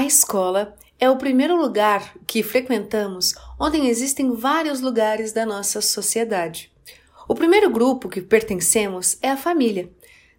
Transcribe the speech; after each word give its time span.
A 0.00 0.06
escola 0.06 0.74
é 0.98 1.10
o 1.10 1.18
primeiro 1.18 1.54
lugar 1.54 2.14
que 2.26 2.42
frequentamos 2.42 3.34
onde 3.58 3.86
existem 3.86 4.32
vários 4.34 4.80
lugares 4.80 5.30
da 5.30 5.44
nossa 5.44 5.82
sociedade. 5.82 6.72
O 7.28 7.34
primeiro 7.34 7.68
grupo 7.68 8.08
que 8.08 8.22
pertencemos 8.22 9.18
é 9.20 9.28
a 9.28 9.36
família. 9.36 9.90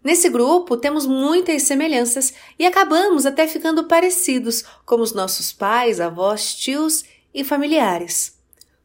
Nesse 0.03 0.29
grupo 0.29 0.75
temos 0.77 1.05
muitas 1.05 1.61
semelhanças 1.61 2.33
e 2.57 2.65
acabamos 2.65 3.27
até 3.27 3.47
ficando 3.47 3.83
parecidos 3.83 4.63
como 4.83 5.03
os 5.03 5.13
nossos 5.13 5.53
pais, 5.53 5.99
avós, 5.99 6.55
tios 6.55 7.05
e 7.31 7.43
familiares. 7.43 8.35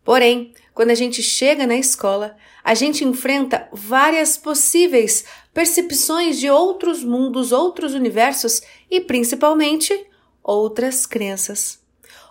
Porém, 0.05 0.53
quando 0.75 0.91
a 0.91 0.95
gente 0.95 1.23
chega 1.23 1.67
na 1.67 1.77
escola, 1.77 2.37
a 2.63 2.75
gente 2.75 3.03
enfrenta 3.03 3.67
várias 3.73 4.37
possíveis 4.37 5.25
percepções 5.55 6.39
de 6.39 6.51
outros 6.51 7.03
mundos, 7.03 7.51
outros 7.51 7.95
universos 7.95 8.61
e 8.91 9.01
principalmente 9.01 10.07
outras 10.47 11.05
crenças. 11.05 11.81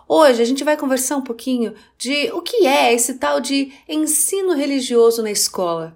Hoje 0.08 0.40
a 0.40 0.44
gente 0.44 0.64
vai 0.64 0.76
conversar 0.76 1.16
um 1.16 1.22
pouquinho 1.22 1.74
de 1.98 2.30
o 2.32 2.40
que 2.40 2.66
é 2.66 2.94
esse 2.94 3.18
tal 3.18 3.40
de 3.40 3.72
ensino 3.86 4.54
religioso 4.54 5.22
na 5.22 5.30
escola. 5.30 5.94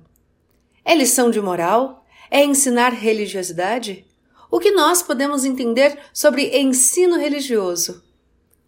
É 0.84 0.95
lição 0.95 1.30
de 1.30 1.41
moral? 1.41 2.05
É 2.30 2.45
ensinar 2.45 2.91
religiosidade? 2.91 4.05
O 4.51 4.59
que 4.59 4.73
nós 4.73 5.02
podemos 5.02 5.45
entender 5.45 5.96
sobre 6.12 6.59
ensino 6.59 7.16
religioso? 7.16 8.02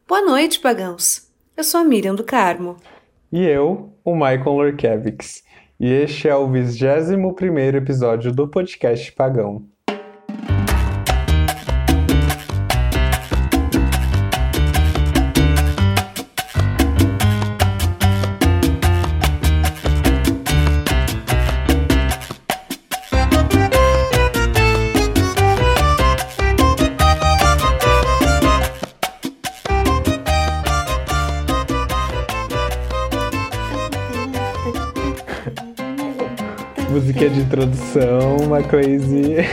Boa 0.08 0.22
noite, 0.22 0.60
pagãos. 0.60 1.28
Eu 1.56 1.64
sou 1.64 1.80
a 1.80 1.84
Miriam 1.84 2.14
do 2.14 2.24
Carmo. 2.24 2.76
E 3.30 3.44
eu, 3.44 3.92
o 4.04 4.14
Michael 4.14 4.52
Lorkevics. 4.52 5.42
E 5.78 5.90
este 5.90 6.28
é 6.28 6.34
o 6.36 6.48
21 6.48 7.34
primeiro 7.34 7.76
episódio 7.76 8.32
do 8.32 8.48
podcast 8.48 9.10
Pagão. 9.12 9.71
Introdução, 37.52 38.38
uma 38.38 38.62
crazy. 38.62 39.36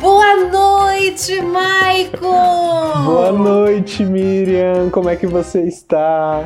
Boa 0.00 0.36
noite, 0.36 1.40
Maicon! 1.40 3.04
Boa 3.04 3.32
noite, 3.32 4.04
Miriam! 4.04 4.90
Como 4.90 5.08
é 5.08 5.16
que 5.16 5.26
você 5.26 5.62
está? 5.62 6.44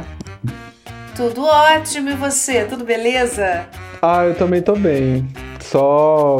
Tudo 1.16 1.44
ótimo, 1.44 2.10
e 2.10 2.14
você? 2.14 2.64
Tudo 2.64 2.84
beleza? 2.84 3.66
Ah, 4.00 4.24
eu 4.24 4.36
também 4.36 4.62
tô 4.62 4.76
bem. 4.76 5.28
Só 5.58 6.38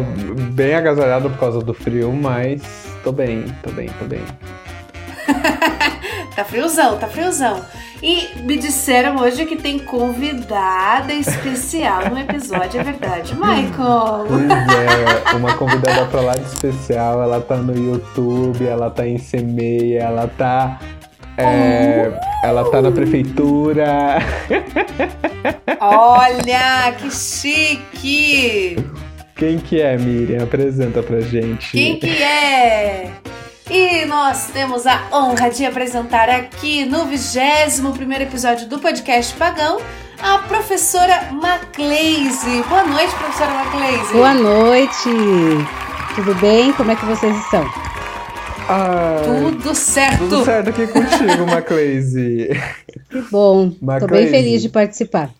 bem 0.52 0.77
agasalhado 0.77 1.28
por 1.28 1.41
causa 1.41 1.58
do 1.58 1.75
frio, 1.75 2.12
mas 2.12 2.62
tô 3.02 3.11
bem, 3.11 3.47
tô 3.64 3.70
bem, 3.70 3.89
tô 3.98 4.05
bem. 4.05 4.22
tá 6.34 6.44
friozão, 6.44 6.98
tá 6.98 7.06
friozão. 7.06 7.64
E 8.02 8.28
me 8.42 8.58
disseram 8.58 9.16
hoje 9.16 9.46
que 9.46 9.56
tem 9.56 9.78
convidada 9.78 11.12
especial 11.14 12.10
no 12.10 12.18
episódio, 12.18 12.80
é 12.80 12.84
verdade, 12.84 13.34
Michael? 13.34 14.27
Pois 14.28 15.32
é, 15.32 15.36
uma 15.36 15.55
convidada 15.55 16.05
pra 16.06 16.20
lá 16.20 16.34
de 16.34 16.44
especial, 16.44 17.22
ela 17.22 17.40
tá 17.40 17.56
no 17.56 17.74
YouTube, 17.74 18.66
ela 18.66 18.90
tá 18.90 19.06
em 19.06 19.18
CMEI, 19.18 19.96
ela 19.96 20.27
tá. 20.27 20.78
É, 21.36 22.12
uh! 22.12 22.46
Ela 22.46 22.70
tá 22.70 22.82
na 22.82 22.92
prefeitura. 22.92 24.18
Olha, 25.80 26.92
que 26.98 27.11
chique! 27.11 28.77
Quem 29.34 29.58
que 29.58 29.80
é, 29.80 29.96
Miriam? 29.96 30.44
Apresenta 30.44 31.02
pra 31.02 31.20
gente. 31.20 31.73
Quem 31.73 31.98
que 31.98 32.23
é? 32.23 33.11
E 33.70 34.05
nós 34.05 34.48
temos 34.48 34.86
a 34.86 35.08
honra 35.11 35.48
de 35.48 35.64
apresentar 35.64 36.29
aqui 36.29 36.85
no 36.85 37.07
21 37.07 38.13
episódio 38.20 38.69
do 38.69 38.79
podcast 38.79 39.35
Pagão 39.36 39.80
a 40.23 40.39
professora 40.39 41.33
Macleise. 41.33 42.63
Boa 42.69 42.85
noite, 42.85 43.14
professora 43.14 43.51
Macleise. 43.53 44.13
Boa 44.13 44.35
noite. 44.35 45.08
Tudo 46.14 46.35
bem? 46.35 46.74
Como 46.74 46.91
é 46.91 46.97
que 46.97 47.07
vocês 47.07 47.35
estão? 47.39 47.64
Ai, 48.69 49.24
tudo 49.24 49.74
certo. 49.74 50.19
Tudo 50.19 50.45
certo 50.45 50.69
aqui 50.69 50.86
contigo, 50.86 51.47
Macleise. 51.47 52.51
Que 53.08 53.23
bom. 53.30 53.69
Estou 53.69 54.08
bem 54.08 54.29
feliz 54.29 54.61
de 54.61 54.69
participar. 54.69 55.30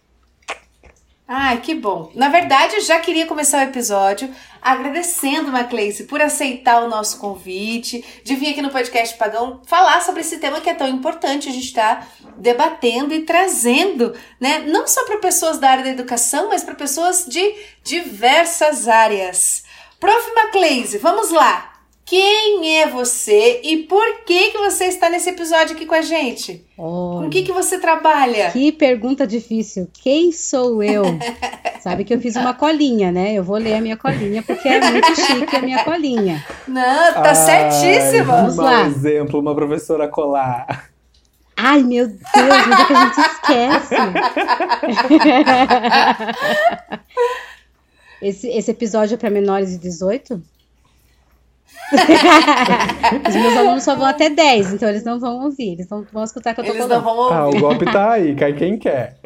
Ai, 1.27 1.62
que 1.62 1.75
bom. 1.75 2.12
Na 2.15 2.29
verdade, 2.29 2.77
eu 2.77 2.81
já 2.83 2.99
queria 2.99 3.27
começar 3.27 3.61
o 3.61 3.71
episódio 3.71 4.29
agradecendo, 4.61 5.51
Macleice, 5.51 6.05
por 6.05 6.21
aceitar 6.21 6.85
o 6.85 6.89
nosso 6.89 7.19
convite, 7.19 8.05
de 8.23 8.35
vir 8.35 8.51
aqui 8.51 8.61
no 8.61 8.69
podcast 8.69 9.17
Pagão 9.17 9.63
falar 9.67 10.03
sobre 10.03 10.21
esse 10.21 10.37
tema 10.39 10.61
que 10.61 10.69
é 10.69 10.75
tão 10.75 10.87
importante. 10.87 11.49
A 11.49 11.53
gente 11.53 11.65
está 11.65 12.07
debatendo 12.37 13.15
e 13.15 13.23
trazendo, 13.23 14.15
né? 14.39 14.61
Não 14.67 14.87
só 14.87 15.05
para 15.07 15.17
pessoas 15.17 15.59
da 15.59 15.71
área 15.71 15.84
da 15.84 15.91
educação, 15.91 16.51
mas 16.51 16.63
para 16.63 16.75
pessoas 16.75 17.25
de 17.27 17.55
diversas 17.83 18.87
áreas. 18.87 19.65
Prof. 19.99 20.34
Macleice, 20.34 20.99
vamos 20.99 21.31
lá. 21.31 21.74
Quem 22.06 22.81
é 22.81 22.87
você 22.87 23.62
e 23.65 23.78
por 23.84 24.25
que 24.26 24.50
que 24.50 24.59
você 24.59 24.84
está 24.84 25.09
nesse 25.09 25.31
episódio 25.31 25.75
aqui 25.75 25.87
com 25.87 25.94
a 25.94 26.03
gente? 26.03 26.62
com 26.76 27.26
o 27.26 27.31
que 27.31 27.42
que 27.42 27.53
você 27.53 27.78
trabalha? 27.78 28.50
Que 28.50 28.70
pergunta 28.70 29.26
difícil. 29.26 29.88
Quem 30.03 30.31
sou 30.31 30.82
eu? 30.82 31.03
Sabe 31.81 32.04
que 32.04 32.12
eu 32.12 32.20
fiz 32.20 32.37
uma 32.37 32.53
colinha, 32.53 33.10
né? 33.10 33.32
Eu 33.32 33.42
vou 33.42 33.56
ler 33.56 33.75
a 33.75 33.81
minha 33.81 33.97
colinha 33.97 34.42
porque 34.42 34.69
é 34.69 34.81
muito 34.91 35.16
chique 35.16 35.56
a 35.56 35.62
minha 35.62 35.82
colinha. 35.82 36.44
Não, 36.69 37.15
tá 37.15 37.31
Ai, 37.31 37.34
certíssima. 37.34 38.25
Vamos 38.25 38.56
lá. 38.56 38.82
Um 38.82 38.86
exemplo, 38.86 39.41
uma 39.41 39.54
professora 39.54 40.06
colar. 40.06 40.91
Ai, 41.56 41.82
meu 41.82 42.09
Deus, 42.09 42.21
mas 42.34 42.81
é 42.81 42.84
que 42.84 42.92
a 42.92 43.04
gente 43.04 43.21
esquece. 43.21 43.94
esse, 48.21 48.48
esse 48.48 48.71
episódio 48.71 49.15
é 49.15 49.16
para 49.16 49.31
menores 49.31 49.71
de 49.71 49.78
18? 49.78 50.53
Os 53.29 53.35
meus 53.35 53.57
alunos 53.57 53.85
só 53.85 53.95
vão 53.95 54.07
até 54.07 54.31
10, 54.31 54.75
então 54.75 54.89
eles 54.89 55.05
não 55.05 55.21
vão 55.21 55.45
ouvir, 55.45 55.73
eles 55.73 55.89
não 55.89 56.07
vão 56.13 56.25
escutar 56.25 56.53
o 56.53 56.55
que 56.55 56.61
eu 56.61 56.65
tô 56.65 56.71
eles 56.71 56.83
falando. 56.83 57.05
Não 57.05 57.05
vão 57.05 57.17
ouvir. 57.25 57.35
Ah, 57.35 57.49
o 57.49 57.61
golpe 57.61 57.85
tá 57.85 58.13
aí, 58.13 58.35
cai 58.35 58.55
quem 58.55 58.79
quer. 58.79 59.19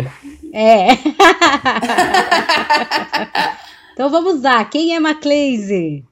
É. 0.52 0.88
então 3.92 4.10
vamos 4.10 4.42
lá, 4.42 4.64
quem 4.64 4.94
é 4.94 5.00
Macleise? 5.00 6.04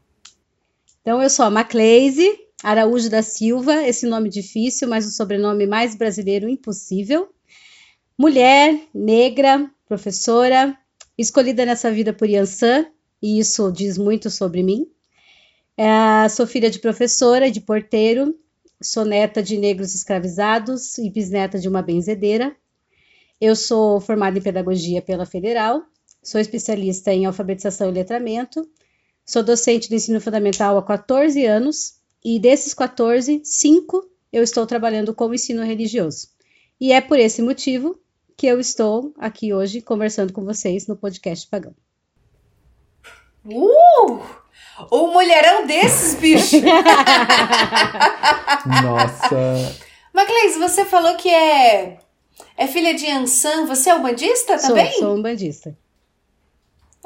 Então 1.02 1.22
eu 1.22 1.30
sou 1.30 1.46
a 1.46 1.50
Macleise 1.50 2.46
Araújo 2.62 3.10
da 3.10 3.22
Silva, 3.22 3.86
esse 3.86 4.06
nome 4.06 4.28
difícil, 4.28 4.88
mas 4.88 5.06
o 5.06 5.10
sobrenome 5.10 5.66
mais 5.66 5.94
brasileiro 5.94 6.48
impossível. 6.48 7.28
Mulher, 8.18 8.80
negra, 8.94 9.70
professora, 9.86 10.76
escolhida 11.18 11.66
nessa 11.66 11.90
vida 11.90 12.12
por 12.12 12.28
Yansan, 12.28 12.86
e 13.22 13.38
isso 13.38 13.70
diz 13.70 13.98
muito 13.98 14.30
sobre 14.30 14.62
mim. 14.62 14.86
É, 15.76 16.28
sou 16.30 16.46
filha 16.46 16.70
de 16.70 16.78
professora 16.78 17.48
e 17.48 17.50
de 17.50 17.60
porteiro, 17.60 18.34
sou 18.82 19.04
neta 19.04 19.42
de 19.42 19.58
negros 19.58 19.94
escravizados 19.94 20.96
e 20.96 21.10
bisneta 21.10 21.58
de 21.58 21.68
uma 21.68 21.82
benzedeira. 21.82 22.56
Eu 23.38 23.54
sou 23.54 24.00
formada 24.00 24.38
em 24.38 24.42
pedagogia 24.42 25.02
pela 25.02 25.26
Federal, 25.26 25.82
sou 26.22 26.40
especialista 26.40 27.12
em 27.12 27.26
alfabetização 27.26 27.90
e 27.90 27.92
letramento, 27.92 28.66
sou 29.24 29.42
docente 29.42 29.88
do 29.90 29.94
ensino 29.94 30.20
fundamental 30.20 30.78
há 30.78 30.82
14 30.82 31.44
anos 31.44 31.96
e 32.24 32.38
desses 32.38 32.72
14, 32.72 33.42
5 33.44 34.10
eu 34.32 34.42
estou 34.42 34.66
trabalhando 34.66 35.14
com 35.14 35.26
o 35.26 35.34
ensino 35.34 35.62
religioso. 35.62 36.28
E 36.80 36.92
é 36.92 37.00
por 37.02 37.18
esse 37.18 37.42
motivo 37.42 37.98
que 38.34 38.46
eu 38.46 38.58
estou 38.58 39.12
aqui 39.18 39.52
hoje 39.52 39.82
conversando 39.82 40.32
com 40.32 40.44
vocês 40.44 40.86
no 40.86 40.96
podcast 40.96 41.46
Pagão. 41.48 41.74
Uh! 43.44 44.45
Um 44.92 45.12
mulherão 45.12 45.66
desses, 45.66 46.14
bicho. 46.16 46.56
Nossa. 48.82 49.76
Macleis, 50.12 50.56
você 50.56 50.84
falou 50.84 51.14
que 51.16 51.28
é, 51.28 51.98
é 52.56 52.66
filha 52.66 52.94
de 52.94 53.10
Ansan. 53.10 53.66
Você 53.66 53.90
é 53.90 53.94
um 53.94 54.02
bandista 54.02 54.58
também? 54.58 54.92
Sou, 54.92 55.00
sou 55.00 55.16
um 55.16 55.22
bandista. 55.22 55.76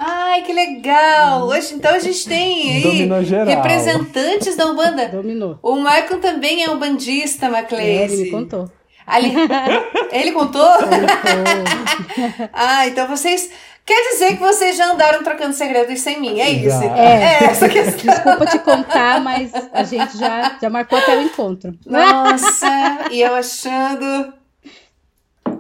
Ai, 0.03 0.43
que 0.43 0.53
legal! 0.53 1.47
Hoje, 1.47 1.75
então 1.75 1.95
a 1.95 1.99
gente 1.99 2.27
tem 2.27 2.73
aí 2.73 3.07
representantes 3.45 4.57
da 4.57 4.67
Umbanda. 4.67 5.09
Dominou. 5.09 5.59
O 5.63 5.77
Michael 5.77 6.21
também 6.21 6.65
é 6.65 6.71
um 6.71 6.79
bandista, 6.79 7.51
Macleise. 7.51 7.91
É, 7.91 8.05
ele 8.05 8.23
me 8.23 8.31
contou. 8.31 8.71
Ali... 9.07 9.35
ele 10.11 10.33
contou? 10.33 10.65
contou. 10.65 10.89
ah, 12.55 12.87
então 12.87 13.07
vocês 13.09 13.51
Quer 13.91 14.13
dizer 14.13 14.37
que 14.37 14.37
vocês 14.37 14.77
já 14.77 14.93
andaram 14.93 15.25
trocando 15.25 15.53
segredos 15.53 15.99
sem 15.99 16.21
mim, 16.21 16.39
é 16.39 16.49
isso? 16.49 16.81
É, 16.81 17.43
é 17.43 17.45
essa 17.47 17.69
questão. 17.69 18.15
Desculpa 18.15 18.47
te 18.47 18.61
contar, 18.61 19.21
mas 19.21 19.51
a 19.73 19.83
gente 19.83 20.17
já, 20.17 20.57
já 20.63 20.71
marcou 20.71 20.97
até 20.97 21.19
o 21.19 21.21
encontro. 21.21 21.77
Nossa, 21.85 23.09
e 23.11 23.21
eu 23.21 23.35
achando. 23.35 24.33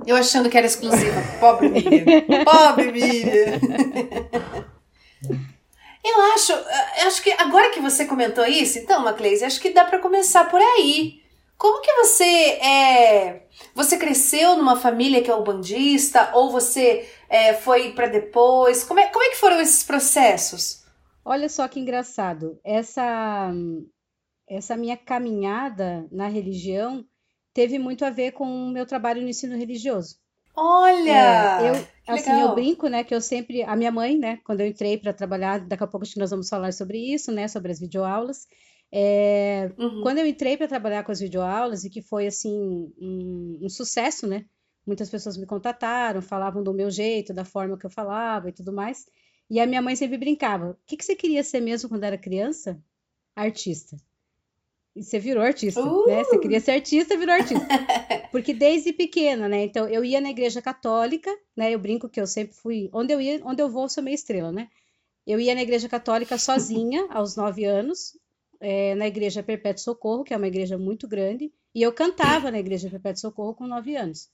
Eu 0.07 0.15
achando 0.15 0.49
que 0.49 0.57
era 0.57 0.65
exclusiva. 0.65 1.21
Pobre 1.41 1.71
Miriam. 1.71 2.45
Pobre 2.45 2.93
Miriam. 2.93 3.59
Eu 6.05 6.21
acho, 6.33 6.53
eu 6.53 7.09
acho 7.09 7.23
que 7.23 7.33
agora 7.33 7.71
que 7.71 7.81
você 7.81 8.05
comentou 8.05 8.47
isso, 8.47 8.79
então, 8.79 9.03
Macleise, 9.03 9.45
acho 9.45 9.61
que 9.61 9.71
dá 9.71 9.85
para 9.85 9.99
começar 9.99 10.45
por 10.45 10.61
aí. 10.61 11.20
Como 11.61 11.83
que 11.83 11.93
você 11.93 12.25
é. 12.25 13.47
Você 13.75 13.99
cresceu 13.99 14.57
numa 14.57 14.77
família 14.77 15.23
que 15.23 15.31
é 15.31 15.43
bandista 15.43 16.31
ou 16.33 16.51
você 16.51 17.07
é, 17.29 17.53
foi 17.53 17.93
para 17.93 18.07
depois? 18.07 18.83
Como 18.83 18.99
é, 18.99 19.09
como 19.09 19.23
é 19.23 19.29
que 19.29 19.37
foram 19.37 19.61
esses 19.61 19.85
processos? 19.85 20.83
Olha 21.23 21.51
só 21.51 21.69
que 21.69 21.79
engraçado. 21.79 22.59
Essa, 22.65 23.53
essa 24.49 24.75
minha 24.75 24.97
caminhada 24.97 26.09
na 26.11 26.29
religião 26.29 27.05
teve 27.53 27.79
muito 27.79 28.07
a 28.07 28.11
ver 28.11 28.33
com 28.33 28.47
o 28.47 28.71
meu 28.71 28.87
trabalho 28.87 29.21
no 29.21 29.29
ensino 29.29 29.55
religioso. 29.55 30.17
Olha! 30.57 31.61
É, 31.61 31.69
eu, 31.69 31.87
assim, 32.15 32.33
legal. 32.33 32.49
eu 32.49 32.55
brinco, 32.55 32.89
né, 32.89 33.05
que 33.05 33.15
eu 33.15 33.21
sempre. 33.21 33.63
A 33.65 33.77
minha 33.77 33.93
mãe, 33.93 34.17
né, 34.17 34.41
quando 34.47 34.63
eu 34.63 34.67
entrei 34.67 34.97
para 34.97 35.13
trabalhar, 35.13 35.61
daqui 35.61 35.85
a 35.85 35.87
pouco 35.87 36.07
acho 36.07 36.15
que 36.15 36.21
nós 36.21 36.31
vamos 36.31 36.49
falar 36.49 36.73
sobre 36.73 36.97
isso, 36.97 37.31
né, 37.31 37.47
sobre 37.49 37.71
as 37.71 37.79
videoaulas. 37.79 38.49
É, 38.93 39.71
uhum. 39.79 40.03
Quando 40.03 40.19
eu 40.19 40.27
entrei 40.27 40.57
para 40.57 40.67
trabalhar 40.67 41.05
com 41.05 41.13
as 41.13 41.21
videoaulas, 41.21 41.85
e 41.85 41.91
que 41.91 42.03
foi 42.03 42.27
assim 42.27 42.93
um, 42.99 43.59
um, 43.63 43.69
sucesso, 43.69 44.27
né? 44.27 44.45
Muitas 44.85 45.09
pessoas 45.09 45.37
me 45.37 45.47
contataram, 45.47 46.21
falavam 46.21 46.63
do 46.63 46.75
meu 46.75 46.91
jeito, 46.91 47.33
da 47.33 47.45
forma 47.45 47.79
que 47.79 47.87
eu 47.87 47.91
falava 47.91 48.49
e 48.49 48.53
tudo 48.53 48.73
mais. 48.73 49.07
E 49.49 49.61
a 49.61 49.67
minha 49.67 49.83
mãe 49.83 49.95
sempre 49.95 50.19
brincava: 50.19 50.71
o 50.71 50.77
que, 50.87 50.97
que 50.97 51.05
você 51.05 51.15
queria 51.15 51.45
ser 51.45 51.61
mesmo 51.61 51.89
quando 51.89 52.05
era 52.05 52.19
criança? 52.19 52.83
Artista. 53.37 53.97
E 54.95 55.05
você 55.05 55.21
virou 55.21 55.43
artista, 55.45 55.81
uh! 55.81 56.07
né? 56.07 56.25
Você 56.25 56.39
queria 56.39 56.61
ser 56.61 56.73
artista, 56.73 57.17
virou 57.17 57.35
artista. 57.35 57.67
Porque 58.33 58.53
desde 58.53 58.93
pequena, 58.93 59.49
né? 59.49 59.65
Então 59.65 59.89
eu 59.89 60.05
ia 60.05 60.21
na 60.21 60.31
igreja 60.31 60.61
católica, 60.61 61.31
né? 61.57 61.73
Eu 61.73 61.79
brinco 61.79 62.09
que 62.09 62.21
eu 62.21 62.27
sempre 62.27 62.57
fui. 62.57 62.91
Onde 62.93 63.13
eu 63.13 63.21
ia, 63.21 63.41
onde 63.45 63.63
eu 63.63 63.69
vou, 63.69 63.85
eu 63.85 63.89
sou 63.89 64.03
meio 64.03 64.17
estrela, 64.17 64.51
né? 64.51 64.69
Eu 65.25 65.39
ia 65.39 65.55
na 65.55 65.63
igreja 65.63 65.89
católica 65.89 66.37
sozinha, 66.39 67.07
aos 67.11 67.37
nove 67.37 67.65
anos, 67.65 68.19
é, 68.61 68.95
na 68.95 69.07
Igreja 69.07 69.43
Perpétuo 69.43 69.83
Socorro, 69.83 70.23
que 70.23 70.35
é 70.35 70.37
uma 70.37 70.47
igreja 70.47 70.77
muito 70.77 71.09
grande, 71.09 71.53
e 71.75 71.83
eu 71.83 71.93
cantava 71.93 72.51
na 72.51 72.59
Igreja 72.59 72.91
Perpétuo 72.91 73.21
Socorro 73.21 73.55
com 73.55 73.67
nove 73.67 73.97
anos. 73.97 74.29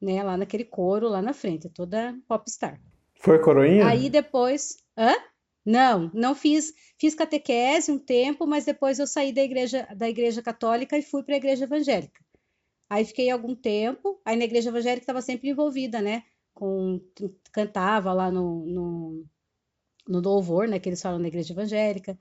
Né, 0.00 0.22
lá 0.22 0.36
naquele 0.36 0.64
coro, 0.64 1.08
lá 1.08 1.20
na 1.20 1.34
frente, 1.34 1.68
toda 1.68 2.16
popstar. 2.26 2.80
Foi 3.20 3.38
coroinha? 3.38 3.86
Aí 3.86 4.08
depois. 4.08 4.78
Hã? 4.96 5.12
Não, 5.64 6.10
não 6.14 6.34
fiz. 6.34 6.72
Fiz 6.98 7.14
catequese 7.14 7.92
um 7.92 7.98
tempo, 7.98 8.46
mas 8.46 8.64
depois 8.64 8.98
eu 8.98 9.06
saí 9.06 9.30
da 9.30 9.42
igreja, 9.42 9.86
da 9.94 10.08
igreja 10.08 10.40
católica 10.42 10.96
e 10.96 11.02
fui 11.02 11.22
para 11.22 11.34
a 11.34 11.36
igreja 11.36 11.64
evangélica. 11.64 12.24
Aí 12.88 13.04
fiquei 13.04 13.30
algum 13.30 13.54
tempo. 13.54 14.20
Aí 14.24 14.36
na 14.36 14.44
igreja 14.44 14.70
evangélica 14.70 15.02
estava 15.02 15.20
sempre 15.20 15.50
envolvida, 15.50 16.00
né? 16.00 16.24
Com, 16.54 17.00
cantava 17.52 18.12
lá 18.14 18.30
no, 18.30 18.64
no, 18.66 19.26
no 20.08 20.20
louvor, 20.20 20.66
né? 20.66 20.78
Que 20.78 20.88
eles 20.88 21.02
falam 21.02 21.18
na 21.18 21.28
igreja 21.28 21.52
evangélica. 21.52 22.18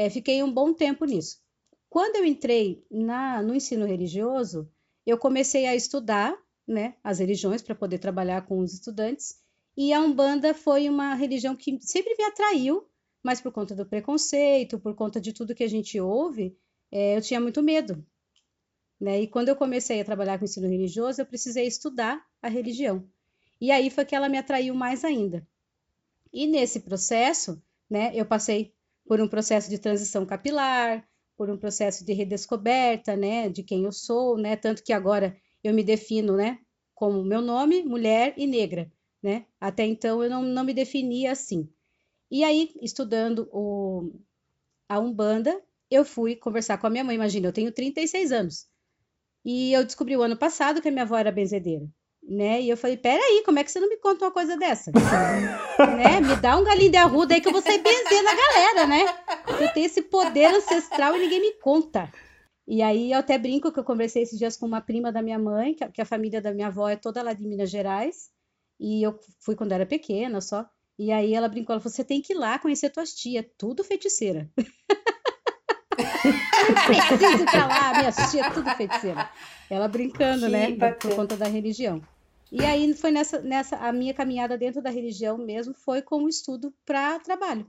É, 0.00 0.08
fiquei 0.08 0.42
um 0.42 0.50
bom 0.50 0.72
tempo 0.72 1.04
nisso. 1.04 1.42
Quando 1.90 2.16
eu 2.16 2.24
entrei 2.24 2.82
na, 2.90 3.42
no 3.42 3.54
ensino 3.54 3.84
religioso, 3.84 4.66
eu 5.06 5.18
comecei 5.18 5.66
a 5.66 5.76
estudar 5.76 6.34
né, 6.66 6.94
as 7.04 7.18
religiões 7.18 7.60
para 7.60 7.74
poder 7.74 7.98
trabalhar 7.98 8.46
com 8.46 8.60
os 8.60 8.72
estudantes. 8.72 9.42
E 9.76 9.92
a 9.92 10.00
Umbanda 10.00 10.54
foi 10.54 10.88
uma 10.88 11.14
religião 11.14 11.54
que 11.54 11.78
sempre 11.82 12.16
me 12.16 12.24
atraiu, 12.24 12.88
mas 13.22 13.42
por 13.42 13.52
conta 13.52 13.74
do 13.74 13.84
preconceito, 13.84 14.80
por 14.80 14.94
conta 14.94 15.20
de 15.20 15.34
tudo 15.34 15.54
que 15.54 15.64
a 15.64 15.68
gente 15.68 16.00
ouve, 16.00 16.56
é, 16.90 17.18
eu 17.18 17.20
tinha 17.20 17.38
muito 17.38 17.62
medo. 17.62 18.02
Né? 18.98 19.20
E 19.20 19.26
quando 19.26 19.50
eu 19.50 19.56
comecei 19.56 20.00
a 20.00 20.04
trabalhar 20.04 20.38
com 20.38 20.46
ensino 20.46 20.66
religioso, 20.66 21.20
eu 21.20 21.26
precisei 21.26 21.66
estudar 21.66 22.26
a 22.40 22.48
religião. 22.48 23.06
E 23.60 23.70
aí 23.70 23.90
foi 23.90 24.06
que 24.06 24.14
ela 24.14 24.30
me 24.30 24.38
atraiu 24.38 24.74
mais 24.74 25.04
ainda. 25.04 25.46
E 26.32 26.46
nesse 26.46 26.80
processo, 26.80 27.62
né, 27.90 28.12
eu 28.14 28.24
passei 28.24 28.72
por 29.10 29.20
um 29.20 29.26
processo 29.26 29.68
de 29.68 29.76
transição 29.76 30.24
capilar, 30.24 31.04
por 31.36 31.50
um 31.50 31.58
processo 31.58 32.04
de 32.04 32.12
redescoberta, 32.12 33.16
né, 33.16 33.48
de 33.48 33.60
quem 33.60 33.82
eu 33.82 33.90
sou, 33.90 34.38
né, 34.38 34.54
tanto 34.54 34.84
que 34.84 34.92
agora 34.92 35.36
eu 35.64 35.74
me 35.74 35.82
defino, 35.82 36.36
né, 36.36 36.60
como 36.94 37.24
meu 37.24 37.42
nome, 37.42 37.82
mulher 37.82 38.32
e 38.36 38.46
negra, 38.46 38.88
né, 39.20 39.46
até 39.60 39.84
então 39.84 40.22
eu 40.22 40.30
não, 40.30 40.44
não 40.44 40.62
me 40.62 40.72
definia 40.72 41.32
assim. 41.32 41.68
E 42.30 42.44
aí, 42.44 42.72
estudando 42.80 43.48
o, 43.52 44.12
a 44.88 45.00
Umbanda, 45.00 45.60
eu 45.90 46.04
fui 46.04 46.36
conversar 46.36 46.78
com 46.78 46.86
a 46.86 46.90
minha 46.90 47.02
mãe, 47.02 47.16
imagina, 47.16 47.48
eu 47.48 47.52
tenho 47.52 47.72
36 47.72 48.30
anos, 48.30 48.68
e 49.44 49.72
eu 49.72 49.84
descobri 49.84 50.16
o 50.16 50.22
ano 50.22 50.36
passado 50.36 50.80
que 50.80 50.86
a 50.86 50.92
minha 50.92 51.02
avó 51.02 51.18
era 51.18 51.32
benzedeira 51.32 51.84
né? 52.30 52.62
E 52.62 52.70
eu 52.70 52.76
falei, 52.76 52.96
peraí, 52.96 53.42
como 53.44 53.58
é 53.58 53.64
que 53.64 53.72
você 53.72 53.80
não 53.80 53.88
me 53.88 53.96
conta 53.96 54.24
uma 54.24 54.30
coisa 54.30 54.56
dessa? 54.56 54.92
né? 54.94 56.20
Me 56.20 56.36
dá 56.36 56.56
um 56.56 56.62
galinho 56.62 56.92
de 56.92 56.96
arruda 56.96 57.34
aí 57.34 57.40
que 57.40 57.48
eu 57.48 57.52
vou 57.52 57.60
sair 57.60 57.82
benzer 57.82 58.22
na 58.22 58.34
galera, 58.34 58.86
né? 58.86 59.04
Eu 59.60 59.72
tenho 59.72 59.86
esse 59.86 60.02
poder 60.02 60.54
ancestral 60.54 61.16
e 61.16 61.18
ninguém 61.18 61.40
me 61.40 61.52
conta. 61.54 62.08
E 62.68 62.82
aí 62.82 63.10
eu 63.10 63.18
até 63.18 63.36
brinco 63.36 63.72
que 63.72 63.80
eu 63.80 63.84
conversei 63.84 64.22
esses 64.22 64.38
dias 64.38 64.56
com 64.56 64.64
uma 64.64 64.80
prima 64.80 65.10
da 65.10 65.20
minha 65.20 65.40
mãe, 65.40 65.74
que 65.92 66.00
a 66.00 66.04
família 66.04 66.40
da 66.40 66.54
minha 66.54 66.68
avó 66.68 66.88
é 66.88 66.94
toda 66.94 67.20
lá 67.20 67.32
de 67.32 67.44
Minas 67.44 67.68
Gerais, 67.68 68.30
e 68.78 69.02
eu 69.02 69.18
fui 69.40 69.56
quando 69.56 69.72
era 69.72 69.84
pequena 69.84 70.40
só. 70.40 70.64
E 70.96 71.10
aí 71.10 71.34
ela 71.34 71.48
brincou, 71.48 71.72
ela 71.72 71.80
falou, 71.80 71.92
você 71.92 72.04
tem 72.04 72.22
que 72.22 72.32
ir 72.32 72.36
lá 72.36 72.60
conhecer 72.60 72.90
tuas 72.90 73.12
tias, 73.12 73.44
tudo 73.58 73.82
feiticeira. 73.82 74.48
Preciso 76.86 77.42
ir 77.42 77.50
pra 77.50 77.66
lá, 77.66 77.98
minha 77.98 78.12
tia, 78.12 78.50
tudo 78.52 78.70
feiticeira. 78.76 79.28
Ela 79.68 79.88
brincando, 79.88 80.46
que 80.46 80.52
né? 80.52 80.70
Bacana. 80.72 80.96
Por 80.96 81.16
conta 81.16 81.36
da 81.36 81.46
religião. 81.46 82.00
E 82.50 82.64
aí 82.64 82.92
foi 82.94 83.10
nessa, 83.10 83.40
nessa 83.40 83.76
a 83.76 83.92
minha 83.92 84.12
caminhada 84.12 84.58
dentro 84.58 84.82
da 84.82 84.90
religião 84.90 85.38
mesmo 85.38 85.72
foi 85.72 86.02
como 86.02 86.28
estudo 86.28 86.72
para 86.84 87.18
trabalho. 87.20 87.66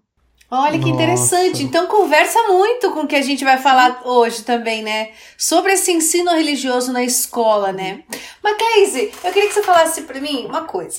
Olha 0.49 0.71
que 0.71 0.79
Nossa. 0.79 0.89
interessante. 0.89 1.63
Então 1.63 1.87
conversa 1.87 2.39
muito 2.49 2.91
com 2.91 3.01
o 3.01 3.07
que 3.07 3.15
a 3.15 3.21
gente 3.21 3.43
vai 3.43 3.57
falar 3.57 4.01
hoje 4.05 4.43
também, 4.43 4.81
né? 4.81 5.11
Sobre 5.37 5.73
esse 5.73 5.91
ensino 5.91 6.31
religioso 6.31 6.91
na 6.91 7.03
escola, 7.03 7.71
né? 7.71 8.03
Mas 8.43 8.57
Casey, 8.57 9.13
eu 9.23 9.31
queria 9.31 9.47
que 9.47 9.53
você 9.53 9.63
falasse 9.63 10.01
para 10.01 10.19
mim 10.19 10.45
uma 10.47 10.63
coisa. 10.63 10.97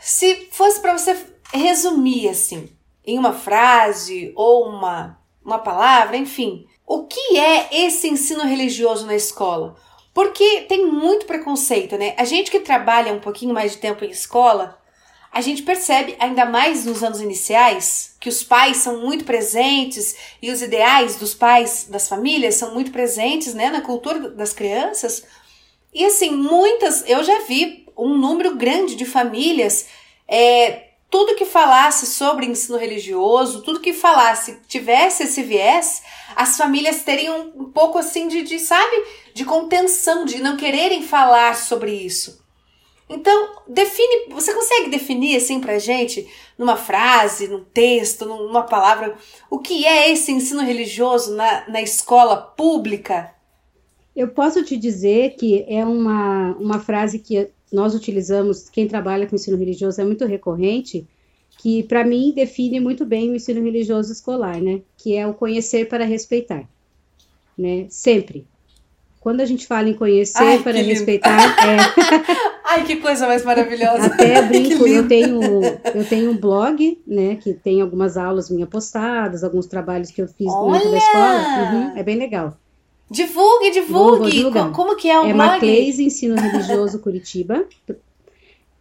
Se 0.00 0.48
fosse 0.50 0.80
para 0.80 0.96
você 0.96 1.16
resumir 1.52 2.28
assim, 2.28 2.68
em 3.06 3.18
uma 3.18 3.32
frase 3.32 4.32
ou 4.34 4.68
uma 4.68 5.22
uma 5.44 5.58
palavra, 5.58 6.16
enfim, 6.16 6.66
o 6.86 7.06
que 7.06 7.36
é 7.36 7.68
esse 7.84 8.08
ensino 8.08 8.44
religioso 8.44 9.06
na 9.06 9.14
escola? 9.14 9.76
Porque 10.14 10.62
tem 10.68 10.86
muito 10.86 11.26
preconceito, 11.26 11.98
né? 11.98 12.14
A 12.16 12.24
gente 12.24 12.48
que 12.50 12.60
trabalha 12.60 13.12
um 13.12 13.18
pouquinho 13.18 13.52
mais 13.52 13.72
de 13.72 13.78
tempo 13.78 14.04
em 14.04 14.10
escola, 14.10 14.80
a 15.32 15.40
gente 15.40 15.64
percebe, 15.64 16.14
ainda 16.20 16.44
mais 16.44 16.84
nos 16.86 17.02
anos 17.02 17.20
iniciais, 17.20 18.14
que 18.20 18.28
os 18.28 18.44
pais 18.44 18.76
são 18.76 19.00
muito 19.00 19.24
presentes 19.24 20.14
e 20.40 20.48
os 20.52 20.62
ideais 20.62 21.16
dos 21.16 21.34
pais, 21.34 21.88
das 21.90 22.08
famílias, 22.08 22.54
são 22.54 22.72
muito 22.72 22.92
presentes 22.92 23.52
né, 23.52 23.68
na 23.68 23.80
cultura 23.80 24.30
das 24.30 24.52
crianças. 24.52 25.24
E 25.92 26.04
assim, 26.04 26.30
muitas, 26.30 27.02
eu 27.08 27.24
já 27.24 27.40
vi 27.40 27.84
um 27.98 28.16
número 28.16 28.54
grande 28.54 28.94
de 28.94 29.04
famílias 29.04 29.88
é, 30.28 30.90
tudo 31.14 31.36
que 31.36 31.44
falasse 31.44 32.06
sobre 32.06 32.44
ensino 32.44 32.76
religioso, 32.76 33.62
tudo 33.62 33.78
que 33.78 33.92
falasse, 33.92 34.58
tivesse 34.66 35.22
esse 35.22 35.44
viés, 35.44 36.02
as 36.34 36.56
famílias 36.56 37.04
teriam 37.04 37.52
um 37.54 37.66
pouco 37.66 37.98
assim 37.98 38.26
de, 38.26 38.42
de, 38.42 38.58
sabe, 38.58 38.96
de 39.32 39.44
contenção, 39.44 40.24
de 40.24 40.42
não 40.42 40.56
quererem 40.56 41.04
falar 41.04 41.54
sobre 41.54 41.92
isso. 41.92 42.42
Então, 43.08 43.62
define, 43.68 44.30
você 44.30 44.52
consegue 44.52 44.90
definir 44.90 45.36
assim 45.36 45.60
pra 45.60 45.78
gente, 45.78 46.28
numa 46.58 46.76
frase, 46.76 47.46
num 47.46 47.62
texto, 47.62 48.26
numa 48.26 48.64
palavra, 48.64 49.16
o 49.48 49.60
que 49.60 49.86
é 49.86 50.10
esse 50.10 50.32
ensino 50.32 50.64
religioso 50.64 51.36
na, 51.36 51.68
na 51.68 51.80
escola 51.80 52.38
pública? 52.38 53.32
Eu 54.16 54.30
posso 54.30 54.64
te 54.64 54.76
dizer 54.76 55.36
que 55.36 55.64
é 55.68 55.84
uma, 55.84 56.56
uma 56.58 56.80
frase 56.80 57.20
que 57.20 57.52
nós 57.74 57.94
utilizamos, 57.94 58.68
quem 58.70 58.86
trabalha 58.86 59.26
com 59.26 59.34
ensino 59.34 59.56
religioso 59.56 60.00
é 60.00 60.04
muito 60.04 60.24
recorrente, 60.24 61.06
que 61.58 61.82
para 61.82 62.04
mim 62.04 62.32
define 62.34 62.78
muito 62.78 63.04
bem 63.04 63.30
o 63.30 63.34
ensino 63.34 63.62
religioso 63.62 64.12
escolar, 64.12 64.60
né? 64.60 64.80
Que 64.96 65.16
é 65.16 65.26
o 65.26 65.34
conhecer 65.34 65.88
para 65.88 66.04
respeitar, 66.04 66.68
né? 67.58 67.86
Sempre. 67.88 68.46
Quando 69.20 69.40
a 69.40 69.46
gente 69.46 69.66
fala 69.66 69.88
em 69.88 69.94
conhecer 69.94 70.42
Ai, 70.42 70.62
para 70.62 70.78
respeitar, 70.82 71.56
é... 71.66 71.76
Ai, 72.66 72.84
que 72.84 72.96
coisa 72.96 73.26
mais 73.26 73.42
maravilhosa. 73.42 74.06
Até 74.06 74.42
brinco, 74.46 74.86
eu 74.86 75.08
tenho, 75.08 75.40
eu 75.94 76.04
tenho 76.08 76.30
um 76.30 76.36
blog, 76.36 77.00
né, 77.06 77.36
que 77.36 77.54
tem 77.54 77.80
algumas 77.80 78.18
aulas 78.18 78.50
minhas 78.50 78.68
postadas, 78.68 79.42
alguns 79.42 79.66
trabalhos 79.66 80.10
que 80.10 80.20
eu 80.20 80.28
fiz 80.28 80.52
Olha! 80.52 80.74
dentro 80.74 80.90
da 80.90 80.98
escola. 80.98 81.72
Uhum, 81.72 81.96
é 81.96 82.02
bem 82.02 82.16
legal. 82.16 82.58
Divulgue, 83.14 83.70
divulgue. 83.70 84.52
Como, 84.52 84.72
como, 84.72 84.96
que 84.96 85.08
é 85.08 85.18
o 85.18 85.24
é 85.24 85.32
blog? 85.32 85.48
É 85.48 85.52
Macleise 85.52 86.04
Ensino 86.04 86.34
Religioso 86.40 86.98
Curitiba. 86.98 87.66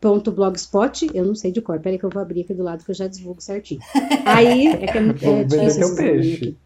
blogspot, 0.02 1.10
eu 1.14 1.26
não 1.26 1.36
sei 1.36 1.52
de 1.52 1.62
cor, 1.62 1.80
peraí 1.80 1.98
que 1.98 2.04
eu 2.04 2.10
vou 2.10 2.22
abrir 2.22 2.42
aqui 2.42 2.54
do 2.54 2.64
lado 2.64 2.84
que 2.84 2.92
eu 2.92 2.96
já 2.96 3.08
divulgo 3.08 3.42
certinho. 3.42 3.82
Aí, 4.26 4.68
é 4.82 4.88
que 4.88 5.26
é, 5.26 5.40
é 5.40 5.44
difícil 5.44 5.96
peixe. 5.96 6.58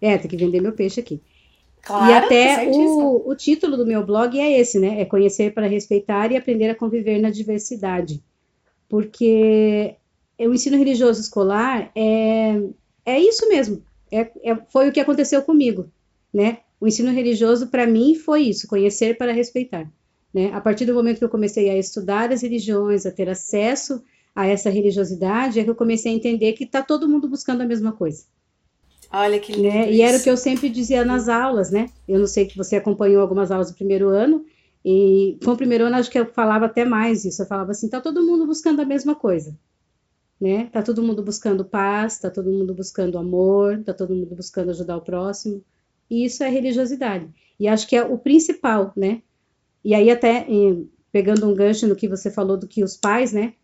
É, 0.00 0.18
tem 0.18 0.28
que 0.28 0.36
vender 0.36 0.60
meu 0.60 0.72
peixe 0.72 1.00
aqui. 1.00 1.20
Claro, 1.82 2.10
e 2.10 2.14
até 2.14 2.68
o, 2.68 3.28
o 3.28 3.34
título 3.34 3.76
do 3.76 3.86
meu 3.86 4.04
blog 4.04 4.38
é 4.38 4.58
esse, 4.58 4.78
né? 4.78 5.00
É 5.00 5.04
conhecer 5.04 5.52
para 5.52 5.66
respeitar 5.66 6.32
e 6.32 6.36
aprender 6.36 6.70
a 6.70 6.74
conviver 6.74 7.20
na 7.20 7.30
diversidade. 7.30 8.22
Porque 8.88 9.94
o 10.38 10.52
ensino 10.52 10.78
religioso 10.78 11.20
escolar 11.20 11.90
é, 11.94 12.60
é 13.04 13.20
isso 13.20 13.48
mesmo. 13.48 13.82
É, 14.10 14.30
é, 14.42 14.56
foi 14.68 14.88
o 14.88 14.92
que 14.92 15.00
aconteceu 15.00 15.42
comigo, 15.42 15.88
né? 16.32 16.58
O 16.80 16.86
ensino 16.86 17.12
religioso, 17.12 17.68
para 17.68 17.86
mim, 17.86 18.14
foi 18.14 18.42
isso, 18.42 18.68
conhecer 18.68 19.16
para 19.16 19.32
respeitar. 19.32 19.90
Né? 20.32 20.50
A 20.52 20.60
partir 20.60 20.84
do 20.84 20.94
momento 20.94 21.18
que 21.18 21.24
eu 21.24 21.30
comecei 21.30 21.70
a 21.70 21.78
estudar 21.78 22.32
as 22.32 22.42
religiões, 22.42 23.06
a 23.06 23.10
ter 23.10 23.28
acesso 23.28 24.02
a 24.34 24.46
essa 24.46 24.68
religiosidade, 24.68 25.60
é 25.60 25.64
que 25.64 25.70
eu 25.70 25.76
comecei 25.76 26.12
a 26.12 26.16
entender 26.16 26.52
que 26.54 26.64
está 26.64 26.82
todo 26.82 27.08
mundo 27.08 27.28
buscando 27.28 27.62
a 27.62 27.66
mesma 27.66 27.92
coisa. 27.92 28.24
Olha 29.12 29.38
que 29.38 29.52
lindo. 29.52 29.68
Né? 29.68 29.92
E 29.92 30.02
era 30.02 30.18
o 30.18 30.22
que 30.22 30.28
eu 30.28 30.36
sempre 30.36 30.68
dizia 30.68 31.04
nas 31.04 31.28
aulas, 31.28 31.70
né? 31.70 31.88
Eu 32.08 32.18
não 32.18 32.26
sei 32.26 32.46
que 32.46 32.56
você 32.56 32.74
acompanhou 32.74 33.22
algumas 33.22 33.52
aulas 33.52 33.70
do 33.70 33.76
primeiro 33.76 34.08
ano, 34.08 34.44
e 34.84 35.38
com 35.42 35.52
o 35.52 35.56
primeiro 35.56 35.84
ano 35.84 35.96
acho 35.96 36.10
que 36.10 36.18
eu 36.18 36.26
falava 36.26 36.66
até 36.66 36.84
mais 36.84 37.24
isso. 37.24 37.42
Eu 37.42 37.46
falava 37.46 37.70
assim: 37.70 37.86
está 37.86 38.00
todo 38.00 38.22
mundo 38.22 38.46
buscando 38.46 38.82
a 38.82 38.84
mesma 38.84 39.14
coisa. 39.14 39.56
Né? 40.40 40.66
Tá 40.66 40.82
todo 40.82 41.02
mundo 41.02 41.22
buscando 41.22 41.64
paz, 41.64 42.18
tá 42.18 42.28
todo 42.28 42.50
mundo 42.50 42.74
buscando 42.74 43.16
amor, 43.16 43.82
tá 43.84 43.94
todo 43.94 44.14
mundo 44.14 44.34
buscando 44.34 44.70
ajudar 44.70 44.96
o 44.96 45.00
próximo. 45.00 45.64
E 46.10 46.24
isso 46.24 46.42
é 46.42 46.48
religiosidade. 46.48 47.28
E 47.58 47.68
acho 47.68 47.86
que 47.86 47.96
é 47.96 48.02
o 48.02 48.18
principal, 48.18 48.92
né? 48.96 49.22
E 49.84 49.94
aí, 49.94 50.10
até 50.10 50.46
pegando 51.12 51.48
um 51.48 51.54
gancho 51.54 51.86
no 51.86 51.94
que 51.94 52.08
você 52.08 52.30
falou 52.30 52.56
do 52.56 52.66
que 52.66 52.82
os 52.82 52.96
pais, 52.96 53.32
né, 53.32 53.54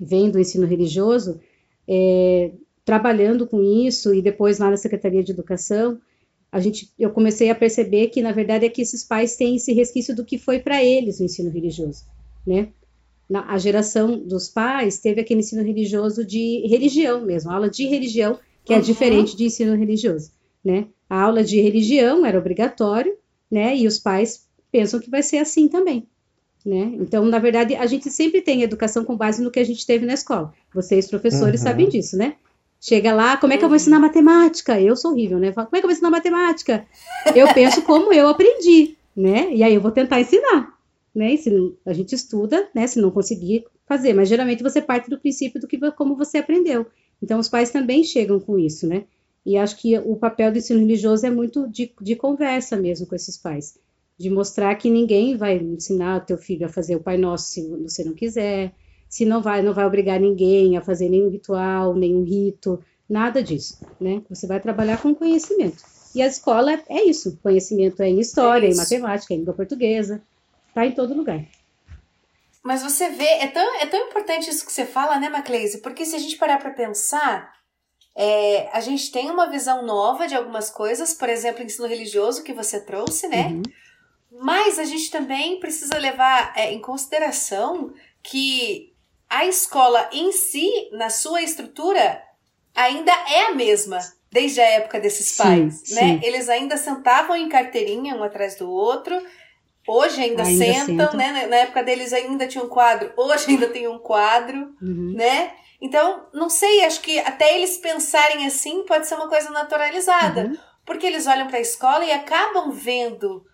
vêm 0.00 0.30
do 0.30 0.38
ensino 0.38 0.66
religioso, 0.66 1.38
é, 1.86 2.52
trabalhando 2.82 3.46
com 3.46 3.62
isso, 3.62 4.14
e 4.14 4.22
depois 4.22 4.58
lá 4.58 4.70
na 4.70 4.76
Secretaria 4.78 5.22
de 5.22 5.32
Educação, 5.32 6.00
a 6.50 6.60
gente, 6.60 6.90
eu 6.98 7.10
comecei 7.10 7.50
a 7.50 7.54
perceber 7.54 8.08
que, 8.08 8.22
na 8.22 8.32
verdade, 8.32 8.64
é 8.64 8.70
que 8.70 8.80
esses 8.80 9.04
pais 9.04 9.36
têm 9.36 9.56
esse 9.56 9.72
resquício 9.74 10.16
do 10.16 10.24
que 10.24 10.38
foi 10.38 10.60
para 10.60 10.82
eles 10.82 11.20
o 11.20 11.24
ensino 11.24 11.50
religioso, 11.50 12.04
né? 12.46 12.68
Na, 13.28 13.52
a 13.52 13.58
geração 13.58 14.18
dos 14.18 14.48
pais 14.48 14.98
teve 14.98 15.20
aquele 15.20 15.40
ensino 15.40 15.62
religioso 15.62 16.24
de 16.24 16.66
religião 16.66 17.20
mesmo, 17.20 17.50
aula 17.50 17.68
de 17.68 17.86
religião, 17.86 18.38
que 18.64 18.72
é 18.72 18.76
uhum. 18.76 18.82
é 18.82 18.84
diferente 18.84 19.36
de 19.36 19.44
ensino 19.44 19.76
religioso, 19.76 20.30
né? 20.64 20.86
A 21.08 21.22
aula 21.22 21.42
de 21.42 21.60
religião 21.60 22.24
era 22.24 22.38
obrigatório, 22.38 23.16
né? 23.50 23.76
E 23.76 23.86
os 23.86 23.98
pais 23.98 24.46
pensam 24.70 25.00
que 25.00 25.10
vai 25.10 25.22
ser 25.22 25.38
assim 25.38 25.68
também. 25.68 26.06
Né? 26.66 26.92
Então, 27.00 27.24
na 27.24 27.38
verdade, 27.38 27.74
a 27.74 27.86
gente 27.86 28.10
sempre 28.10 28.42
tem 28.42 28.62
educação 28.62 29.04
com 29.04 29.16
base 29.16 29.42
no 29.42 29.50
que 29.50 29.60
a 29.60 29.64
gente 29.64 29.86
teve 29.86 30.04
na 30.04 30.12
escola. 30.12 30.52
Vocês, 30.74 31.08
professores, 31.08 31.60
uhum. 31.60 31.66
sabem 31.66 31.88
disso, 31.88 32.16
né? 32.16 32.34
Chega 32.80 33.12
lá, 33.12 33.36
como 33.36 33.52
é 33.52 33.58
que 33.58 33.64
eu 33.64 33.68
vou 33.68 33.76
ensinar 33.76 33.98
matemática? 33.98 34.80
Eu 34.80 34.94
sou 34.94 35.12
horrível, 35.12 35.38
né? 35.38 35.52
Falo, 35.52 35.66
como 35.66 35.76
é 35.76 35.80
que 35.80 35.86
eu 35.86 35.88
vou 35.88 35.94
ensinar 35.94 36.10
matemática? 36.10 36.86
Eu 37.34 37.52
penso 37.54 37.82
como 37.82 38.12
eu 38.12 38.28
aprendi, 38.28 38.96
né? 39.16 39.52
E 39.52 39.62
aí 39.62 39.74
eu 39.74 39.80
vou 39.80 39.90
tentar 39.90 40.20
ensinar, 40.20 40.76
né? 41.14 41.34
E 41.34 41.38
se 41.38 41.74
a 41.86 41.92
gente 41.92 42.14
estuda, 42.14 42.68
né? 42.74 42.86
Se 42.86 43.00
não 43.00 43.10
conseguir 43.10 43.64
fazer, 43.86 44.12
mas 44.12 44.28
geralmente 44.28 44.62
você 44.62 44.80
parte 44.80 45.08
do 45.10 45.18
princípio 45.18 45.60
do 45.60 45.66
que 45.66 45.78
como 45.92 46.14
você 46.14 46.38
aprendeu. 46.38 46.86
Então 47.20 47.40
os 47.40 47.48
pais 47.48 47.70
também 47.70 48.04
chegam 48.04 48.38
com 48.38 48.58
isso, 48.58 48.86
né? 48.86 49.04
E 49.48 49.56
acho 49.56 49.76
que 49.78 49.98
o 49.98 50.14
papel 50.14 50.52
do 50.52 50.58
ensino 50.58 50.80
religioso 50.80 51.26
é 51.26 51.30
muito 51.30 51.66
de, 51.68 51.92
de 52.00 52.14
conversa 52.14 52.76
mesmo 52.76 53.06
com 53.06 53.14
esses 53.14 53.36
pais 53.36 53.78
de 54.18 54.28
mostrar 54.28 54.74
que 54.74 54.90
ninguém 54.90 55.36
vai 55.36 55.56
ensinar 55.56 56.16
o 56.16 56.26
teu 56.26 56.36
filho 56.36 56.66
a 56.66 56.68
fazer 56.68 56.96
o 56.96 57.00
Pai 57.00 57.16
Nosso 57.16 57.50
se 57.52 57.66
você 57.68 58.02
não 58.02 58.14
quiser, 58.14 58.72
se 59.08 59.24
não 59.24 59.40
vai, 59.40 59.62
não 59.62 59.72
vai 59.72 59.86
obrigar 59.86 60.18
ninguém 60.18 60.76
a 60.76 60.82
fazer 60.82 61.08
nenhum 61.08 61.30
ritual, 61.30 61.94
nenhum 61.94 62.24
rito, 62.24 62.82
nada 63.08 63.42
disso, 63.42 63.78
né? 64.00 64.20
Você 64.28 64.46
vai 64.46 64.58
trabalhar 64.58 65.00
com 65.00 65.14
conhecimento. 65.14 65.84
E 66.14 66.20
a 66.20 66.26
escola 66.26 66.72
é, 66.72 66.82
é 66.88 67.04
isso, 67.04 67.38
conhecimento 67.42 68.02
é 68.02 68.08
em 68.08 68.18
história, 68.18 68.66
é 68.66 68.70
em 68.70 68.76
matemática, 68.76 69.32
em 69.32 69.38
língua 69.38 69.54
portuguesa, 69.54 70.20
tá 70.74 70.84
em 70.84 70.92
todo 70.92 71.14
lugar. 71.14 71.46
Mas 72.64 72.82
você 72.82 73.08
vê, 73.10 73.24
é 73.24 73.46
tão, 73.46 73.76
é 73.76 73.86
tão 73.86 74.08
importante 74.08 74.50
isso 74.50 74.66
que 74.66 74.72
você 74.72 74.84
fala, 74.84 75.20
né, 75.20 75.28
Macleise? 75.28 75.78
Porque 75.78 76.04
se 76.04 76.16
a 76.16 76.18
gente 76.18 76.36
parar 76.36 76.58
para 76.58 76.70
pensar, 76.70 77.52
é, 78.20 78.68
a 78.72 78.80
gente 78.80 79.12
tem 79.12 79.30
uma 79.30 79.48
visão 79.48 79.86
nova 79.86 80.26
de 80.26 80.34
algumas 80.34 80.68
coisas, 80.68 81.14
por 81.14 81.28
exemplo, 81.28 81.62
ensino 81.62 81.86
religioso 81.86 82.42
que 82.42 82.52
você 82.52 82.80
trouxe, 82.80 83.28
né? 83.28 83.46
Uhum. 83.46 83.62
Mas 84.40 84.76
a 84.80 84.84
gente 84.84 85.08
também 85.08 85.60
precisa 85.60 85.96
levar 85.96 86.52
é, 86.56 86.72
em 86.72 86.80
consideração 86.80 87.92
que 88.20 88.92
a 89.30 89.46
escola 89.46 90.10
em 90.12 90.32
si, 90.32 90.68
na 90.90 91.10
sua 91.10 91.42
estrutura, 91.42 92.20
ainda 92.74 93.12
é 93.12 93.46
a 93.46 93.54
mesma 93.54 94.00
desde 94.32 94.60
a 94.60 94.66
época 94.66 94.98
desses 94.98 95.36
pais, 95.36 95.82
sim, 95.84 95.94
né? 95.94 96.00
Sim. 96.00 96.20
Eles 96.24 96.48
ainda 96.48 96.76
sentavam 96.76 97.36
em 97.36 97.48
carteirinha 97.48 98.16
um 98.16 98.24
atrás 98.24 98.56
do 98.56 98.68
outro. 98.68 99.16
Hoje 99.86 100.20
ainda, 100.20 100.42
ainda 100.42 100.64
sentam, 100.64 101.12
né? 101.14 101.46
Na 101.46 101.56
época 101.58 101.84
deles 101.84 102.12
ainda 102.12 102.48
tinha 102.48 102.64
um 102.64 102.68
quadro, 102.68 103.12
hoje 103.16 103.44
ainda 103.48 103.68
tem 103.68 103.86
um 103.86 103.98
quadro, 103.98 104.74
uhum. 104.82 105.14
né? 105.14 105.52
Então, 105.80 106.26
não 106.32 106.48
sei, 106.48 106.84
acho 106.84 107.00
que 107.00 107.18
até 107.20 107.56
eles 107.56 107.78
pensarem 107.78 108.46
assim 108.46 108.84
pode 108.84 109.06
ser 109.06 109.14
uma 109.14 109.28
coisa 109.28 109.50
naturalizada, 109.50 110.46
uhum. 110.46 110.56
porque 110.84 111.06
eles 111.06 111.26
olham 111.26 111.46
para 111.46 111.58
a 111.58 111.62
escola 111.62 112.04
e 112.04 112.10
acabam 112.10 112.72
vendo 112.72 113.44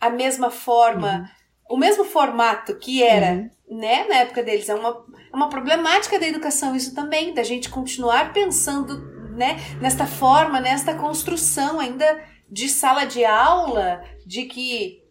a 0.00 0.08
mesma 0.08 0.50
forma, 0.50 1.30
uhum. 1.68 1.76
o 1.76 1.78
mesmo 1.78 2.04
formato 2.04 2.76
que 2.76 3.02
era, 3.02 3.32
uhum. 3.32 3.78
né, 3.78 4.06
na 4.08 4.16
época 4.16 4.42
deles. 4.42 4.68
É 4.68 4.74
uma, 4.74 5.04
é 5.32 5.36
uma 5.36 5.50
problemática 5.50 6.18
da 6.18 6.26
educação 6.26 6.74
isso 6.74 6.94
também, 6.94 7.34
da 7.34 7.42
gente 7.42 7.68
continuar 7.68 8.32
pensando, 8.32 8.98
né, 9.36 9.56
nesta 9.80 10.06
forma, 10.06 10.60
nesta 10.60 10.94
construção 10.94 11.78
ainda 11.80 12.18
de 12.50 12.68
sala 12.68 13.04
de 13.04 13.24
aula, 13.26 14.02
de 14.24 14.44
que 14.44 15.02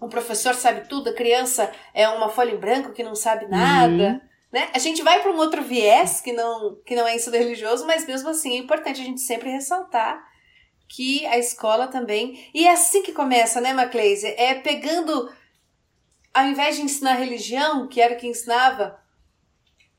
o 0.00 0.08
professor 0.08 0.54
sabe 0.54 0.88
tudo, 0.88 1.10
a 1.10 1.14
criança 1.14 1.70
é 1.92 2.08
uma 2.08 2.28
folha 2.28 2.52
em 2.52 2.58
branco 2.58 2.92
que 2.92 3.02
não 3.02 3.14
sabe 3.14 3.46
nada. 3.46 4.22
Né? 4.52 4.70
A 4.72 4.78
gente 4.78 5.02
vai 5.02 5.20
para 5.20 5.30
um 5.30 5.36
outro 5.36 5.62
viés 5.62 6.20
que 6.20 6.32
não, 6.32 6.76
que 6.84 6.96
não 6.96 7.06
é 7.06 7.14
ensino 7.14 7.36
religioso, 7.36 7.86
mas 7.86 8.06
mesmo 8.06 8.30
assim 8.30 8.54
é 8.54 8.58
importante 8.58 9.00
a 9.00 9.04
gente 9.04 9.20
sempre 9.20 9.50
ressaltar 9.50 10.26
que 10.88 11.26
a 11.26 11.38
escola 11.38 11.86
também. 11.86 12.48
E 12.54 12.66
é 12.66 12.72
assim 12.72 13.02
que 13.02 13.12
começa, 13.12 13.60
né, 13.60 13.74
Macleise? 13.74 14.26
É 14.26 14.54
pegando, 14.54 15.30
ao 16.32 16.46
invés 16.46 16.76
de 16.76 16.82
ensinar 16.82 17.14
religião, 17.14 17.86
que 17.86 18.00
era 18.00 18.14
o 18.14 18.16
que 18.16 18.26
ensinava, 18.26 18.98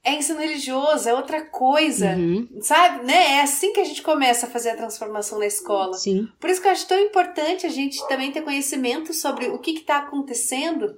é 0.04 0.14
ensino 0.14 0.40
religioso, 0.40 1.08
é 1.08 1.14
outra 1.14 1.46
coisa, 1.46 2.16
uhum. 2.16 2.48
sabe? 2.62 3.06
Né? 3.06 3.34
É 3.34 3.42
assim 3.42 3.74
que 3.74 3.80
a 3.80 3.84
gente 3.84 4.02
começa 4.02 4.48
a 4.48 4.50
fazer 4.50 4.72
a 4.72 4.78
transformação 4.78 5.38
na 5.38 5.46
escola. 5.46 5.94
Sim. 5.94 6.28
Por 6.40 6.50
isso 6.50 6.62
que 6.62 6.68
eu 6.68 6.72
acho 6.72 6.88
tão 6.88 7.00
importante 7.00 7.66
a 7.66 7.70
gente 7.70 8.06
também 8.08 8.32
ter 8.32 8.42
conhecimento 8.42 9.14
sobre 9.14 9.50
o 9.50 9.60
que 9.60 9.72
está 9.72 9.98
acontecendo. 9.98 10.98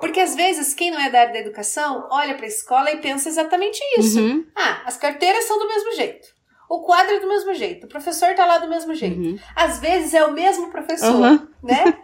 Porque 0.00 0.20
às 0.20 0.34
vezes 0.34 0.74
quem 0.74 0.90
não 0.90 1.00
é 1.00 1.10
da 1.10 1.20
área 1.20 1.32
da 1.32 1.40
educação 1.40 2.06
olha 2.10 2.34
para 2.34 2.44
a 2.44 2.48
escola 2.48 2.90
e 2.90 2.98
pensa 2.98 3.28
exatamente 3.28 3.80
isso. 3.98 4.20
Uhum. 4.20 4.44
Ah, 4.54 4.82
as 4.84 4.96
carteiras 4.96 5.44
são 5.44 5.58
do 5.58 5.68
mesmo 5.68 5.94
jeito. 5.94 6.28
O 6.68 6.80
quadro 6.80 7.14
é 7.14 7.20
do 7.20 7.28
mesmo 7.28 7.54
jeito, 7.54 7.86
o 7.86 7.88
professor 7.88 8.34
tá 8.34 8.44
lá 8.44 8.58
do 8.58 8.68
mesmo 8.68 8.94
jeito. 8.94 9.20
Uhum. 9.20 9.38
Às 9.54 9.78
vezes 9.78 10.12
é 10.14 10.24
o 10.24 10.32
mesmo 10.32 10.70
professor, 10.70 11.14
uhum. 11.14 11.48
né? 11.62 11.84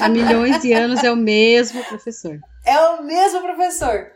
Há 0.00 0.08
milhões 0.08 0.60
de 0.60 0.72
anos 0.72 1.02
é 1.04 1.10
o 1.10 1.16
mesmo 1.16 1.82
professor. 1.84 2.38
É 2.66 2.78
o 2.80 3.02
mesmo 3.02 3.40
professor. 3.40 4.10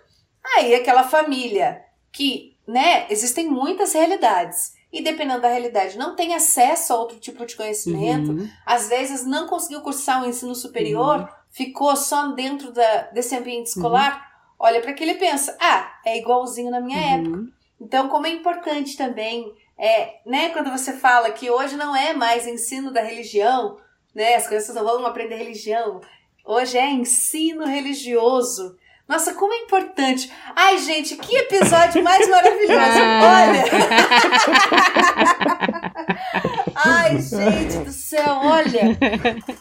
Aí 0.57 0.75
aquela 0.75 1.05
família 1.05 1.81
que, 2.13 2.57
né, 2.67 3.07
existem 3.09 3.49
muitas 3.49 3.93
realidades. 3.93 4.73
E 4.93 5.03
dependendo 5.03 5.43
da 5.43 5.49
realidade, 5.49 5.99
não 5.99 6.17
tem 6.17 6.35
acesso 6.35 6.93
a 6.93 6.97
outro 6.97 7.19
tipo 7.19 7.45
de 7.45 7.55
conhecimento, 7.55 8.31
uhum. 8.31 8.49
às 8.65 8.89
vezes 8.89 9.25
não 9.27 9.47
conseguiu 9.47 9.83
cursar 9.83 10.23
o 10.23 10.25
um 10.25 10.29
ensino 10.29 10.55
superior, 10.55 11.21
uhum. 11.21 11.29
ficou 11.51 11.95
só 11.95 12.29
dentro 12.29 12.73
da, 12.73 13.03
desse 13.13 13.37
ambiente 13.37 13.67
escolar, 13.67 14.15
uhum. 14.15 14.57
olha 14.61 14.81
para 14.81 14.95
que 14.95 15.05
ele 15.05 15.15
pensa: 15.15 15.57
ah, 15.61 15.93
é 16.07 16.19
igualzinho 16.19 16.71
na 16.71 16.81
minha 16.81 16.99
uhum. 16.99 17.21
época. 17.21 17.59
Então, 17.81 18.09
como 18.09 18.27
é 18.27 18.31
importante 18.31 18.97
também, 18.97 19.53
é, 19.77 20.21
né, 20.27 20.49
quando 20.51 20.71
você 20.71 20.93
fala 20.95 21.31
que 21.31 21.51
hoje 21.51 21.77
não 21.77 21.95
é 21.95 22.13
mais 22.13 22.47
ensino 22.47 22.91
da 22.91 23.03
religião, 23.03 23.77
né, 24.15 24.35
as 24.35 24.47
crianças 24.47 24.75
não 24.75 24.85
vão 24.85 25.07
aprender 25.07 25.37
religião, 25.37 26.01
hoje 26.45 26.79
é 26.79 26.91
ensino 26.91 27.67
religioso. 27.67 28.77
Nossa, 29.09 29.33
como 29.33 29.55
é 29.55 29.61
importante. 29.61 30.31
Ai, 30.55 30.77
gente, 30.79 31.17
que 31.17 31.35
episódio 31.35 32.05
mais 32.05 32.29
maravilhoso. 32.29 32.99
Olha. 33.25 33.65
Ai, 36.77 37.19
gente 37.19 37.79
do 37.85 37.91
céu, 37.91 38.39
olha. 38.43 38.83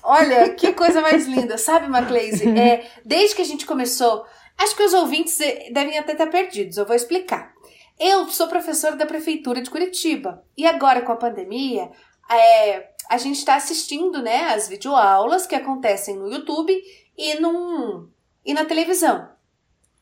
Olha, 0.03 0.49
que 0.49 0.73
coisa 0.73 0.99
mais 1.01 1.25
linda. 1.25 1.57
Sabe, 1.57 1.87
Macleise? 1.87 2.45
É, 2.59 2.85
desde 3.05 3.37
que 3.37 3.41
a 3.41 3.45
gente 3.45 3.65
começou, 3.65 4.25
acho 4.57 4.75
que 4.75 4.83
os 4.83 4.93
ouvintes 4.93 5.37
devem 5.71 5.97
até 5.97 6.11
estar 6.11 6.27
perdidos. 6.27 6.75
Eu 6.75 6.85
vou 6.85 6.95
explicar. 6.95 7.53
Eu 7.97 8.27
sou 8.27 8.49
professora 8.49 8.97
da 8.97 9.05
Prefeitura 9.05 9.61
de 9.61 9.69
Curitiba 9.69 10.43
e 10.57 10.67
agora 10.67 11.01
com 11.01 11.13
a 11.13 11.17
pandemia, 11.17 11.89
é, 12.29 12.89
a 13.09 13.17
gente 13.17 13.37
está 13.37 13.55
assistindo 13.55 14.21
né, 14.21 14.53
as 14.53 14.67
videoaulas 14.67 15.47
que 15.47 15.55
acontecem 15.55 16.17
no 16.17 16.29
YouTube 16.29 16.77
e 17.17 17.39
num, 17.39 18.09
e 18.45 18.53
na 18.53 18.65
televisão. 18.65 19.36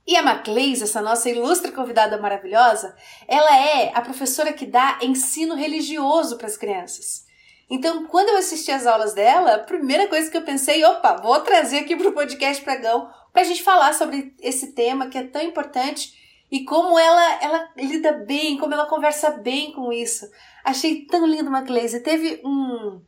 E 0.08 0.16
a 0.16 0.22
Macleise, 0.22 0.84
essa 0.84 1.02
nossa 1.02 1.30
ilustre 1.30 1.72
convidada 1.72 2.18
maravilhosa, 2.18 2.96
ela 3.28 3.58
é 3.58 3.92
a 3.94 4.02
professora 4.02 4.54
que 4.54 4.66
dá 4.66 5.00
ensino 5.02 5.56
religioso 5.56 6.38
para 6.38 6.48
as 6.48 6.58
crianças. 6.58 7.26
Então, 7.68 8.06
quando 8.06 8.30
eu 8.30 8.38
assisti 8.38 8.72
as 8.72 8.86
aulas 8.86 9.16
dela, 9.16 9.56
a 9.56 9.64
primeira 9.64 10.08
coisa 10.08 10.30
que 10.30 10.38
eu 10.38 10.44
pensei, 10.44 10.84
opa, 10.86 11.16
vou 11.16 11.40
trazer 11.40 11.80
aqui 11.80 11.96
para 11.96 12.10
o 12.10 12.14
podcast 12.14 12.64
Pregão 12.64 13.10
para 13.34 13.42
a 13.42 13.46
gente 13.46 13.64
falar 13.64 13.94
sobre 13.94 14.36
esse 14.40 14.74
tema 14.74 15.08
que 15.08 15.18
é 15.18 15.24
tão 15.24 15.42
importante 15.42 16.14
e 16.52 16.64
como 16.64 16.98
ela, 16.98 17.44
ela 17.44 17.70
lida 17.76 18.12
bem, 18.14 18.58
como 18.58 18.74
ela 18.74 18.86
conversa 18.86 19.32
bem 19.32 19.72
com 19.74 19.92
isso. 19.92 20.30
Achei 20.64 21.06
tão 21.06 21.26
lindo, 21.26 21.50
Macleise. 21.50 22.02
Teve 22.02 22.42
um. 22.46 23.02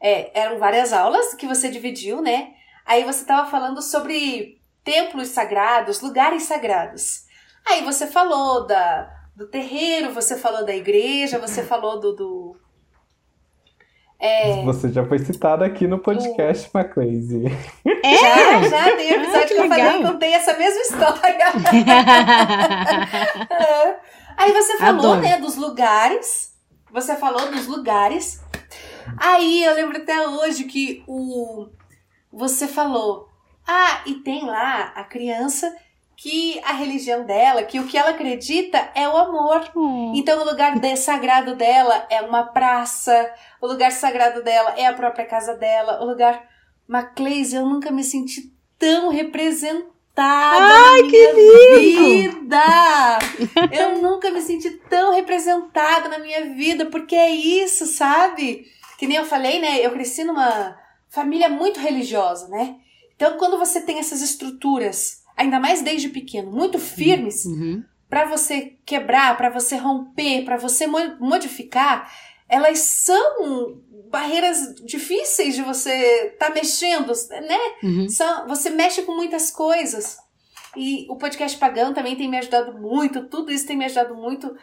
É, 0.00 0.40
eram 0.40 0.58
várias 0.58 0.92
aulas 0.92 1.34
que 1.34 1.46
você 1.46 1.68
dividiu, 1.68 2.22
né? 2.22 2.54
Aí 2.86 3.04
você 3.04 3.20
estava 3.20 3.50
falando 3.50 3.80
sobre 3.82 4.60
templos 4.84 5.28
sagrados, 5.28 6.00
lugares 6.00 6.44
sagrados. 6.44 7.24
Aí 7.66 7.82
você 7.82 8.06
falou 8.06 8.66
da, 8.66 9.10
do 9.34 9.48
terreiro, 9.48 10.12
você 10.12 10.36
falou 10.36 10.64
da 10.64 10.76
igreja, 10.76 11.38
você 11.38 11.62
falou 11.64 11.98
do. 11.98 12.12
do 12.12 12.56
é, 14.20 14.62
você 14.62 14.90
já 14.90 15.04
foi 15.04 15.18
citada 15.18 15.66
aqui 15.66 15.86
no 15.86 15.98
podcast, 15.98 16.68
do... 16.68 16.70
Maclazy. 16.74 17.44
É? 18.04 18.16
Já, 18.16 18.62
já, 18.68 18.96
tem 18.96 19.10
episódio 19.10 19.38
ah, 19.38 19.46
que, 19.46 19.54
que 19.54 19.60
eu 19.60 19.68
falei 19.68 20.02
contei 20.02 20.32
essa 20.32 20.56
mesma 20.56 20.80
história. 20.80 21.46
Aí 24.36 24.52
você 24.52 24.76
falou, 24.78 25.12
Adoro. 25.12 25.20
né, 25.20 25.38
dos 25.38 25.56
lugares. 25.56 26.54
Você 26.92 27.16
falou 27.16 27.50
dos 27.50 27.66
lugares. 27.66 28.40
Aí 29.18 29.64
eu 29.64 29.74
lembro 29.74 29.98
até 29.98 30.28
hoje 30.28 30.64
que 30.64 31.04
o 31.06 31.68
você 32.32 32.66
falou 32.66 33.28
ah, 33.66 34.02
e 34.06 34.14
tem 34.14 34.44
lá 34.44 34.92
a 34.94 35.04
criança 35.04 35.74
que 36.16 36.60
a 36.64 36.72
religião 36.72 37.24
dela, 37.24 37.64
que 37.64 37.80
o 37.80 37.86
que 37.86 37.98
ela 37.98 38.10
acredita 38.10 38.90
é 38.94 39.08
o 39.08 39.16
amor. 39.16 39.70
Hum. 39.76 40.12
Então 40.14 40.40
o 40.40 40.44
lugar 40.44 40.78
de, 40.78 40.96
sagrado 40.96 41.54
dela 41.54 42.06
é 42.08 42.22
uma 42.22 42.44
praça, 42.44 43.32
o 43.60 43.66
lugar 43.66 43.90
sagrado 43.92 44.42
dela 44.42 44.74
é 44.76 44.86
a 44.86 44.94
própria 44.94 45.26
casa 45.26 45.54
dela, 45.54 46.02
o 46.02 46.06
lugar 46.06 46.48
Macleise, 46.86 47.56
eu 47.56 47.66
nunca 47.66 47.90
me 47.90 48.04
senti 48.04 48.52
tão 48.78 49.08
representada 49.08 49.94
Ai, 50.16 51.02
na 51.02 51.08
minha 51.08 51.34
vida. 51.78 53.18
Eu 53.72 54.00
nunca 54.00 54.30
me 54.30 54.40
senti 54.40 54.70
tão 54.88 55.12
representada 55.12 56.08
na 56.08 56.18
minha 56.18 56.54
vida, 56.54 56.86
porque 56.86 57.16
é 57.16 57.30
isso, 57.30 57.86
sabe? 57.86 58.66
Que 58.98 59.06
nem 59.06 59.16
eu 59.16 59.24
falei, 59.24 59.60
né? 59.60 59.84
Eu 59.84 59.90
cresci 59.90 60.22
numa 60.22 60.78
família 61.08 61.48
muito 61.48 61.80
religiosa, 61.80 62.48
né? 62.48 62.76
Então, 63.16 63.38
quando 63.38 63.58
você 63.58 63.80
tem 63.80 63.98
essas 63.98 64.20
estruturas, 64.20 65.22
ainda 65.36 65.60
mais 65.60 65.82
desde 65.82 66.08
pequeno, 66.08 66.50
muito 66.50 66.78
firmes, 66.78 67.44
uhum. 67.44 67.82
para 68.08 68.24
você 68.24 68.76
quebrar, 68.84 69.36
para 69.36 69.50
você 69.50 69.76
romper, 69.76 70.44
para 70.44 70.56
você 70.56 70.86
modificar, 70.86 72.12
elas 72.48 72.78
são 72.78 73.80
barreiras 74.10 74.74
difíceis 74.84 75.54
de 75.54 75.62
você 75.62 75.90
estar 76.32 76.48
tá 76.48 76.54
mexendo, 76.54 77.12
né? 77.30 77.58
Uhum. 77.82 78.08
São, 78.08 78.46
você 78.46 78.70
mexe 78.70 79.02
com 79.02 79.14
muitas 79.14 79.50
coisas. 79.50 80.18
E 80.76 81.06
o 81.08 81.16
podcast 81.16 81.56
Pagão 81.58 81.94
também 81.94 82.16
tem 82.16 82.28
me 82.28 82.38
ajudado 82.38 82.78
muito, 82.78 83.28
tudo 83.28 83.52
isso 83.52 83.66
tem 83.66 83.76
me 83.76 83.84
ajudado 83.84 84.14
muito 84.14 84.54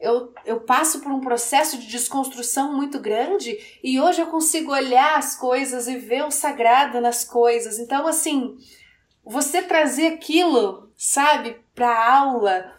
eu, 0.00 0.32
eu 0.44 0.60
passo 0.60 1.00
por 1.00 1.10
um 1.10 1.20
processo 1.20 1.76
de 1.76 1.88
desconstrução 1.88 2.72
muito 2.76 3.00
grande 3.00 3.58
e 3.82 4.00
hoje 4.00 4.20
eu 4.20 4.26
consigo 4.28 4.72
olhar 4.72 5.18
as 5.18 5.36
coisas 5.36 5.88
e 5.88 5.96
ver 5.96 6.24
o 6.24 6.30
sagrado 6.30 7.00
nas 7.00 7.24
coisas. 7.24 7.78
Então, 7.78 8.06
assim, 8.06 8.56
você 9.24 9.60
trazer 9.60 10.06
aquilo, 10.14 10.92
sabe, 10.96 11.60
para 11.74 12.16
aula, 12.16 12.72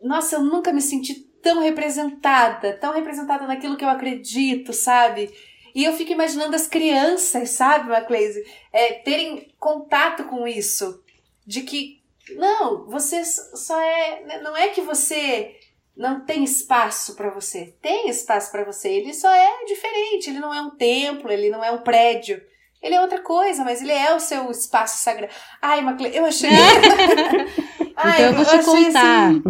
nossa, 0.00 0.36
eu 0.36 0.42
nunca 0.42 0.72
me 0.72 0.80
senti 0.80 1.14
tão 1.42 1.60
representada, 1.60 2.74
tão 2.74 2.94
representada 2.94 3.46
naquilo 3.46 3.76
que 3.76 3.84
eu 3.84 3.88
acredito, 3.88 4.72
sabe? 4.72 5.34
E 5.74 5.84
eu 5.84 5.92
fico 5.94 6.12
imaginando 6.12 6.54
as 6.54 6.68
crianças, 6.68 7.50
sabe, 7.50 7.88
Macleise, 7.88 8.44
é, 8.72 8.94
terem 8.94 9.52
contato 9.58 10.24
com 10.24 10.46
isso. 10.46 11.02
De 11.44 11.62
que, 11.62 12.00
não, 12.36 12.86
você 12.86 13.24
só 13.24 13.80
é. 13.80 14.40
Não 14.42 14.56
é 14.56 14.68
que 14.68 14.80
você 14.80 15.56
não 16.02 16.20
tem 16.20 16.42
espaço 16.42 17.14
para 17.14 17.30
você. 17.30 17.74
Tem 17.80 18.10
espaço 18.10 18.50
para 18.50 18.64
você, 18.64 18.88
ele 18.88 19.14
só 19.14 19.30
é 19.30 19.64
diferente, 19.64 20.28
ele 20.28 20.40
não 20.40 20.52
é 20.52 20.60
um 20.60 20.70
templo, 20.70 21.30
ele 21.30 21.48
não 21.48 21.64
é 21.64 21.70
um 21.70 21.78
prédio. 21.78 22.42
Ele 22.82 22.96
é 22.96 23.00
outra 23.00 23.20
coisa, 23.20 23.62
mas 23.62 23.80
ele 23.80 23.92
é 23.92 24.12
o 24.12 24.18
seu 24.18 24.50
espaço 24.50 24.98
sagrado. 24.98 25.32
Ai, 25.62 25.80
Macle, 25.82 26.10
eu 26.12 26.24
achei. 26.24 26.50
Ai, 27.96 28.14
então 28.14 28.26
eu 28.26 28.32
vou 28.34 28.44
te 28.44 28.56
eu 28.56 28.64
contar. 28.64 29.30
Assim... 29.30 29.42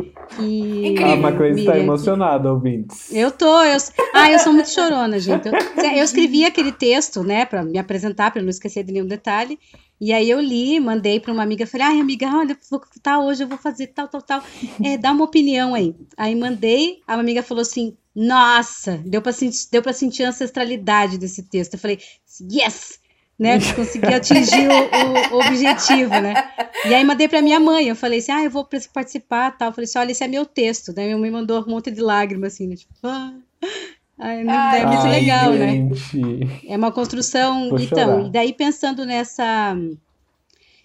Que... 0.94 1.02
A 1.02 1.16
Macleise 1.16 1.60
está 1.60 1.78
emocionada, 1.78 2.52
ouvintes. 2.52 3.10
Eu 3.10 3.30
tô. 3.30 3.62
Eu... 3.62 3.78
Ah, 4.12 4.30
eu 4.30 4.38
sou 4.38 4.52
muito 4.52 4.68
chorona, 4.68 5.18
gente. 5.18 5.48
Eu, 5.48 5.54
eu 5.96 6.04
escrevi 6.04 6.44
aquele 6.44 6.72
texto, 6.72 7.22
né, 7.22 7.46
para 7.46 7.64
me 7.64 7.78
apresentar, 7.78 8.30
para 8.30 8.42
não 8.42 8.50
esquecer 8.50 8.84
de 8.84 8.92
nenhum 8.92 9.06
detalhe. 9.06 9.58
E 10.04 10.12
aí 10.12 10.28
eu 10.28 10.40
li, 10.40 10.80
mandei 10.80 11.20
para 11.20 11.32
uma 11.32 11.44
amiga, 11.44 11.64
falei, 11.64 11.86
ai 11.86 12.00
amiga, 12.00 12.26
olha, 12.26 12.58
vou, 12.68 12.82
tá, 13.00 13.20
hoje 13.20 13.44
eu 13.44 13.46
vou 13.46 13.56
fazer 13.56 13.86
tal, 13.86 14.08
tal, 14.08 14.20
tal. 14.20 14.42
É, 14.84 14.98
dá 14.98 15.12
uma 15.12 15.22
opinião 15.22 15.76
aí. 15.76 15.94
Aí 16.16 16.34
mandei, 16.34 16.98
a 17.06 17.14
amiga 17.14 17.40
falou 17.40 17.62
assim, 17.62 17.96
nossa, 18.12 19.00
deu 19.06 19.22
para 19.22 19.30
sentir, 19.30 19.68
deu 19.70 19.80
para 19.80 19.92
sentir 19.92 20.24
a 20.24 20.30
ancestralidade 20.30 21.18
desse 21.18 21.44
texto. 21.44 21.74
Eu 21.74 21.78
falei, 21.78 22.00
yes, 22.52 22.98
né? 23.38 23.60
Consegui 23.76 24.12
atingir 24.12 24.68
o, 24.68 25.36
o, 25.36 25.46
objetivo, 25.46 26.10
né? 26.20 26.34
E 26.84 26.92
aí 26.92 27.04
mandei 27.04 27.28
para 27.28 27.40
minha 27.40 27.60
mãe, 27.60 27.86
eu 27.86 27.94
falei 27.94 28.18
assim, 28.18 28.32
ah, 28.32 28.42
eu 28.42 28.50
vou 28.50 28.68
participar, 28.92 29.56
tal. 29.56 29.68
Eu 29.68 29.72
falei 29.72 29.84
assim, 29.84 30.00
olha, 30.00 30.10
esse 30.10 30.24
é 30.24 30.26
meu 30.26 30.44
texto. 30.44 30.92
Daí 30.92 31.04
minha 31.06 31.18
mãe 31.18 31.30
mandou 31.30 31.62
um 31.62 31.70
monte 31.70 31.92
de 31.92 32.00
lágrimas, 32.00 32.54
assim, 32.54 32.66
né? 32.66 32.74
tipo, 32.74 32.92
ah. 33.04 33.32
Ai, 34.22 34.86
deve 34.86 35.02
ser 35.02 35.08
legal, 35.08 35.52
né? 35.52 35.72
gente. 35.72 36.16
né? 36.16 36.60
É 36.68 36.76
uma 36.76 36.92
construção. 36.92 37.70
Vou 37.70 37.80
então, 37.80 38.10
chorar. 38.10 38.26
e 38.28 38.30
daí 38.30 38.52
pensando 38.52 39.04
nessa. 39.04 39.76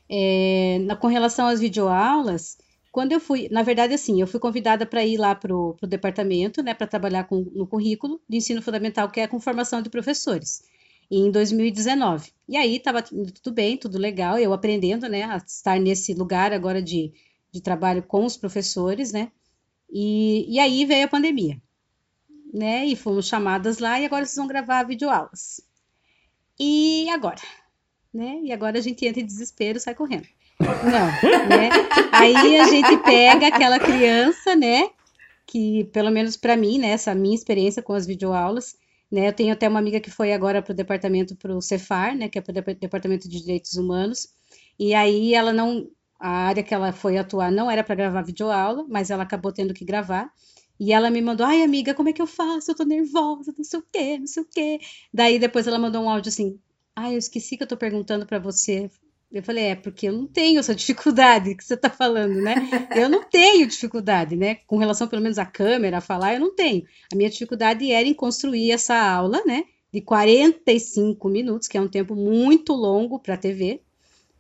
É, 0.09 0.79
na, 0.81 0.95
com 0.95 1.07
relação 1.07 1.45
às 1.47 1.59
videoaulas, 1.59 2.57
quando 2.91 3.11
eu 3.11 3.19
fui, 3.19 3.47
na 3.51 3.61
verdade, 3.61 3.93
assim, 3.93 4.19
eu 4.19 4.25
fui 4.25 4.39
convidada 4.39 4.87
para 4.87 5.05
ir 5.05 5.17
lá 5.17 5.35
para 5.35 5.55
o 5.55 5.75
departamento, 5.83 6.63
né, 6.63 6.73
para 6.73 6.87
trabalhar 6.87 7.25
com, 7.25 7.41
no 7.53 7.67
currículo 7.67 8.19
de 8.27 8.37
ensino 8.37 8.61
fundamental, 8.61 9.11
que 9.11 9.19
é 9.19 9.27
com 9.27 9.39
formação 9.39 9.83
de 9.83 9.89
professores, 9.89 10.63
em 11.11 11.29
2019. 11.29 12.31
E 12.49 12.57
aí 12.57 12.77
estava 12.77 13.03
tudo 13.03 13.53
bem, 13.53 13.77
tudo 13.77 13.99
legal, 13.99 14.39
eu 14.39 14.51
aprendendo, 14.51 15.07
né, 15.07 15.23
a 15.23 15.37
estar 15.37 15.79
nesse 15.79 16.13
lugar 16.13 16.51
agora 16.53 16.81
de, 16.81 17.11
de 17.51 17.61
trabalho 17.61 18.01
com 18.01 18.25
os 18.25 18.37
professores, 18.37 19.11
né, 19.11 19.29
e, 19.91 20.45
e 20.55 20.57
aí 20.57 20.85
veio 20.85 21.05
a 21.05 21.09
pandemia 21.09 21.61
né? 22.57 22.85
E 22.85 22.95
fomos 22.95 23.27
chamadas 23.27 23.77
lá 23.77 23.99
e 23.99 24.05
agora 24.05 24.25
vocês 24.25 24.35
vão 24.35 24.47
gravar 24.47 24.83
videoaulas. 24.83 25.61
E 26.59 27.07
agora? 27.11 27.41
Né? 28.13 28.39
E 28.43 28.51
agora 28.51 28.79
a 28.79 28.81
gente 28.81 29.05
entra 29.05 29.21
em 29.21 29.25
desespero, 29.25 29.79
sai 29.79 29.93
correndo. 29.93 30.27
Não, 30.59 31.47
né? 31.47 31.69
Aí 32.11 32.59
a 32.59 32.67
gente 32.67 32.97
pega 33.03 33.47
aquela 33.47 33.79
criança, 33.79 34.55
né? 34.55 34.89
Que 35.45 35.83
pelo 35.93 36.09
menos 36.09 36.35
para 36.35 36.57
mim, 36.57 36.79
né? 36.79 36.89
Essa 36.89 37.13
minha 37.13 37.35
experiência 37.35 37.83
com 37.83 37.93
as 37.93 38.07
videoaulas, 38.07 38.75
né? 39.11 39.27
Eu 39.27 39.33
tenho 39.33 39.53
até 39.53 39.69
uma 39.69 39.79
amiga 39.79 39.99
que 39.99 40.09
foi 40.09 40.33
agora 40.33 40.61
para 40.61 40.71
o 40.71 40.75
departamento 40.75 41.35
para 41.35 41.55
o 41.55 41.61
Cefar, 41.61 42.15
né? 42.15 42.27
Que 42.27 42.39
é 42.39 42.41
para 42.41 42.51
o 42.51 42.75
departamento 42.75 43.29
de 43.29 43.39
direitos 43.39 43.75
humanos. 43.75 44.29
E 44.79 44.95
aí 44.95 45.35
ela 45.35 45.53
não, 45.53 45.87
a 46.19 46.29
área 46.29 46.63
que 46.63 46.73
ela 46.73 46.91
foi 46.91 47.17
atuar 47.17 47.51
não 47.51 47.69
era 47.69 47.83
para 47.83 47.95
gravar 47.95 48.23
videoaula, 48.23 48.83
mas 48.89 49.11
ela 49.11 49.23
acabou 49.23 49.51
tendo 49.51 49.73
que 49.75 49.85
gravar. 49.85 50.31
E 50.79 50.93
ela 50.93 51.09
me 51.09 51.21
mandou, 51.21 51.45
ai 51.45 51.63
amiga, 51.63 51.93
como 51.93 52.09
é 52.09 52.13
que 52.13 52.21
eu 52.21 52.27
faço? 52.27 52.71
Eu 52.71 52.75
tô 52.75 52.83
nervosa, 52.83 53.53
não 53.57 53.63
sei 53.63 53.79
o 53.79 53.83
quê, 53.91 54.17
não 54.19 54.27
sei 54.27 54.43
o 54.43 54.45
quê. 54.45 54.79
Daí 55.13 55.39
depois 55.39 55.65
ela 55.67 55.79
mandou 55.79 56.03
um 56.03 56.09
áudio 56.09 56.29
assim, 56.29 56.59
ai, 56.95 57.15
eu 57.15 57.17
esqueci 57.17 57.57
que 57.57 57.63
eu 57.63 57.67
tô 57.67 57.75
perguntando 57.75 58.25
para 58.25 58.37
você. 58.37 58.89
Eu 59.31 59.43
falei, 59.43 59.65
é, 59.65 59.75
porque 59.75 60.07
eu 60.07 60.13
não 60.13 60.27
tenho 60.27 60.59
essa 60.59 60.73
dificuldade 60.75 61.55
que 61.55 61.63
você 61.63 61.75
tá 61.75 61.89
falando, 61.89 62.41
né? 62.41 62.55
Eu 62.95 63.09
não 63.09 63.23
tenho 63.23 63.67
dificuldade, 63.67 64.35
né? 64.35 64.59
Com 64.67 64.77
relação, 64.77 65.07
pelo 65.07 65.21
menos, 65.21 65.39
à 65.39 65.45
câmera, 65.45 65.97
a 65.97 66.01
falar, 66.01 66.35
eu 66.35 66.39
não 66.39 66.55
tenho. 66.55 66.85
A 67.11 67.15
minha 67.15 67.29
dificuldade 67.29 67.91
era 67.91 68.07
em 68.07 68.13
construir 68.13 68.71
essa 68.71 68.95
aula, 68.95 69.41
né? 69.45 69.63
De 69.91 70.01
45 70.01 71.27
minutos, 71.27 71.67
que 71.67 71.77
é 71.77 71.81
um 71.81 71.87
tempo 71.87 72.15
muito 72.15 72.73
longo 72.73 73.19
para 73.19 73.35
TV, 73.35 73.81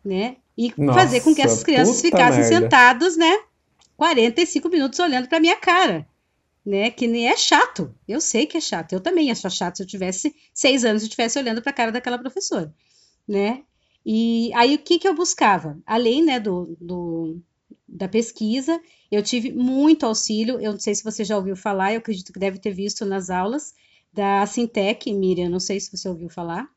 né? 0.05 0.37
E 0.55 0.71
Nossa, 0.77 0.99
fazer 0.99 1.21
com 1.21 1.33
que 1.33 1.41
essas 1.41 1.63
crianças 1.63 1.99
ficassem 1.99 2.41
merda. 2.41 2.59
sentadas, 2.59 3.17
né? 3.17 3.39
45 3.95 4.69
minutos 4.69 4.99
olhando 4.99 5.27
para 5.27 5.39
minha 5.39 5.55
cara 5.55 6.07
né? 6.67 6.91
Que 6.91 7.07
nem 7.07 7.29
é 7.29 7.37
chato. 7.37 7.95
Eu 8.05 8.19
sei 8.19 8.45
que 8.45 8.57
é 8.57 8.61
chato. 8.61 8.91
Eu 8.91 8.99
também 8.99 9.31
acho 9.31 9.49
chato 9.49 9.77
se 9.77 9.83
eu 9.83 9.87
tivesse 9.87 10.35
seis 10.53 10.83
anos 10.83 11.01
e 11.01 11.05
estivesse 11.05 11.39
olhando 11.39 11.61
para 11.61 11.69
a 11.69 11.73
cara 11.73 11.91
daquela 11.93 12.17
professora, 12.17 12.75
né? 13.25 13.63
E 14.05 14.51
aí 14.53 14.75
o 14.75 14.79
que, 14.79 14.99
que 14.99 15.07
eu 15.07 15.15
buscava? 15.15 15.79
Além 15.85 16.21
né, 16.21 16.41
do, 16.41 16.77
do, 16.79 17.39
da 17.87 18.09
pesquisa, 18.09 18.81
eu 19.09 19.23
tive 19.23 19.53
muito 19.53 20.05
auxílio. 20.05 20.59
Eu 20.59 20.73
não 20.73 20.79
sei 20.79 20.93
se 20.93 21.05
você 21.05 21.23
já 21.23 21.37
ouviu 21.37 21.55
falar, 21.55 21.93
eu 21.93 21.99
acredito 21.99 22.33
que 22.33 22.39
deve 22.39 22.59
ter 22.59 22.73
visto 22.73 23.05
nas 23.05 23.29
aulas 23.29 23.73
da 24.11 24.45
Sintec, 24.45 25.13
Miriam, 25.13 25.49
não 25.49 25.61
sei 25.61 25.79
se 25.79 25.95
você 25.95 26.09
ouviu 26.09 26.27
falar. 26.27 26.69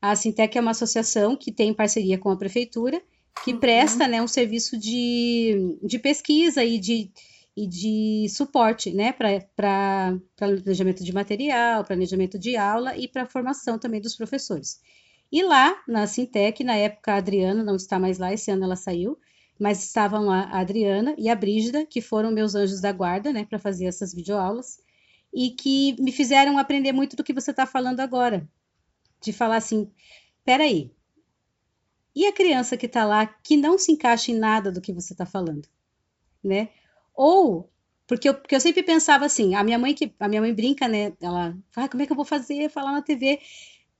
A 0.00 0.16
Sintec 0.16 0.56
é 0.56 0.60
uma 0.60 0.70
associação 0.70 1.36
que 1.36 1.52
tem 1.52 1.74
parceria 1.74 2.16
com 2.16 2.30
a 2.30 2.36
prefeitura 2.36 3.02
que 3.44 3.54
presta 3.54 4.08
né, 4.08 4.22
um 4.22 4.28
serviço 4.28 4.78
de, 4.78 5.76
de 5.82 5.98
pesquisa 5.98 6.64
e 6.64 6.78
de, 6.78 7.10
e 7.58 7.66
de 7.66 8.28
suporte 8.28 8.92
né, 8.92 9.12
para 9.12 10.16
planejamento 10.36 11.02
de 11.02 11.12
material, 11.12 11.82
planejamento 11.82 12.38
de 12.38 12.56
aula 12.56 12.96
e 12.96 13.08
para 13.08 13.26
formação 13.26 13.76
também 13.76 14.00
dos 14.00 14.14
professores. 14.14 14.80
E 15.30 15.42
lá 15.42 15.76
na 15.88 16.06
Sintec, 16.06 16.62
na 16.62 16.76
época 16.76 17.12
a 17.12 17.16
Adriana 17.16 17.64
não 17.64 17.74
está 17.74 17.98
mais 17.98 18.16
lá, 18.16 18.32
esse 18.32 18.48
ano 18.52 18.62
ela 18.62 18.76
saiu, 18.76 19.18
mas 19.58 19.84
estavam 19.84 20.30
a 20.30 20.42
Adriana 20.60 21.16
e 21.18 21.28
a 21.28 21.34
Brígida, 21.34 21.84
que 21.84 22.00
foram 22.00 22.30
meus 22.30 22.54
anjos 22.54 22.80
da 22.80 22.92
guarda, 22.92 23.32
né, 23.32 23.44
para 23.44 23.58
fazer 23.58 23.86
essas 23.86 24.14
videoaulas, 24.14 24.78
e 25.34 25.50
que 25.50 26.00
me 26.00 26.12
fizeram 26.12 26.58
aprender 26.58 26.92
muito 26.92 27.16
do 27.16 27.24
que 27.24 27.32
você 27.32 27.50
está 27.50 27.66
falando 27.66 27.98
agora. 27.98 28.48
De 29.20 29.32
falar 29.32 29.56
assim, 29.56 29.90
peraí, 30.44 30.92
e 32.14 32.24
a 32.24 32.32
criança 32.32 32.76
que 32.76 32.86
está 32.86 33.04
lá 33.04 33.26
que 33.26 33.56
não 33.56 33.76
se 33.76 33.90
encaixa 33.90 34.30
em 34.30 34.38
nada 34.38 34.70
do 34.70 34.80
que 34.80 34.92
você 34.92 35.12
está 35.12 35.26
falando, 35.26 35.68
né? 36.42 36.68
Ou 37.18 37.68
porque 38.06 38.28
eu, 38.28 38.34
porque 38.34 38.54
eu 38.54 38.60
sempre 38.60 38.82
pensava 38.84 39.26
assim, 39.26 39.56
a 39.56 39.64
minha 39.64 39.78
mãe 39.78 39.92
que 39.92 40.14
a 40.20 40.28
minha 40.28 40.40
mãe 40.40 40.54
brinca, 40.54 40.86
né? 40.86 41.12
Ela, 41.20 41.58
ah, 41.76 41.88
como 41.88 42.00
é 42.02 42.06
que 42.06 42.12
eu 42.12 42.16
vou 42.16 42.24
fazer 42.24 42.70
falar 42.70 42.92
na 42.92 43.02
TV? 43.02 43.40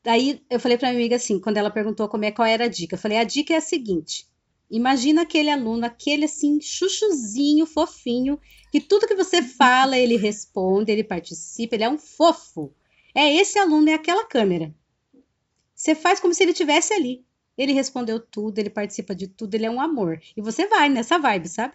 Daí 0.04 0.40
eu 0.48 0.61
falei 0.61 0.78
para 0.78 0.90
minha 0.90 1.00
amiga 1.00 1.16
assim, 1.16 1.40
quando 1.40 1.57
ela 1.57 1.70
perguntou 1.70 2.09
como 2.09 2.24
é 2.24 2.31
qual 2.31 2.46
era 2.46 2.64
a 2.66 2.68
dica, 2.68 2.94
eu 2.94 2.98
falei: 2.98 3.18
"A 3.18 3.24
dica 3.24 3.52
é 3.52 3.57
a 3.57 3.61
seguinte: 3.61 4.24
Imagina 4.70 5.22
aquele 5.22 5.50
aluno, 5.50 5.85
aquele 5.85 6.26
assim, 6.26 6.61
chuchuzinho, 6.61 7.66
fofinho, 7.66 8.38
que 8.70 8.81
tudo 8.81 9.07
que 9.09 9.16
você 9.16 9.42
fala, 9.42 9.98
ele 9.98 10.16
responde, 10.16 10.92
ele 10.92 11.02
participa, 11.02 11.74
ele 11.74 11.85
é 11.85 11.90
um 11.90 11.98
fofo. 11.98 12.72
É 13.14 13.35
esse 13.35 13.59
aluno, 13.59 13.90
é 13.90 13.94
aquela 13.94 14.26
câmera. 14.26 14.72
Você 15.74 15.94
faz 15.94 16.20
como 16.20 16.33
se 16.35 16.42
ele 16.44 16.52
tivesse 16.52 16.92
ali. 16.92 17.24
Ele 17.57 17.72
respondeu 17.72 18.20
tudo, 18.20 18.59
ele 18.59 18.70
participa 18.70 19.14
de 19.14 19.26
tudo, 19.26 19.54
ele 19.54 19.66
é 19.66 19.70
um 19.70 19.81
amor. 19.81 20.20
E 20.37 20.40
você 20.40 20.66
vai 20.68 20.88
nessa 20.88 21.18
vibe, 21.18 21.48
sabe? 21.48 21.74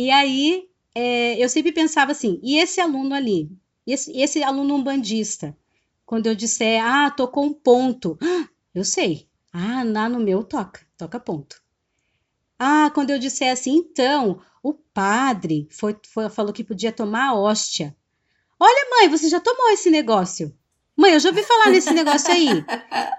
E 0.00 0.12
aí, 0.12 0.70
é, 0.94 1.42
eu 1.42 1.48
sempre 1.48 1.72
pensava 1.72 2.12
assim, 2.12 2.38
e 2.40 2.56
esse 2.56 2.80
aluno 2.80 3.16
ali? 3.16 3.50
Esse, 3.84 4.16
esse 4.16 4.40
aluno 4.44 4.76
umbandista? 4.76 5.56
Quando 6.06 6.28
eu 6.28 6.36
disser, 6.36 6.80
ah, 6.84 7.10
tocou 7.10 7.44
um 7.44 7.52
ponto. 7.52 8.16
Ah, 8.22 8.48
eu 8.72 8.84
sei. 8.84 9.26
Ah, 9.52 9.82
lá 9.84 10.08
no 10.08 10.20
meu 10.20 10.44
toca, 10.44 10.86
toca 10.96 11.18
ponto. 11.18 11.60
Ah, 12.56 12.92
quando 12.94 13.10
eu 13.10 13.18
disser 13.18 13.52
assim, 13.52 13.74
então, 13.74 14.40
o 14.62 14.72
padre 14.72 15.66
foi, 15.68 15.96
foi, 16.06 16.30
falou 16.30 16.52
que 16.52 16.62
podia 16.62 16.92
tomar 16.92 17.34
hóstia. 17.34 17.92
Olha, 18.56 18.90
mãe, 18.90 19.08
você 19.08 19.28
já 19.28 19.40
tomou 19.40 19.68
esse 19.70 19.90
negócio? 19.90 20.56
Mãe, 20.96 21.14
eu 21.14 21.18
já 21.18 21.30
ouvi 21.30 21.42
falar 21.42 21.70
nesse 21.70 21.92
negócio 21.92 22.30
aí. 22.32 22.64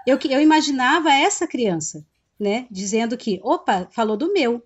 Eu, 0.06 0.18
eu 0.30 0.40
imaginava 0.40 1.12
essa 1.12 1.46
criança, 1.46 2.06
né? 2.38 2.66
Dizendo 2.70 3.18
que, 3.18 3.38
opa, 3.42 3.86
falou 3.92 4.16
do 4.16 4.32
meu. 4.32 4.64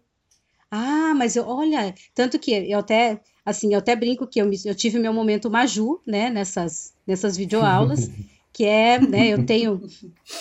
Ah, 0.77 1.15
mas 1.15 1.37
eu, 1.37 1.47
olha, 1.47 1.95
tanto 2.13 2.37
que 2.37 2.51
eu 2.51 2.81
até, 2.81 3.21
assim, 3.47 3.73
eu 3.73 3.79
até 3.79 3.95
brinco 3.95 4.27
que 4.27 4.43
eu, 4.43 4.51
eu 4.65 4.75
tive 4.75 4.99
meu 4.99 5.13
momento 5.13 5.49
Maju, 5.49 6.01
né, 6.05 6.29
nessas, 6.29 6.93
nessas 7.07 7.37
videoaulas, 7.37 8.11
que 8.53 8.65
é, 8.65 8.99
né, 8.99 9.29
eu 9.29 9.47
tenho, 9.47 9.81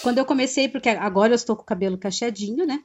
quando 0.02 0.18
eu 0.18 0.26
comecei, 0.26 0.68
porque 0.68 0.90
agora 0.90 1.34
eu 1.34 1.36
estou 1.36 1.56
com 1.56 1.62
o 1.62 1.66
cabelo 1.66 2.00
cacheadinho, 2.00 2.66
né, 2.66 2.84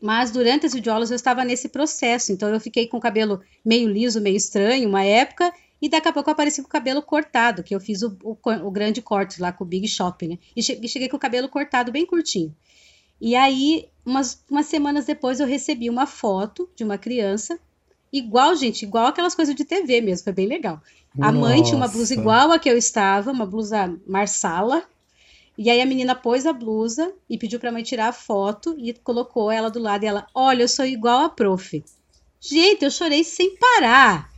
mas 0.00 0.30
durante 0.30 0.64
as 0.64 0.72
videoaulas 0.72 1.10
eu 1.10 1.16
estava 1.16 1.44
nesse 1.44 1.68
processo, 1.68 2.32
então 2.32 2.48
eu 2.48 2.58
fiquei 2.58 2.86
com 2.86 2.96
o 2.96 3.00
cabelo 3.00 3.42
meio 3.62 3.86
liso, 3.86 4.18
meio 4.18 4.38
estranho, 4.38 4.88
uma 4.88 5.04
época, 5.04 5.52
e 5.82 5.88
daqui 5.90 6.08
a 6.08 6.12
pouco 6.14 6.30
eu 6.30 6.32
apareci 6.32 6.62
com 6.62 6.68
o 6.68 6.70
cabelo 6.70 7.02
cortado, 7.02 7.62
que 7.62 7.74
eu 7.74 7.80
fiz 7.80 8.00
o, 8.00 8.16
o, 8.24 8.34
o 8.66 8.70
grande 8.70 9.02
corte 9.02 9.38
lá 9.38 9.52
com 9.52 9.64
o 9.64 9.66
Big 9.66 9.86
Shop, 9.86 10.26
né? 10.26 10.38
E 10.56 10.62
cheguei 10.62 11.10
com 11.10 11.16
o 11.18 11.20
cabelo 11.20 11.48
cortado 11.48 11.92
bem 11.92 12.06
curtinho. 12.06 12.54
E 13.20 13.36
aí, 13.36 13.88
umas, 14.04 14.42
umas 14.50 14.66
semanas 14.66 15.04
depois, 15.04 15.40
eu 15.40 15.46
recebi 15.46 15.90
uma 15.90 16.06
foto 16.06 16.68
de 16.74 16.82
uma 16.82 16.96
criança, 16.96 17.58
igual, 18.12 18.54
gente, 18.56 18.82
igual 18.82 19.06
aquelas 19.06 19.34
coisas 19.34 19.54
de 19.54 19.64
TV 19.64 20.00
mesmo, 20.00 20.24
foi 20.24 20.32
bem 20.32 20.46
legal. 20.46 20.80
A 21.20 21.30
Nossa. 21.30 21.32
mãe 21.32 21.62
tinha 21.62 21.76
uma 21.76 21.88
blusa 21.88 22.14
igual 22.14 22.52
a 22.52 22.58
que 22.58 22.70
eu 22.70 22.78
estava, 22.78 23.30
uma 23.30 23.44
blusa 23.44 23.94
marsala, 24.06 24.84
e 25.58 25.68
aí 25.68 25.80
a 25.80 25.86
menina 25.86 26.14
pôs 26.14 26.46
a 26.46 26.52
blusa 26.52 27.12
e 27.28 27.36
pediu 27.36 27.60
pra 27.60 27.70
mãe 27.70 27.82
tirar 27.82 28.08
a 28.08 28.12
foto 28.12 28.74
e 28.78 28.94
colocou 28.94 29.50
ela 29.50 29.70
do 29.70 29.78
lado 29.78 30.04
e 30.04 30.06
ela, 30.06 30.26
olha, 30.34 30.62
eu 30.62 30.68
sou 30.68 30.86
igual 30.86 31.24
a 31.24 31.28
prof. 31.28 31.84
Gente, 32.40 32.84
eu 32.84 32.90
chorei 32.90 33.22
sem 33.22 33.56
parar. 33.56 34.30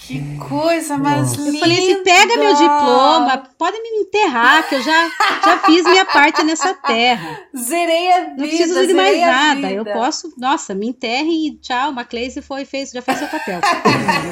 Que 0.00 0.38
coisa 0.38 0.96
mais 0.96 1.34
linda! 1.34 1.56
Eu 1.56 1.60
falei 1.60 1.78
assim: 1.78 2.02
pega 2.02 2.36
meu 2.36 2.54
diploma, 2.54 3.42
pode 3.58 3.80
me 3.82 4.00
enterrar, 4.00 4.66
que 4.68 4.76
eu 4.76 4.82
já, 4.82 5.10
já 5.44 5.58
fiz 5.58 5.82
minha 5.84 6.04
parte 6.06 6.42
nessa 6.44 6.72
terra. 6.74 7.40
Zerei 7.56 8.12
a 8.12 8.20
vida. 8.20 8.34
Não 8.36 8.48
preciso 8.48 8.86
de 8.86 8.94
mais 8.94 9.20
nada. 9.20 9.70
Eu 9.70 9.84
posso, 9.84 10.32
nossa, 10.38 10.74
me 10.74 10.88
enterre 10.88 11.48
e 11.48 11.56
tchau, 11.58 11.90
uma 11.90 12.04
Cleise 12.04 12.40
foi, 12.40 12.64
fez, 12.64 12.90
já 12.90 13.02
fez 13.02 13.18
seu 13.18 13.28
papel. 13.28 13.60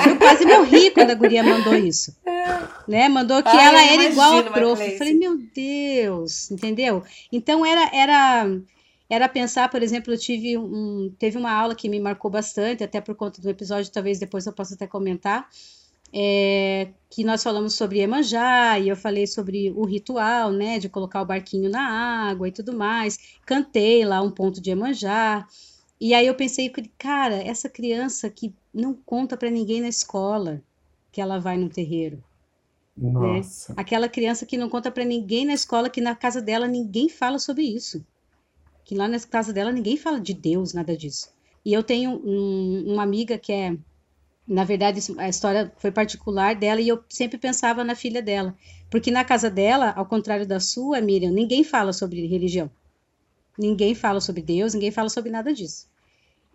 eu 0.08 0.16
quase 0.16 0.46
morri 0.46 0.90
quando 0.90 1.10
a 1.10 1.14
guria 1.14 1.42
mandou 1.42 1.74
isso. 1.74 2.16
Né? 2.88 3.08
Mandou 3.08 3.42
que 3.42 3.48
Ai, 3.48 3.66
ela 3.66 3.82
era 3.82 4.04
igual 4.04 4.38
a 4.38 4.42
prof. 4.44 4.82
Eu 4.82 4.96
falei, 4.96 5.14
meu 5.14 5.36
Deus, 5.54 6.50
entendeu? 6.50 7.02
Então 7.30 7.66
era. 7.66 7.90
era 7.92 8.46
era 9.08 9.28
pensar, 9.28 9.68
por 9.70 9.82
exemplo, 9.82 10.12
eu 10.12 10.18
tive 10.18 10.58
um, 10.58 11.12
teve 11.18 11.38
uma 11.38 11.52
aula 11.52 11.74
que 11.74 11.88
me 11.88 12.00
marcou 12.00 12.30
bastante, 12.30 12.82
até 12.82 13.00
por 13.00 13.14
conta 13.14 13.40
do 13.40 13.48
episódio, 13.48 13.92
talvez 13.92 14.18
depois 14.18 14.46
eu 14.46 14.52
possa 14.52 14.74
até 14.74 14.86
comentar, 14.86 15.48
é, 16.12 16.88
que 17.08 17.22
nós 17.22 17.42
falamos 17.42 17.74
sobre 17.74 18.00
Emanjá, 18.00 18.78
e 18.78 18.88
eu 18.88 18.96
falei 18.96 19.26
sobre 19.26 19.70
o 19.70 19.84
ritual, 19.84 20.50
né, 20.50 20.78
de 20.78 20.88
colocar 20.88 21.22
o 21.22 21.26
barquinho 21.26 21.70
na 21.70 22.28
água 22.28 22.48
e 22.48 22.52
tudo 22.52 22.76
mais, 22.76 23.36
cantei 23.44 24.04
lá 24.04 24.20
um 24.20 24.30
ponto 24.30 24.60
de 24.60 24.70
Emanjá, 24.70 25.46
e 26.00 26.12
aí 26.12 26.26
eu 26.26 26.34
pensei, 26.34 26.70
cara, 26.98 27.36
essa 27.36 27.68
criança 27.68 28.28
que 28.28 28.52
não 28.74 28.92
conta 28.92 29.36
para 29.36 29.50
ninguém 29.50 29.80
na 29.80 29.88
escola 29.88 30.60
que 31.12 31.20
ela 31.20 31.38
vai 31.38 31.56
no 31.56 31.68
terreiro, 31.68 32.22
né? 32.96 33.10
Nossa. 33.10 33.72
Aquela 33.76 34.08
criança 34.08 34.44
que 34.44 34.58
não 34.58 34.68
conta 34.68 34.90
para 34.90 35.04
ninguém 35.04 35.46
na 35.46 35.54
escola 35.54 35.88
que 35.88 36.00
na 36.00 36.14
casa 36.14 36.42
dela 36.42 36.66
ninguém 36.66 37.08
fala 37.08 37.38
sobre 37.38 37.62
isso 37.62 38.04
que 38.86 38.94
lá 38.94 39.08
na 39.08 39.18
casa 39.18 39.52
dela 39.52 39.72
ninguém 39.72 39.96
fala 39.96 40.20
de 40.20 40.32
Deus, 40.32 40.72
nada 40.72 40.96
disso. 40.96 41.28
E 41.64 41.72
eu 41.72 41.82
tenho 41.82 42.22
um, 42.24 42.92
uma 42.92 43.02
amiga 43.02 43.36
que 43.36 43.52
é, 43.52 43.76
na 44.46 44.62
verdade, 44.62 45.00
a 45.18 45.28
história 45.28 45.72
foi 45.76 45.90
particular 45.90 46.54
dela 46.54 46.80
e 46.80 46.86
eu 46.86 47.02
sempre 47.08 47.36
pensava 47.36 47.82
na 47.82 47.96
filha 47.96 48.22
dela. 48.22 48.56
Porque 48.88 49.10
na 49.10 49.24
casa 49.24 49.50
dela, 49.50 49.92
ao 49.96 50.06
contrário 50.06 50.46
da 50.46 50.60
sua, 50.60 51.00
Miriam, 51.00 51.32
ninguém 51.32 51.64
fala 51.64 51.92
sobre 51.92 52.24
religião. 52.28 52.70
Ninguém 53.58 53.92
fala 53.92 54.20
sobre 54.20 54.40
Deus, 54.40 54.72
ninguém 54.72 54.92
fala 54.92 55.08
sobre 55.08 55.32
nada 55.32 55.52
disso. 55.52 55.88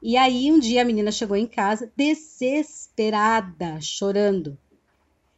E 0.02 0.16
aí 0.16 0.50
um 0.50 0.58
dia 0.60 0.84
a 0.84 0.86
menina 0.86 1.12
chegou 1.12 1.36
em 1.36 1.46
casa 1.46 1.92
desesperada, 1.98 3.82
chorando, 3.82 4.58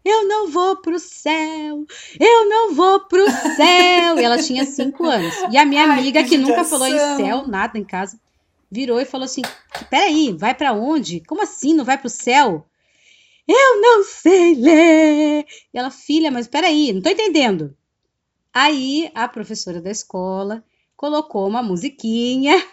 eu 0.03 0.27
não 0.27 0.49
vou 0.49 0.77
pro 0.77 0.99
céu, 0.99 1.85
eu 2.19 2.49
não 2.49 2.73
vou 2.73 2.99
pro 3.07 3.25
céu. 3.55 4.19
E 4.19 4.23
ela 4.23 4.41
tinha 4.41 4.65
cinco 4.65 5.05
anos. 5.05 5.33
E 5.51 5.57
a 5.57 5.65
minha 5.65 5.83
Ai, 5.85 5.99
amiga, 5.99 6.23
que, 6.23 6.29
que 6.29 6.37
nunca 6.37 6.63
falou 6.63 6.87
em 6.87 6.97
céu, 7.17 7.47
nada 7.47 7.77
em 7.77 7.83
casa, 7.83 8.19
virou 8.69 8.99
e 8.99 9.05
falou 9.05 9.25
assim: 9.25 9.41
peraí, 9.89 10.33
vai 10.33 10.53
para 10.53 10.73
onde? 10.73 11.21
Como 11.21 11.41
assim 11.41 11.73
não 11.73 11.85
vai 11.85 11.97
pro 11.97 12.09
céu? 12.09 12.67
Eu 13.47 13.81
não 13.81 14.03
sei 14.03 14.55
ler. 14.55 15.45
E 15.73 15.77
ela, 15.77 15.91
filha, 15.91 16.31
mas 16.31 16.47
peraí, 16.47 16.93
não 16.93 17.01
tô 17.01 17.09
entendendo. 17.09 17.75
Aí 18.53 19.11
a 19.15 19.27
professora 19.27 19.81
da 19.81 19.91
escola 19.91 20.63
colocou 20.95 21.47
uma 21.47 21.63
musiquinha. 21.63 22.63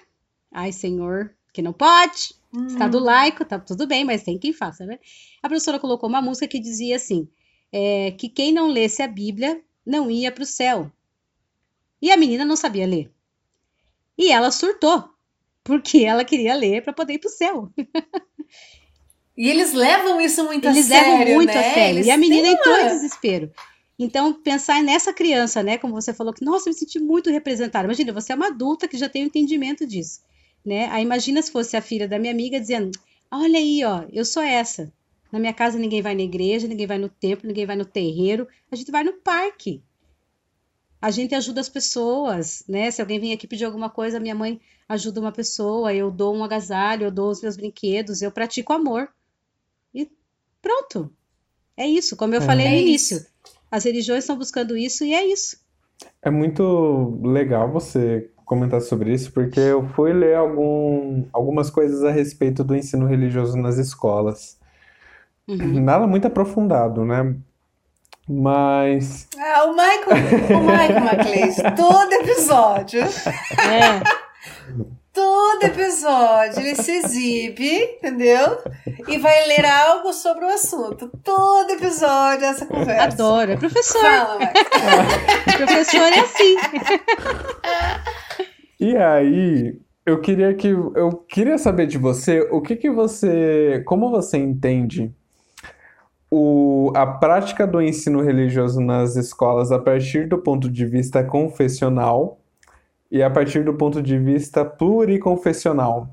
Ai, 0.52 0.72
senhor, 0.72 1.34
que 1.52 1.62
não 1.62 1.72
pode. 1.72 2.34
Uhum. 2.52 2.66
Estado 2.66 2.98
laico, 2.98 3.44
tá 3.44 3.58
tudo 3.58 3.86
bem, 3.86 4.04
mas 4.04 4.22
tem 4.22 4.38
quem 4.38 4.52
faça, 4.52 4.84
né? 4.84 4.98
A 5.42 5.48
professora 5.48 5.78
colocou 5.78 6.08
uma 6.08 6.22
música 6.22 6.46
que 6.46 6.60
dizia 6.60 6.96
assim: 6.96 7.28
é, 7.72 8.12
que 8.12 8.28
quem 8.28 8.52
não 8.52 8.68
lesse 8.68 9.02
a 9.02 9.08
Bíblia 9.08 9.60
não 9.84 10.10
ia 10.10 10.30
para 10.30 10.42
o 10.42 10.46
céu. 10.46 10.90
E 12.00 12.10
a 12.10 12.16
menina 12.16 12.44
não 12.44 12.56
sabia 12.56 12.86
ler. 12.86 13.10
E 14.16 14.30
ela 14.30 14.50
surtou, 14.50 15.04
porque 15.62 16.04
ela 16.04 16.24
queria 16.24 16.54
ler 16.54 16.82
para 16.82 16.92
poder 16.92 17.14
ir 17.14 17.18
para 17.18 17.28
o 17.28 17.32
céu. 17.32 17.70
E 19.36 19.48
eles 19.48 19.72
levam 19.72 20.20
isso 20.20 20.44
muito 20.44 20.68
eles 20.68 20.86
a 20.86 20.88
sério. 20.88 21.06
Eles 21.06 21.18
levam 21.18 21.34
muito 21.36 21.54
né? 21.54 21.60
a 21.60 21.74
sério. 21.74 21.96
Eles 21.96 22.06
e 22.06 22.10
a 22.10 22.16
menina 22.18 22.48
entrou 22.48 22.74
uma... 22.74 22.82
em 22.82 22.88
desespero. 22.88 23.50
Então, 23.98 24.34
pensar 24.34 24.82
nessa 24.82 25.14
criança, 25.14 25.62
né? 25.62 25.78
Como 25.78 25.94
você 25.94 26.12
falou, 26.12 26.34
que, 26.34 26.44
nossa, 26.44 26.68
eu 26.68 26.72
me 26.72 26.78
senti 26.78 26.98
muito 26.98 27.30
representada. 27.30 27.86
Imagina, 27.86 28.12
você 28.12 28.32
é 28.32 28.34
uma 28.34 28.48
adulta 28.48 28.86
que 28.86 28.98
já 28.98 29.08
tem 29.08 29.22
o 29.22 29.24
um 29.24 29.28
entendimento 29.28 29.86
disso 29.86 30.20
né? 30.64 30.88
Aí 30.90 31.02
imagina 31.02 31.40
se 31.42 31.50
fosse 31.50 31.76
a 31.76 31.82
filha 31.82 32.06
da 32.06 32.18
minha 32.18 32.32
amiga 32.32 32.60
dizendo: 32.60 32.90
Olha 33.30 33.58
aí, 33.58 33.82
ó, 33.84 34.04
eu 34.12 34.24
sou 34.24 34.42
essa. 34.42 34.92
Na 35.32 35.38
minha 35.38 35.52
casa 35.52 35.78
ninguém 35.78 36.02
vai 36.02 36.14
na 36.14 36.22
igreja, 36.22 36.66
ninguém 36.66 36.86
vai 36.86 36.98
no 36.98 37.08
templo, 37.08 37.46
ninguém 37.46 37.66
vai 37.66 37.76
no 37.76 37.84
terreiro, 37.84 38.48
a 38.70 38.76
gente 38.76 38.90
vai 38.90 39.04
no 39.04 39.12
parque. 39.14 39.82
A 41.00 41.10
gente 41.10 41.34
ajuda 41.34 41.60
as 41.60 41.68
pessoas, 41.68 42.62
né? 42.68 42.90
Se 42.90 43.00
alguém 43.00 43.18
vem 43.18 43.32
aqui 43.32 43.46
pedir 43.46 43.64
alguma 43.64 43.88
coisa, 43.88 44.20
minha 44.20 44.34
mãe 44.34 44.60
ajuda 44.88 45.20
uma 45.20 45.32
pessoa, 45.32 45.94
eu 45.94 46.10
dou 46.10 46.36
um 46.36 46.44
agasalho, 46.44 47.04
eu 47.04 47.10
dou 47.10 47.30
os 47.30 47.40
meus 47.40 47.56
brinquedos, 47.56 48.20
eu 48.20 48.30
pratico 48.30 48.72
amor. 48.72 49.08
E 49.94 50.10
pronto. 50.60 51.10
É 51.76 51.86
isso, 51.86 52.16
como 52.16 52.34
eu 52.34 52.42
é. 52.42 52.44
falei 52.44 52.68
no 52.68 52.74
é 52.74 52.82
início. 52.82 53.24
As 53.70 53.84
religiões 53.84 54.24
estão 54.24 54.36
buscando 54.36 54.76
isso 54.76 55.04
e 55.04 55.14
é 55.14 55.24
isso. 55.24 55.56
É 56.20 56.30
muito 56.30 57.18
legal 57.22 57.70
você 57.70 58.30
comentar 58.44 58.82
sobre 58.82 59.14
isso 59.14 59.32
porque 59.32 59.60
eu 59.60 59.88
fui 59.90 60.12
ler 60.12 60.34
algum, 60.34 61.24
algumas 61.32 61.70
coisas 61.70 62.02
a 62.02 62.10
respeito 62.10 62.62
do 62.62 62.76
ensino 62.76 63.06
religioso 63.06 63.56
nas 63.56 63.78
escolas. 63.78 64.59
Uhum. 65.50 65.80
Nada 65.82 66.06
muito 66.06 66.26
aprofundado, 66.26 67.04
né? 67.04 67.34
Mas. 68.28 69.26
Ah, 69.36 69.64
o 69.64 69.72
Michael, 69.72 70.56
o 70.56 70.60
Michael 70.60 71.00
Macleis, 71.00 71.56
todo 71.76 72.12
episódio, 72.12 73.00
É, 73.00 74.00
todo 75.12 75.64
episódio 75.64 76.60
ele 76.60 76.76
se 76.76 76.92
exibe, 76.92 77.82
entendeu? 77.96 78.58
E 79.08 79.18
vai 79.18 79.46
ler 79.48 79.66
algo 79.66 80.12
sobre 80.12 80.44
o 80.44 80.48
assunto. 80.48 81.10
Todo 81.24 81.70
episódio 81.70 82.44
essa 82.44 82.66
conversa. 82.66 83.02
adoro. 83.02 83.50
É 83.50 83.56
professor. 83.56 84.00
Fala, 84.00 84.38
Michael. 84.38 84.56
Professor 85.66 86.12
é 86.12 86.20
assim. 86.20 86.56
E 88.78 88.96
aí, 88.96 89.76
eu 90.06 90.20
queria 90.20 90.54
que 90.54 90.68
eu 90.68 91.10
queria 91.28 91.58
saber 91.58 91.86
de 91.86 91.98
você 91.98 92.40
o 92.50 92.62
que 92.62 92.76
que 92.76 92.90
você, 92.90 93.82
como 93.86 94.08
você 94.10 94.38
entende 94.38 95.12
o, 96.30 96.92
a 96.94 97.06
prática 97.06 97.66
do 97.66 97.82
ensino 97.82 98.22
religioso 98.22 98.80
nas 98.80 99.16
escolas 99.16 99.72
a 99.72 99.78
partir 99.78 100.28
do 100.28 100.38
ponto 100.38 100.70
de 100.70 100.86
vista 100.86 101.24
confessional 101.24 102.38
e 103.10 103.22
a 103.22 103.28
partir 103.28 103.64
do 103.64 103.74
ponto 103.74 104.00
de 104.00 104.16
vista 104.16 104.64
pluriconfessional. 104.64 106.08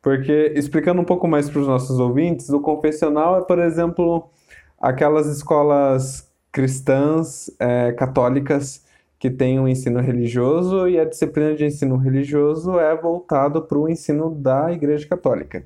Porque, 0.00 0.52
explicando 0.56 1.00
um 1.00 1.04
pouco 1.04 1.28
mais 1.28 1.48
para 1.50 1.60
os 1.60 1.68
nossos 1.68 1.98
ouvintes, 2.00 2.48
o 2.48 2.60
confessional 2.60 3.38
é, 3.38 3.44
por 3.44 3.58
exemplo, 3.58 4.30
aquelas 4.80 5.26
escolas 5.26 6.28
cristãs, 6.50 7.50
eh, 7.60 7.92
católicas 7.92 8.84
que 9.18 9.30
têm 9.30 9.60
um 9.60 9.68
ensino 9.68 10.00
religioso 10.00 10.88
e 10.88 10.98
a 10.98 11.04
disciplina 11.04 11.54
de 11.54 11.64
ensino 11.64 11.96
religioso 11.96 12.80
é 12.80 12.96
voltado 12.96 13.62
para 13.62 13.78
o 13.78 13.88
ensino 13.88 14.34
da 14.34 14.72
Igreja 14.72 15.06
Católica. 15.06 15.64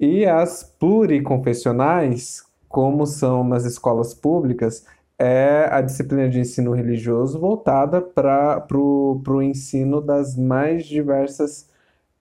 E 0.00 0.24
as 0.24 0.64
pluriconfessionais, 0.78 2.42
como 2.74 3.06
são 3.06 3.44
nas 3.44 3.64
escolas 3.64 4.12
públicas, 4.12 4.84
é 5.16 5.68
a 5.70 5.80
disciplina 5.80 6.28
de 6.28 6.40
ensino 6.40 6.72
religioso 6.72 7.38
voltada 7.38 8.02
para 8.02 8.66
o 8.74 9.40
ensino 9.40 10.00
das 10.00 10.36
mais 10.36 10.84
diversas 10.84 11.70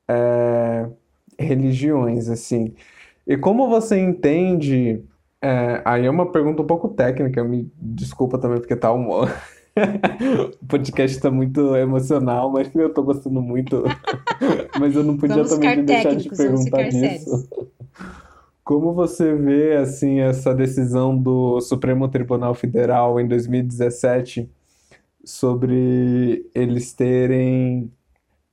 é, 0.07 0.87
religiões, 1.39 2.29
assim. 2.29 2.75
E 3.25 3.35
como 3.35 3.67
você 3.67 3.99
entende, 3.99 5.03
é, 5.41 5.81
aí 5.83 6.05
é 6.05 6.09
uma 6.11 6.31
pergunta 6.31 6.61
um 6.61 6.67
pouco 6.67 6.87
técnica, 6.89 7.43
me 7.43 7.67
desculpa 7.75 8.37
também 8.37 8.59
porque 8.59 8.75
tá 8.75 8.93
um... 8.93 9.09
O 10.61 10.65
podcast 10.67 11.19
tá 11.19 11.31
muito 11.31 11.75
emocional, 11.75 12.51
mas 12.51 12.69
eu 12.75 12.93
tô 12.93 13.01
gostando 13.01 13.41
muito. 13.41 13.83
Mas 14.79 14.95
eu 14.95 15.03
não 15.03 15.17
podia 15.17 15.37
Vamos 15.37 15.49
também 15.49 15.83
deixar 15.83 16.15
de 16.15 16.29
perguntar 16.29 16.89
disso. 16.89 17.49
Como 18.63 18.93
você 18.93 19.35
vê 19.35 19.75
assim 19.75 20.19
essa 20.19 20.53
decisão 20.53 21.17
do 21.17 21.59
Supremo 21.59 22.07
Tribunal 22.07 22.55
Federal 22.55 23.19
em 23.19 23.27
2017 23.27 24.49
sobre 25.23 26.49
eles 26.55 26.93
terem 26.93 27.91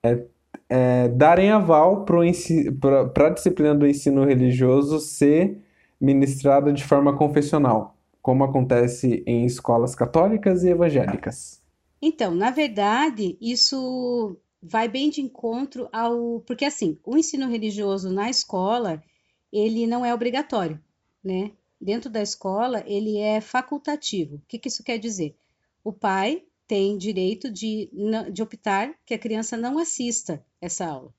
é, 0.02 0.24
é, 0.68 1.08
darem 1.08 1.50
aval 1.50 2.04
para 2.04 3.26
a 3.26 3.30
disciplina 3.30 3.74
do 3.74 3.86
ensino 3.86 4.24
religioso 4.24 4.98
ser 4.98 5.58
ministrada 6.00 6.72
de 6.72 6.82
forma 6.82 7.16
confessional, 7.16 7.96
como 8.22 8.44
acontece 8.44 9.22
em 9.26 9.44
escolas 9.44 9.94
católicas 9.94 10.64
e 10.64 10.70
evangélicas? 10.70 11.60
Então, 12.00 12.34
na 12.34 12.50
verdade, 12.50 13.36
isso 13.40 14.36
vai 14.62 14.88
bem 14.88 15.10
de 15.10 15.20
encontro 15.20 15.88
ao. 15.92 16.40
Porque, 16.46 16.64
assim, 16.64 16.98
o 17.04 17.16
ensino 17.16 17.48
religioso 17.48 18.10
na 18.10 18.30
escola, 18.30 19.02
ele 19.52 19.86
não 19.86 20.04
é 20.04 20.14
obrigatório, 20.14 20.80
né? 21.22 21.52
Dentro 21.80 22.10
da 22.10 22.20
escola, 22.20 22.84
ele 22.86 23.18
é 23.18 23.40
facultativo. 23.40 24.36
O 24.36 24.42
que 24.46 24.58
que 24.58 24.68
isso 24.68 24.84
quer 24.84 24.98
dizer? 24.98 25.34
O 25.82 25.92
pai 25.92 26.42
tem 26.66 26.96
direito 26.96 27.50
de, 27.50 27.90
de 28.32 28.42
optar 28.42 28.94
que 29.04 29.14
a 29.14 29.18
criança 29.18 29.56
não 29.56 29.78
assista 29.78 30.44
essa 30.60 30.86
aula. 30.86 31.12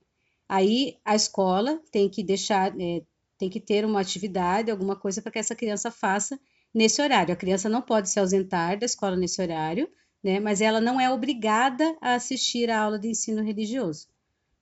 Aí 0.47 0.97
a 1.03 1.15
escola 1.15 1.81
tem 1.91 2.07
que 2.07 2.23
deixar, 2.23 2.73
é, 2.79 3.01
tem 3.37 3.49
que 3.49 3.59
ter 3.59 3.83
uma 3.83 3.99
atividade, 3.99 4.69
alguma 4.69 4.95
coisa 4.95 5.21
para 5.21 5.31
que 5.31 5.39
essa 5.39 5.55
criança 5.55 5.89
faça 5.89 6.39
nesse 6.73 7.01
horário. 7.01 7.33
A 7.33 7.37
criança 7.37 7.67
não 7.67 7.81
pode 7.81 8.09
se 8.09 8.19
ausentar 8.19 8.77
da 8.77 8.85
escola 8.85 9.15
nesse 9.15 9.41
horário, 9.41 9.89
né? 10.23 10.39
Mas 10.39 10.61
ela 10.61 10.79
não 10.79 10.99
é 10.99 11.09
obrigada 11.09 11.97
a 11.99 12.15
assistir 12.15 12.69
a 12.69 12.81
aula 12.81 12.99
de 12.99 13.07
ensino 13.07 13.43
religioso, 13.43 14.07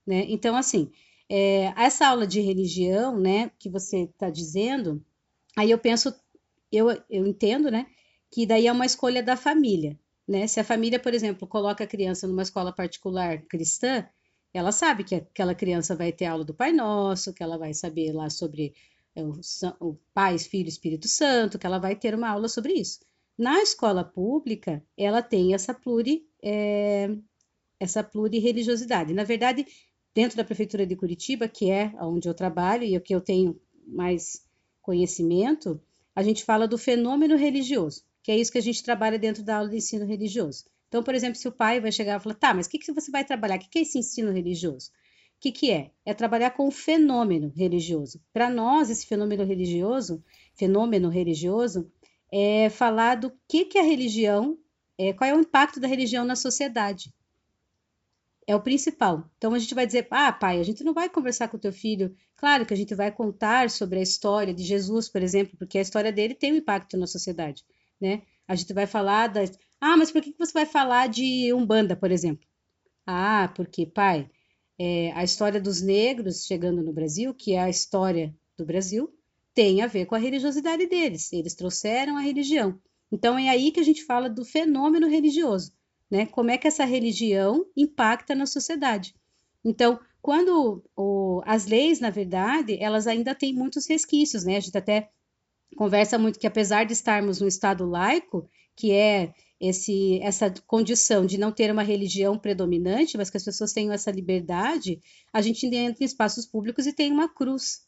né? 0.05 0.25
Então, 0.29 0.55
assim, 0.55 0.91
é, 1.29 1.73
essa 1.77 2.07
aula 2.07 2.25
de 2.25 2.41
religião, 2.41 3.19
né, 3.19 3.51
que 3.59 3.69
você 3.69 4.03
está 4.03 4.29
dizendo, 4.29 5.03
aí 5.55 5.69
eu 5.71 5.77
penso, 5.77 6.13
eu, 6.71 6.89
eu 7.09 7.27
entendo, 7.27 7.69
né, 7.69 7.85
que 8.31 8.45
daí 8.45 8.67
é 8.67 8.71
uma 8.71 8.85
escolha 8.85 9.21
da 9.21 9.37
família, 9.37 9.97
né? 10.27 10.45
Se 10.47 10.59
a 10.59 10.63
família, 10.63 10.99
por 10.99 11.13
exemplo, 11.13 11.47
coloca 11.47 11.83
a 11.83 11.87
criança 11.87 12.27
numa 12.27 12.43
escola 12.43 12.71
particular 12.71 13.41
cristã, 13.43 14.07
ela 14.53 14.71
sabe 14.71 15.03
que 15.03 15.15
aquela 15.15 15.55
criança 15.55 15.95
vai 15.95 16.11
ter 16.11 16.25
aula 16.25 16.43
do 16.43 16.53
Pai 16.53 16.71
Nosso, 16.71 17.33
que 17.33 17.43
ela 17.43 17.57
vai 17.57 17.73
saber 17.73 18.13
lá 18.13 18.29
sobre 18.29 18.73
o, 19.15 19.39
o 19.79 19.97
Pai, 20.13 20.37
Filho 20.37 20.69
Espírito 20.69 21.07
Santo, 21.07 21.57
que 21.57 21.65
ela 21.65 21.79
vai 21.79 21.95
ter 21.95 22.13
uma 22.15 22.29
aula 22.29 22.47
sobre 22.47 22.73
isso. 22.73 22.99
Na 23.37 23.61
escola 23.61 24.03
pública, 24.03 24.83
ela 24.97 25.21
tem 25.21 25.53
essa 25.53 25.73
pluri, 25.73 26.27
é, 26.43 27.09
essa 27.79 28.03
plurireligiosidade. 28.03 29.13
Na 29.13 29.23
verdade, 29.23 29.65
dentro 30.13 30.37
da 30.37 30.43
Prefeitura 30.43 30.85
de 30.85 30.95
Curitiba, 30.95 31.47
que 31.47 31.69
é 31.69 31.93
onde 32.01 32.27
eu 32.27 32.33
trabalho 32.33 32.83
e 32.83 32.97
o 32.97 33.01
que 33.01 33.13
eu 33.13 33.21
tenho 33.21 33.59
mais 33.87 34.45
conhecimento, 34.81 35.81
a 36.15 36.23
gente 36.23 36.43
fala 36.43 36.67
do 36.67 36.77
fenômeno 36.77 37.35
religioso, 37.35 38.03
que 38.23 38.31
é 38.31 38.37
isso 38.37 38.51
que 38.51 38.57
a 38.57 38.61
gente 38.61 38.83
trabalha 38.83 39.19
dentro 39.19 39.43
da 39.43 39.57
aula 39.57 39.69
de 39.69 39.77
ensino 39.77 40.05
religioso. 40.05 40.65
Então, 40.87 41.03
por 41.03 41.13
exemplo, 41.13 41.35
se 41.35 41.47
o 41.47 41.51
pai 41.51 41.79
vai 41.79 41.91
chegar 41.91 42.19
e 42.19 42.23
falar, 42.23 42.35
tá, 42.35 42.53
mas 42.53 42.65
o 42.65 42.69
que, 42.69 42.79
que 42.79 42.91
você 42.91 43.11
vai 43.11 43.23
trabalhar? 43.23 43.57
O 43.57 43.59
que, 43.59 43.69
que 43.69 43.79
é 43.79 43.81
esse 43.83 43.99
ensino 43.99 44.31
religioso? 44.31 44.89
O 44.89 45.39
que, 45.39 45.51
que 45.51 45.71
é? 45.71 45.91
É 46.03 46.13
trabalhar 46.13 46.51
com 46.51 46.67
o 46.67 46.71
fenômeno 46.71 47.53
religioso. 47.55 48.19
Para 48.33 48.49
nós, 48.49 48.89
esse 48.89 49.05
fenômeno 49.05 49.45
religioso, 49.45 50.23
fenômeno 50.55 51.07
religioso, 51.07 51.89
é 52.31 52.69
falar 52.69 53.15
do 53.15 53.31
que, 53.47 53.65
que 53.65 53.77
a 53.77 53.83
religião, 53.83 54.57
é, 54.97 55.13
qual 55.13 55.29
é 55.29 55.33
o 55.33 55.39
impacto 55.39 55.79
da 55.79 55.87
religião 55.87 56.25
na 56.25 56.35
sociedade. 56.35 57.13
É 58.49 58.55
o 58.55 58.59
principal. 58.59 59.29
Então 59.37 59.53
a 59.53 59.59
gente 59.59 59.75
vai 59.75 59.85
dizer, 59.85 60.07
ah, 60.09 60.31
pai, 60.31 60.59
a 60.59 60.63
gente 60.63 60.83
não 60.83 60.91
vai 60.91 61.07
conversar 61.07 61.49
com 61.49 61.57
o 61.57 61.59
teu 61.59 61.71
filho. 61.71 62.15
Claro 62.35 62.65
que 62.65 62.73
a 62.73 62.77
gente 62.77 62.95
vai 62.95 63.11
contar 63.11 63.69
sobre 63.69 63.99
a 63.99 64.01
história 64.01 64.51
de 64.51 64.63
Jesus, 64.63 65.07
por 65.07 65.21
exemplo, 65.21 65.55
porque 65.55 65.77
a 65.77 65.81
história 65.83 66.11
dele 66.11 66.33
tem 66.33 66.53
um 66.53 66.55
impacto 66.55 66.97
na 66.97 67.05
sociedade, 67.05 67.63
né? 68.01 68.23
A 68.47 68.55
gente 68.55 68.73
vai 68.73 68.87
falar 68.87 69.27
das, 69.27 69.51
ah, 69.79 69.95
mas 69.95 70.11
por 70.11 70.23
que 70.23 70.33
você 70.35 70.51
vai 70.51 70.65
falar 70.65 71.09
de 71.09 71.53
Umbanda, 71.53 71.95
por 71.95 72.09
exemplo? 72.09 72.43
Ah, 73.05 73.53
porque, 73.55 73.85
pai, 73.85 74.27
é, 74.79 75.11
a 75.11 75.23
história 75.23 75.61
dos 75.61 75.79
negros 75.79 76.43
chegando 76.43 76.81
no 76.81 76.91
Brasil, 76.91 77.35
que 77.35 77.53
é 77.53 77.59
a 77.59 77.69
história 77.69 78.35
do 78.57 78.65
Brasil, 78.65 79.13
tem 79.53 79.83
a 79.83 79.87
ver 79.87 80.07
com 80.07 80.15
a 80.15 80.17
religiosidade 80.17 80.87
deles. 80.87 81.31
Eles 81.31 81.53
trouxeram 81.53 82.17
a 82.17 82.21
religião. 82.21 82.81
Então 83.11 83.37
é 83.37 83.47
aí 83.47 83.71
que 83.71 83.79
a 83.79 83.83
gente 83.83 84.03
fala 84.03 84.27
do 84.27 84.43
fenômeno 84.43 85.07
religioso, 85.07 85.71
né? 86.09 86.25
Como 86.27 86.51
é 86.51 86.57
que 86.57 86.67
essa 86.67 86.85
religião 86.85 87.65
impacta 87.75 88.35
na 88.35 88.45
sociedade. 88.45 89.15
Então, 89.63 89.99
quando 90.21 90.83
o- 90.95 91.41
as 91.45 91.65
leis, 91.65 91.99
na 91.99 92.09
verdade, 92.09 92.77
elas 92.81 93.07
ainda 93.07 93.35
têm 93.35 93.53
muitos 93.53 93.87
resquícios, 93.87 94.43
né? 94.43 94.57
A 94.57 94.59
gente 94.59 94.77
até 94.77 95.09
conversa 95.77 96.17
muito 96.17 96.39
que 96.39 96.47
apesar 96.47 96.85
de 96.85 96.93
estarmos 96.93 97.39
num 97.39 97.47
estado 97.47 97.85
laico, 97.85 98.47
que 98.75 98.91
é 98.91 99.33
esse, 99.59 100.19
essa 100.21 100.51
condição 100.67 101.25
de 101.25 101.37
não 101.37 101.51
ter 101.51 101.71
uma 101.71 101.83
religião 101.83 102.37
predominante, 102.37 103.17
mas 103.17 103.29
que 103.29 103.37
as 103.37 103.43
pessoas 103.43 103.73
tenham 103.73 103.91
essa 103.93 104.11
liberdade, 104.11 105.01
a 105.33 105.41
gente 105.41 105.65
entra 105.67 106.03
em 106.03 106.05
espaços 106.05 106.45
públicos 106.45 106.85
e 106.87 106.93
tem 106.93 107.11
uma 107.11 107.27
cruz, 107.27 107.81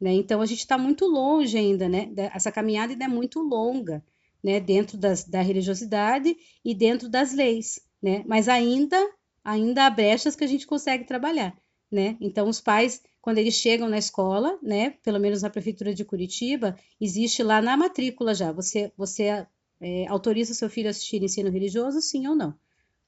né? 0.00 0.12
Então 0.12 0.40
a 0.40 0.46
gente 0.46 0.60
está 0.60 0.76
muito 0.76 1.06
longe 1.06 1.56
ainda, 1.56 1.88
né? 1.88 2.10
Essa 2.34 2.52
caminhada 2.52 2.92
ainda 2.92 3.04
é 3.06 3.08
muito 3.08 3.40
longa, 3.40 4.04
né? 4.44 4.60
Dentro 4.60 4.98
das, 4.98 5.24
da 5.24 5.40
religiosidade 5.40 6.36
e 6.62 6.74
dentro 6.74 7.08
das 7.08 7.32
leis, 7.32 7.80
né? 8.02 8.22
Mas 8.26 8.46
ainda, 8.46 8.96
ainda 9.42 9.86
há 9.86 9.90
brechas 9.90 10.36
que 10.36 10.44
a 10.44 10.46
gente 10.46 10.66
consegue 10.66 11.04
trabalhar, 11.04 11.56
né? 11.90 12.18
Então 12.20 12.46
os 12.46 12.60
pais, 12.60 13.02
quando 13.22 13.38
eles 13.38 13.54
chegam 13.54 13.88
na 13.88 13.96
escola, 13.96 14.58
né? 14.62 14.90
Pelo 15.02 15.18
menos 15.18 15.40
na 15.40 15.48
prefeitura 15.48 15.94
de 15.94 16.04
Curitiba, 16.04 16.76
existe 17.00 17.42
lá 17.42 17.62
na 17.62 17.74
matrícula 17.74 18.34
já, 18.34 18.52
você, 18.52 18.92
você 18.98 19.46
é, 19.80 20.06
autoriza 20.08 20.52
seu 20.52 20.68
filho 20.68 20.88
a 20.88 20.90
assistir 20.90 21.22
ensino 21.22 21.50
religioso, 21.50 22.02
sim 22.02 22.26
ou 22.26 22.34
não, 22.34 22.54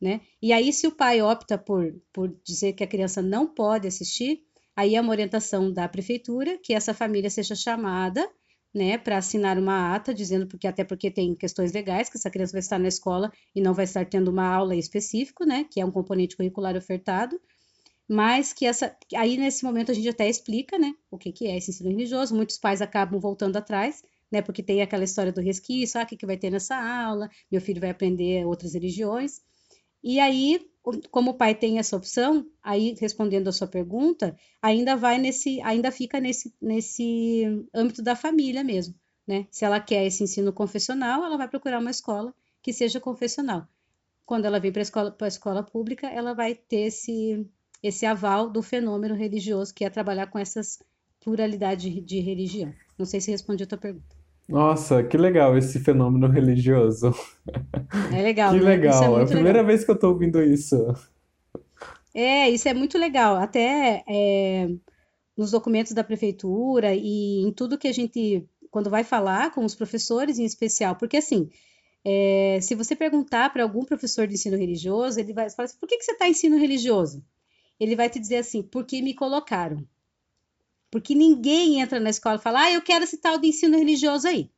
né? 0.01 0.22
E 0.40 0.55
aí, 0.55 0.72
se 0.72 0.87
o 0.87 0.92
pai 0.92 1.20
opta 1.20 1.59
por, 1.59 1.94
por 2.14 2.35
dizer 2.42 2.72
que 2.72 2.83
a 2.83 2.87
criança 2.87 3.20
não 3.20 3.46
pode 3.46 3.87
assistir, 3.87 4.42
aí 4.75 4.94
é 4.96 5.01
uma 5.03 5.11
orientação 5.11 5.70
da 5.70 5.87
prefeitura 5.87 6.57
que 6.57 6.72
essa 6.72 6.94
família 6.94 7.29
seja 7.29 7.55
chamada, 7.55 8.27
né, 8.77 8.99
para 8.99 9.17
assinar 9.17 9.59
uma 9.59 9.95
ata 9.95 10.12
dizendo 10.12 10.47
porque 10.47 10.67
até 10.67 10.85
porque 10.85 11.11
tem 11.11 11.35
questões 11.35 11.73
legais 11.73 12.11
que 12.11 12.19
essa 12.19 12.29
criança 12.29 12.53
vai 12.53 12.61
estar 12.61 12.79
na 12.79 12.89
escola 12.89 13.33
e 13.55 13.61
não 13.62 13.73
vai 13.73 13.87
estar 13.87 14.05
tendo 14.05 14.31
uma 14.31 14.47
aula 14.47 14.77
específica, 14.77 15.47
né, 15.47 15.65
que 15.71 15.81
é 15.81 15.87
um 15.87 15.91
componente 15.91 16.37
curricular 16.37 16.77
ofertado, 16.77 17.41
mas 18.07 18.53
que 18.53 18.67
essa 18.67 18.95
aí 19.15 19.39
nesse 19.39 19.65
momento 19.65 19.91
a 19.91 19.95
gente 19.95 20.11
até 20.11 20.29
explica, 20.29 20.79
né, 20.79 20.93
o 21.11 21.17
que 21.17 21.33
que 21.33 21.47
é 21.47 21.57
esse 21.57 21.71
ensino 21.71 21.89
religioso. 21.89 22.35
Muitos 22.37 22.59
pais 22.59 22.83
acabam 22.83 23.19
voltando 23.19 23.57
atrás, 23.57 24.03
né, 24.31 24.43
porque 24.43 24.62
tem 24.62 24.83
aquela 24.83 25.05
história 25.05 25.33
do 25.33 25.41
resquício, 25.41 25.99
ah, 25.99 26.05
o 26.05 26.07
que 26.07 26.17
que 26.17 26.27
vai 26.27 26.37
ter 26.37 26.51
nessa 26.51 26.77
aula? 26.77 27.31
Meu 27.51 27.62
filho 27.62 27.81
vai 27.81 27.89
aprender 27.89 28.45
outras 28.45 28.75
religiões. 28.75 29.41
E 30.05 30.21
aí 30.21 30.61
como 31.11 31.33
o 31.33 31.35
pai 31.35 31.55
tem 31.55 31.79
essa 31.79 31.96
opção, 31.96 32.46
aí 32.62 32.94
respondendo 33.01 33.49
a 33.49 33.53
sua 33.53 33.66
pergunta, 33.66 34.37
ainda 34.62 34.96
vai 34.96 35.18
nesse, 35.18 35.61
ainda 35.62 35.90
fica 35.90 36.20
nesse, 36.20 36.55
nesse 36.61 37.66
âmbito 37.75 38.03
da 38.03 38.14
família 38.14 38.62
mesmo, 38.62 38.94
né? 39.27 39.46
Se 39.51 39.64
ela 39.64 39.81
quer 39.81 40.07
esse 40.07 40.22
ensino 40.22 40.53
confessional, 40.53 41.25
ela 41.25 41.37
vai 41.37 41.49
procurar 41.49 41.81
uma 41.81 41.90
escola 41.90 42.33
que 42.62 42.72
seja 42.72 43.01
confessional. 43.01 43.66
Quando 44.25 44.44
ela 44.44 44.61
vem 44.61 44.72
para 44.72 44.81
a 44.81 44.83
escola, 44.83 45.16
escola 45.22 45.62
pública, 45.62 46.09
ela 46.09 46.35
vai 46.35 46.55
ter 46.55 46.87
esse, 46.87 47.49
esse 47.83 48.07
aval 48.07 48.51
do 48.51 48.62
fenômeno 48.62 49.14
religioso, 49.14 49.75
que 49.75 49.85
é 49.85 49.90
trabalhar 49.90 50.29
com 50.29 50.38
essas 50.38 50.79
pluralidade 51.20 51.90
de, 51.90 52.01
de 52.01 52.20
religião. 52.20 52.72
Não 52.96 53.05
sei 53.05 53.20
se 53.20 53.31
respondi 53.33 53.64
a 53.64 53.66
tua 53.66 53.79
pergunta. 53.79 54.26
Nossa, 54.48 55.02
que 55.02 55.16
legal 55.16 55.56
esse 55.59 55.80
fenômeno 55.80 56.28
religioso. 56.28 57.12
É 58.12 58.22
legal, 58.22 58.52
Que 58.52 58.61
né? 58.61 58.62
É 58.62 58.76
legal. 58.76 59.02
É 59.02 59.06
a 59.06 59.11
muito 59.11 59.28
primeira 59.28 59.59
legal. 59.59 59.66
vez 59.66 59.85
que 59.85 59.90
eu 59.90 59.98
tô 59.98 60.09
ouvindo 60.09 60.40
isso. 60.42 60.76
É, 62.14 62.48
isso 62.48 62.68
é 62.68 62.74
muito 62.74 62.96
legal. 62.96 63.37
Até 63.37 64.04
é, 64.09 64.68
nos 65.37 65.50
documentos 65.50 65.92
da 65.92 66.04
prefeitura 66.04 66.94
e 66.94 67.42
em 67.42 67.52
tudo 67.52 67.78
que 67.78 67.88
a 67.88 67.92
gente, 67.92 68.48
quando 68.70 68.88
vai 68.88 69.04
falar 69.04 69.52
com 69.52 69.64
os 69.64 69.74
professores 69.74 70.38
em 70.38 70.44
especial, 70.44 70.96
porque 70.96 71.16
assim, 71.16 71.50
é, 72.04 72.59
se 72.62 72.74
você 72.74 72.94
perguntar 72.94 73.52
para 73.52 73.64
algum 73.64 73.85
professor 73.85 74.26
de 74.26 74.35
ensino 74.35 74.56
religioso, 74.56 75.18
ele 75.18 75.32
vai 75.32 75.50
falar 75.50 75.66
assim, 75.66 75.78
por 75.78 75.88
que 75.88 75.98
que 75.98 76.04
você 76.04 76.12
está 76.12 76.28
em 76.28 76.30
ensino 76.30 76.56
religioso? 76.56 77.22
Ele 77.78 77.96
vai 77.96 78.09
te 78.09 78.20
dizer 78.20 78.37
assim, 78.37 78.62
porque 78.62 79.02
me 79.02 79.12
colocaram. 79.12 79.85
Porque 80.96 81.14
ninguém 81.14 81.82
entra 81.82 82.00
na 82.00 82.09
escola 82.09 82.37
e 82.37 82.42
fala, 82.42 82.62
ah, 82.62 82.72
eu 82.72 82.80
quero 82.80 83.04
esse 83.04 83.18
tal 83.18 83.38
de 83.38 83.48
ensino 83.48 83.76
religioso 83.76 84.26
aí. 84.26 84.50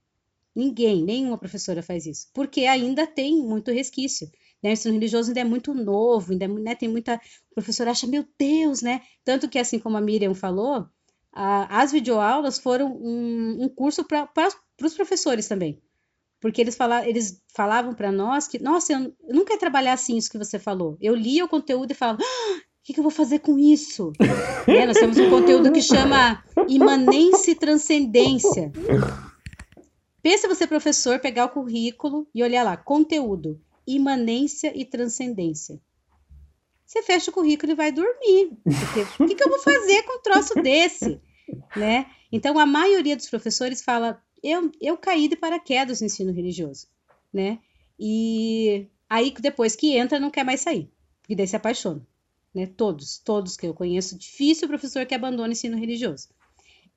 Ninguém, 0.55 1.03
nenhuma 1.05 1.37
professora 1.37 1.83
faz 1.83 2.07
isso. 2.07 2.29
Porque 2.33 2.63
ainda 2.67 3.09
tem 3.09 3.37
muito 3.43 3.73
resquício. 3.73 4.31
Né? 4.63 4.71
O 4.71 4.73
ensino 4.75 4.95
religioso 4.95 5.31
ainda 5.31 5.41
é 5.41 5.45
muito 5.45 5.75
novo, 5.75 6.33
ainda 6.33 6.45
é 6.45 6.49
né? 6.49 6.75
tem 6.77 6.89
muita. 6.89 7.21
O 7.51 7.55
professor 7.57 7.89
acha, 7.89 8.07
meu 8.07 8.25
Deus, 8.39 8.83
né? 8.83 9.03
Tanto 9.25 9.49
que, 9.49 9.59
assim 9.59 9.81
como 9.81 9.97
a 9.97 10.01
Miriam 10.01 10.33
falou, 10.35 10.87
a- 11.33 11.83
as 11.83 11.91
videoaulas 11.93 12.59
foram 12.61 12.93
um, 12.97 13.65
um 13.65 13.69
curso 13.69 14.05
para 14.05 14.31
os 14.83 14.95
professores 14.95 15.49
também. 15.49 15.83
Porque 16.41 16.61
eles, 16.61 16.77
fala, 16.77 17.09
eles 17.09 17.43
falavam 17.55 17.95
para 17.95 18.13
nós 18.13 18.47
que, 18.49 18.59
nossa, 18.61 18.93
eu, 18.93 19.01
eu 19.29 19.35
não 19.35 19.45
quero 19.45 19.59
trabalhar 19.61 19.95
assim 19.95 20.17
isso 20.17 20.31
que 20.31 20.39
você 20.39 20.59
falou. 20.59 20.97
Eu 21.01 21.15
lia 21.15 21.45
o 21.45 21.49
conteúdo 21.49 21.91
e 21.93 21.95
falava, 21.95 22.21
"Ah, 22.23 22.63
que, 22.89 22.95
que 22.95 23.01
eu 23.01 23.05
vou 23.05 23.13
fazer 23.13 23.41
com 23.41 23.59
isso? 23.59 24.13
Né? 24.67 24.85
Nós 24.85 24.99
temos 24.99 25.17
um 25.17 25.31
conteúdo 25.31 25.73
que 25.73 25.81
chama 25.81 26.45
imanência 26.69 27.53
e 27.53 27.55
transcendência. 27.55 28.71
Pensa 30.23 30.47
você, 30.47 30.67
professor, 30.67 31.19
pegar 31.21 31.47
o 31.47 31.49
currículo 31.49 32.29
e 32.35 32.43
olhar 32.43 32.63
lá, 32.63 32.77
conteúdo, 32.77 33.59
imanência 33.87 34.71
e 34.79 34.85
transcendência. 34.85 35.81
Você 36.85 37.03
fecha 37.03 37.31
o 37.31 37.35
currículo 37.35 37.73
e 37.73 37.75
vai 37.75 37.91
dormir. 37.91 38.51
O 39.19 39.27
que, 39.27 39.35
que 39.35 39.43
eu 39.43 39.49
vou 39.49 39.59
fazer 39.59 40.03
com 40.03 40.19
um 40.19 40.23
troço 40.23 40.55
desse? 40.61 41.19
Né? 41.75 42.05
Então, 42.31 42.59
a 42.59 42.67
maioria 42.67 43.17
dos 43.17 43.31
professores 43.31 43.81
fala, 43.81 44.23
eu, 44.43 44.71
eu 44.83 44.99
caí 44.99 45.29
de 45.29 45.37
paraquedas 45.37 46.03
no 46.03 46.07
ensino 46.09 46.31
religioso. 46.31 46.89
Né? 47.33 47.59
E 47.99 48.87
aí, 49.09 49.33
depois 49.41 49.75
que 49.75 49.97
entra, 49.97 50.21
não 50.21 50.31
quer 50.31 50.45
mais 50.45 50.61
sair. 50.61 50.93
Porque 51.23 51.35
daí 51.35 51.49
se 51.49 51.57
apaixona. 51.57 52.07
Né? 52.55 52.67
Todos, 52.67 53.19
todos 53.19 53.57
que 53.57 53.67
eu 53.67 53.75
conheço, 53.75 54.19
difícil 54.19 54.67
o 54.67 54.69
professor 54.69 55.05
que 55.07 55.15
abandona 55.15 55.49
o 55.49 55.53
ensino 55.53 55.79
religioso. 55.79 56.29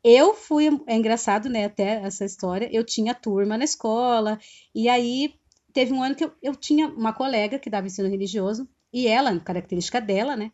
Eu 0.03 0.33
fui, 0.33 0.67
é 0.87 0.95
engraçado, 0.95 1.47
né, 1.47 1.65
até 1.65 2.01
essa 2.03 2.25
história, 2.25 2.67
eu 2.71 2.83
tinha 2.83 3.13
turma 3.13 3.55
na 3.55 3.63
escola, 3.63 4.39
e 4.73 4.89
aí 4.89 5.35
teve 5.71 5.93
um 5.93 6.01
ano 6.01 6.15
que 6.15 6.25
eu, 6.25 6.31
eu 6.41 6.55
tinha 6.55 6.87
uma 6.87 7.13
colega 7.13 7.59
que 7.59 7.69
dava 7.69 7.85
ensino 7.85 8.09
religioso, 8.09 8.67
e 8.91 9.07
ela, 9.07 9.39
característica 9.39 10.01
dela, 10.01 10.35
né, 10.35 10.51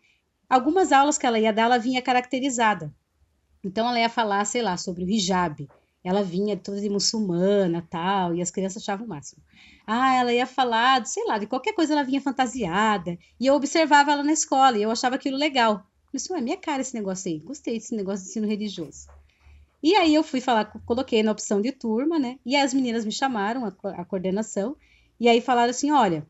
algumas 0.49 0.91
aulas 0.91 1.17
que 1.17 1.25
ela 1.25 1.39
ia 1.39 1.53
dar, 1.53 1.63
ela 1.63 1.77
vinha 1.77 2.01
caracterizada. 2.01 2.93
Então 3.63 3.87
ela 3.87 3.99
ia 3.99 4.09
falar, 4.09 4.43
sei 4.45 4.61
lá, 4.61 4.75
sobre 4.75 5.03
o 5.03 5.09
hijab. 5.09 5.67
Ela 6.03 6.23
vinha 6.23 6.55
toda 6.55 6.79
de 6.79 6.89
muçulmana, 6.89 7.85
tal, 7.89 8.33
e 8.33 8.41
as 8.41 8.51
crianças 8.51 8.81
achavam 8.81 9.05
o 9.05 9.09
máximo. 9.09 9.43
Ah, 9.85 10.15
ela 10.15 10.33
ia 10.33 10.45
falar, 10.45 11.05
sei 11.05 11.25
lá, 11.25 11.37
de 11.37 11.47
qualquer 11.47 11.73
coisa 11.73 11.93
ela 11.93 12.03
vinha 12.03 12.21
fantasiada, 12.21 13.17
e 13.39 13.45
eu 13.45 13.55
observava 13.55 14.11
ela 14.11 14.23
na 14.23 14.33
escola, 14.33 14.77
e 14.77 14.83
eu 14.83 14.91
achava 14.91 15.15
aquilo 15.15 15.37
legal. 15.37 15.73
Eu 15.73 15.79
falei 15.79 16.15
assim, 16.15 16.33
ué, 16.33 16.41
minha 16.41 16.57
cara 16.57 16.81
esse 16.81 16.93
negócio 16.93 17.29
aí, 17.29 17.39
gostei 17.39 17.75
desse 17.75 17.95
negócio 17.95 18.23
de 18.23 18.29
ensino 18.29 18.47
religioso. 18.47 19.07
E 19.81 19.95
aí 19.95 20.15
eu 20.15 20.23
fui 20.23 20.41
falar, 20.41 20.65
coloquei 20.85 21.21
na 21.21 21.31
opção 21.31 21.61
de 21.61 21.71
turma, 21.71 22.17
né? 22.17 22.39
E 22.45 22.55
as 22.55 22.73
meninas 22.73 23.05
me 23.05 23.11
chamaram, 23.11 23.65
a, 23.65 24.01
a 24.01 24.05
coordenação, 24.05 24.75
e 25.19 25.29
aí 25.29 25.41
falaram 25.41 25.69
assim: 25.69 25.91
olha, 25.91 26.25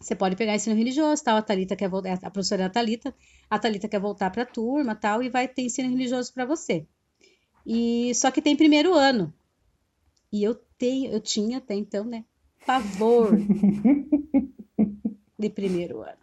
você 0.00 0.14
pode 0.14 0.34
pegar 0.34 0.54
ensino 0.54 0.74
religioso, 0.74 1.22
tal, 1.22 1.36
a 1.36 1.42
Thalita 1.42 1.76
quer 1.76 1.88
voltar, 1.88 2.18
a 2.22 2.30
professora 2.30 2.62
é 2.62 2.66
a 2.66 2.70
Thalita, 2.70 3.14
a 3.50 3.58
Thalita 3.58 3.88
quer 3.88 4.00
voltar 4.00 4.30
para 4.30 4.44
a 4.44 4.46
turma, 4.46 4.94
tal, 4.94 5.22
e 5.22 5.28
vai 5.28 5.46
ter 5.46 5.62
ensino 5.62 5.90
religioso 5.90 6.32
para 6.32 6.46
você. 6.46 6.86
E 7.66 8.12
só 8.14 8.30
que 8.30 8.42
tem 8.42 8.56
primeiro 8.56 8.94
ano. 8.94 9.32
E 10.32 10.42
eu 10.42 10.54
tenho, 10.78 11.12
eu 11.12 11.20
tinha 11.20 11.58
até 11.58 11.74
então, 11.74 12.04
né, 12.04 12.24
pavor 12.66 13.36
de 15.38 15.50
primeiro 15.50 16.02
ano. 16.02 16.18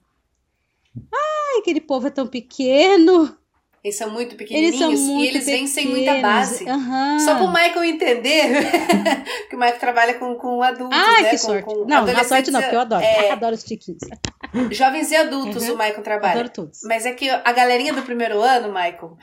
Ai, 1.14 1.60
aquele 1.60 1.82
povo 1.82 2.08
é 2.08 2.10
tão 2.10 2.28
pequeno. 2.28 3.36
Eles 3.84 3.98
são 3.98 4.10
muito 4.10 4.30
Eles 4.32 4.38
pequenininhos 4.38 4.78
são 4.80 4.92
e 4.92 4.98
muito 5.14 5.36
eles 5.36 5.46
vêm 5.46 5.68
sem 5.68 5.88
muita 5.88 6.14
pequenos. 6.16 6.22
base. 6.22 6.70
Aham. 6.70 7.20
Só 7.20 7.36
para 7.36 7.44
o 7.46 7.54
Michael 7.54 7.84
entender 7.84 8.44
que 9.50 9.56
o 9.56 9.60
Michael 9.60 9.80
trabalha 9.80 10.14
com, 10.16 10.36
com 10.36 10.62
adultos, 10.62 10.98
Ai, 10.98 11.24
né? 11.24 11.30
que 11.30 11.38
com, 11.38 11.46
sorte. 11.46 11.64
com 11.66 11.86
não, 11.86 12.06
na 12.06 12.24
sorte 12.24 12.52
não, 12.52 12.62
porque 12.62 12.76
eu 12.76 12.80
adoro. 12.82 13.04
é, 13.04 13.32
adoro 13.32 13.56
os 13.56 13.64
tiquinhos. 13.64 14.02
jovens 14.72 15.12
e 15.12 15.16
adultos 15.16 15.64
Uhum. 15.68 15.76
o 15.76 15.78
Michael 15.78 16.04
trabalha. 16.04 16.34
Adoro 16.34 16.50
todos. 16.50 16.80
Mas 16.84 17.06
é 17.06 17.14
que 17.14 17.30
a 17.30 17.52
galerinha 17.54 17.94
do 17.94 18.02
primeiro 18.02 18.42
ano, 18.42 18.68
Michael, 18.70 19.18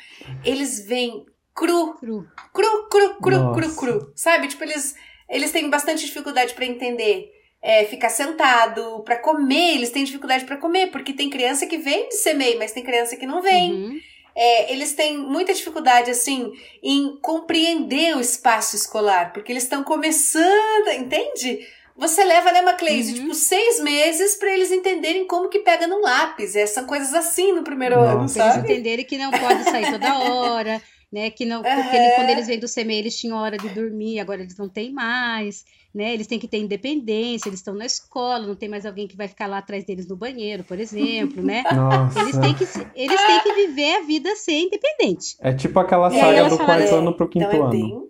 eles 0.45 0.87
vêm 0.87 1.27
cru, 1.55 1.95
Cru. 1.95 2.27
cru, 2.53 2.89
cru, 2.89 3.15
cru, 3.21 3.37
Nossa. 3.39 3.61
cru, 3.61 3.77
cru. 3.77 4.13
Sabe? 4.17 4.49
Tipo, 4.49 4.65
eles, 4.65 4.95
eles 5.29 5.53
têm 5.53 5.69
bastante 5.71 6.05
dificuldade 6.05 6.55
para 6.55 6.67
entender. 6.67 7.31
É, 7.63 7.85
ficar 7.87 8.11
sentado, 8.11 9.03
para 9.05 9.17
comer, 9.17 9.77
eles 9.77 9.89
têm 9.91 10.05
dificuldade 10.05 10.45
para 10.45 10.59
comer, 10.59 10.91
porque 10.91 11.15
tem 11.15 11.31
criança 11.31 11.67
que 11.67 11.79
vem 11.79 12.09
de 12.11 12.17
semeio, 12.17 12.59
mas 12.59 12.73
tem 12.73 12.83
criança 12.85 13.17
que 13.17 13.25
não 13.25 13.41
vem. 13.41 13.73
Uhum. 13.73 13.99
É, 14.37 14.71
eles 14.73 14.93
têm 14.93 15.17
muita 15.17 15.55
dificuldade, 15.55 16.11
assim, 16.11 16.53
em 16.83 17.19
compreender 17.23 18.17
o 18.17 18.21
espaço 18.21 18.77
escolar, 18.77 19.33
porque 19.33 19.51
eles 19.51 19.63
estão 19.63 19.83
começando, 19.83 20.89
entende? 20.99 21.61
Você 21.97 22.25
leva, 22.25 22.51
né, 22.51 22.61
Macleise, 22.61 23.13
Uhum. 23.15 23.21
tipo, 23.23 23.35
seis 23.35 23.81
meses 23.81 24.35
para 24.37 24.53
eles 24.53 24.73
entenderem 24.73 25.27
como 25.27 25.49
que 25.49 25.61
pega 25.61 25.87
num 25.87 26.01
lápis. 26.01 26.57
É, 26.57 26.67
são 26.67 26.85
coisas 26.85 27.15
assim 27.15 27.53
no 27.53 27.63
primeiro 27.63 27.95
Nossa. 27.97 28.11
ano, 28.11 28.17
Pra 28.33 28.45
eles 28.45 28.55
sabe? 28.55 28.73
entenderem 28.73 29.05
que 29.07 29.17
não 29.17 29.31
pode 29.31 29.65
sair 29.71 29.91
toda 29.91 30.19
hora, 30.19 30.83
né? 31.15 31.31
Que 31.31 31.45
não, 31.47 31.63
porque 31.63 31.97
ele- 31.97 32.15
quando 32.17 32.31
eles 32.31 32.47
vêm 32.49 32.59
do 32.59 32.67
CME, 32.67 32.97
eles 32.99 33.17
tinham 33.17 33.39
hora 33.39 33.57
de 33.57 33.69
dormir, 33.69 34.19
agora 34.19 34.43
eles 34.43 34.57
não 34.59 34.69
têm 34.69 34.93
mais, 34.93 35.65
né? 35.95 36.13
Eles 36.13 36.27
têm 36.27 36.41
que 36.41 36.49
ter 36.49 36.59
independência, 36.59 37.49
eles 37.49 37.61
estão 37.61 37.73
na 37.75 37.87
escola, 37.87 38.45
não 38.47 38.57
tem 38.57 38.69
mais 38.69 38.85
alguém 38.85 39.07
que 39.07 39.17
vai 39.17 39.29
ficar 39.29 39.47
lá 39.47 39.59
atrás 39.59 39.85
deles 39.85 40.09
no 40.09 40.17
banheiro, 40.17 40.65
por 40.65 40.79
exemplo, 40.81 41.41
né? 41.41 41.63
Nossa. 41.73 42.19
Eles 42.21 42.37
têm 42.37 42.55
que, 42.55 42.65
eles 42.97 43.27
têm 43.27 43.41
que 43.41 43.53
viver 43.67 43.95
a 43.95 44.01
vida 44.03 44.35
ser 44.35 44.59
independente. 44.59 45.37
É 45.41 45.53
tipo 45.53 45.79
aquela 45.79 46.11
saga 46.11 46.49
do 46.49 46.57
falaram, 46.57 46.67
quarto 46.67 46.95
ano 46.97 47.17
pro 47.17 47.29
quinto 47.29 47.47
então 47.47 47.73
é 47.73 47.77
ano. 47.77 48.09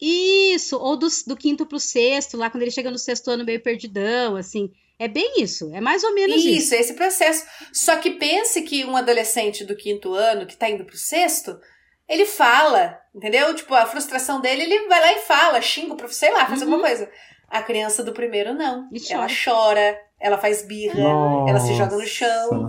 Isso, 0.00 0.76
ou 0.78 0.96
do, 0.96 1.06
do 1.28 1.36
quinto 1.36 1.64
pro 1.64 1.78
sexto, 1.78 2.36
lá 2.36 2.50
quando 2.50 2.62
ele 2.62 2.72
chega 2.72 2.90
no 2.90 2.98
sexto 2.98 3.30
ano 3.30 3.44
meio 3.44 3.62
perdidão, 3.62 4.34
assim. 4.34 4.70
É 4.98 5.06
bem 5.08 5.34
isso, 5.40 5.70
é 5.74 5.80
mais 5.80 6.02
ou 6.04 6.12
menos 6.14 6.36
isso. 6.36 6.48
Isso, 6.48 6.74
é 6.74 6.80
esse 6.80 6.94
processo. 6.94 7.44
Só 7.72 7.96
que 7.96 8.10
pense 8.10 8.62
que 8.62 8.84
um 8.84 8.96
adolescente 8.96 9.64
do 9.64 9.76
quinto 9.76 10.12
ano, 10.12 10.46
que 10.46 10.56
tá 10.56 10.68
indo 10.68 10.84
pro 10.84 10.96
sexto, 10.96 11.56
ele 12.12 12.26
fala, 12.26 12.98
entendeu? 13.14 13.54
Tipo, 13.54 13.74
a 13.74 13.86
frustração 13.86 14.40
dele, 14.40 14.62
ele 14.62 14.86
vai 14.88 15.00
lá 15.00 15.12
e 15.12 15.20
fala, 15.20 15.60
xinga 15.60 15.94
o 15.94 15.96
professor, 15.96 16.26
sei 16.26 16.32
lá, 16.32 16.46
faz 16.46 16.60
Uhum. 16.62 16.68
alguma 16.68 16.86
coisa. 16.88 17.08
A 17.48 17.62
criança 17.62 18.02
do 18.02 18.12
primeiro, 18.12 18.54
não. 18.54 18.88
E 18.92 18.98
Ela 19.12 19.26
chora. 19.26 19.32
chora, 19.44 20.00
ela 20.18 20.38
faz 20.38 20.62
birra, 20.62 21.00
ela 21.48 21.60
se 21.60 21.74
joga 21.74 21.96
no 21.96 22.06
chão. 22.06 22.66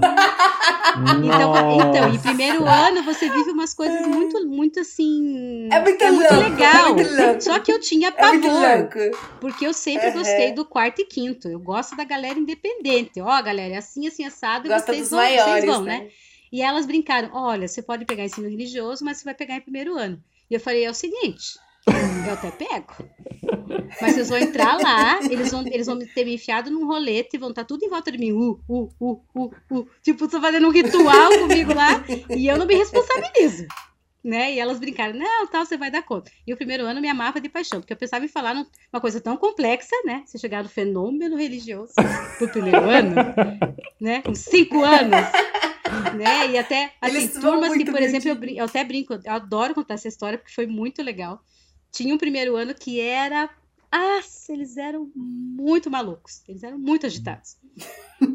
Então, 1.16 1.72
então, 1.80 2.10
em 2.10 2.12
Nossa. 2.14 2.20
primeiro 2.20 2.66
ano 2.68 3.04
você 3.04 3.30
vive 3.30 3.52
umas 3.52 3.74
coisas 3.74 4.06
muito, 4.06 4.46
muito 4.46 4.80
assim. 4.80 5.70
É 5.72 5.80
muito 5.80 6.04
muito 6.06 6.34
louco, 6.34 6.50
legal. 6.50 6.88
é 6.88 6.92
muito. 6.94 7.44
Só 7.44 7.60
que 7.60 7.72
eu 7.72 7.80
tinha 7.80 8.10
É 8.10 8.12
pavor, 8.12 8.42
louco. 8.42 9.18
porque 9.40 9.66
eu 9.66 9.74
sempre 9.74 10.08
Uhum. 10.08 10.14
gostei 10.14 10.52
do 10.52 10.66
quarto 10.66 11.02
e 11.02 11.06
quinto. 11.06 11.48
Eu 11.48 11.60
gosto 11.60 11.96
da 11.96 12.04
galera 12.04 12.38
independente. 12.38 13.22
Ó, 13.22 13.42
galera, 13.42 13.76
é 13.76 13.78
assim, 13.78 14.08
assim, 14.08 14.26
assado, 14.26 14.68
Gosta 14.68 14.88
vocês 14.92 15.10
dos 15.10 15.12
vão, 15.12 15.20
vocês 15.22 15.42
maiores, 15.46 15.66
vão, 15.66 15.82
né? 15.84 16.00
né? 16.00 16.08
E 16.54 16.62
elas 16.62 16.86
brincaram: 16.86 17.32
olha, 17.34 17.68
você 17.68 17.82
pode 17.82 18.06
pegar 18.06 18.26
ensino 18.26 18.48
religioso, 18.48 19.04
mas 19.04 19.18
você 19.18 19.26
vai 19.26 19.34
pegar 19.34 19.56
em 19.56 19.62
primeiro 19.62 19.98
ano. 19.98 20.24
E 20.52 20.54
eu 20.54 20.60
falei: 20.60 20.86
é 20.86 20.90
o 20.92 20.94
seguinte, 20.94 21.58
Eu 22.28 22.34
até 22.34 22.52
pego. 22.52 22.94
Mas 24.00 24.14
vocês 24.14 24.30
vão 24.30 24.38
entrar 24.38 24.78
lá, 24.80 25.20
eles 25.24 25.52
vão, 25.52 25.66
eles 25.66 25.88
vão 25.88 25.98
ter 25.98 26.24
me 26.24 26.36
enfiado 26.36 26.70
num 26.70 26.86
rolete 26.86 27.36
e 27.36 27.40
vão 27.40 27.50
estar 27.50 27.66
tudo 27.66 27.84
em 27.84 27.90
volta 27.90 28.12
de 28.12 28.20
mim. 28.20 28.32
Uh, 28.32 28.60
uh, 28.70 28.90
uh, 29.02 29.22
uh, 29.36 29.52
uh. 29.72 29.88
Tipo, 30.04 30.28
tô 30.28 30.40
fazendo 30.40 30.68
um 30.68 30.72
ritual 30.72 31.32
comigo 31.42 31.74
lá 31.74 32.04
e 32.30 32.48
eu 32.48 32.58
não 32.58 32.68
me 32.68 32.76
responsabilizo. 32.76 33.66
Né? 34.24 34.54
E 34.54 34.60
elas 34.60 34.80
brincaram, 34.80 35.20
não, 35.20 35.48
tal, 35.48 35.66
você 35.66 35.76
vai 35.76 35.92
dar 35.92 36.02
conta. 36.02 36.32
E 36.48 36.54
o 36.54 36.56
primeiro 36.56 36.86
ano 36.86 37.02
me 37.02 37.10
amava 37.10 37.42
de 37.42 37.50
paixão, 37.50 37.82
porque 37.82 37.92
eu 37.92 37.98
pensava 37.98 38.24
em 38.24 38.30
falar 38.30 38.56
uma 38.94 39.02
coisa 39.02 39.20
tão 39.20 39.36
complexa, 39.36 39.94
né? 40.06 40.24
Se 40.26 40.40
chegar 40.40 40.64
no 40.64 40.70
fenômeno 40.70 41.36
religioso 41.36 41.92
pro 42.38 42.48
primeiro 42.48 42.90
ano, 42.90 43.16
né? 44.00 44.22
Com 44.22 44.34
cinco 44.34 44.82
anos, 44.82 45.20
né? 46.18 46.52
E 46.52 46.58
até, 46.58 46.94
assim, 47.02 47.28
turmas 47.40 47.74
que, 47.74 47.86
por 47.86 48.02
exemplo, 48.02 48.30
eu, 48.30 48.56
eu 48.56 48.66
até 48.66 48.84
brinco, 48.84 49.14
eu 49.14 49.32
adoro 49.32 49.74
contar 49.74 49.96
essa 49.96 50.08
história, 50.08 50.38
porque 50.38 50.54
foi 50.54 50.68
muito 50.68 51.02
legal 51.02 51.44
tinha 51.94 52.14
um 52.14 52.18
primeiro 52.18 52.56
ano 52.56 52.74
que 52.74 53.00
era. 53.00 53.50
Ah, 53.92 54.20
eles 54.50 54.76
eram 54.76 55.12
muito 55.16 55.90
malucos, 55.90 56.42
eles 56.48 56.64
eram 56.64 56.80
muito 56.80 57.06
agitados. 57.06 57.58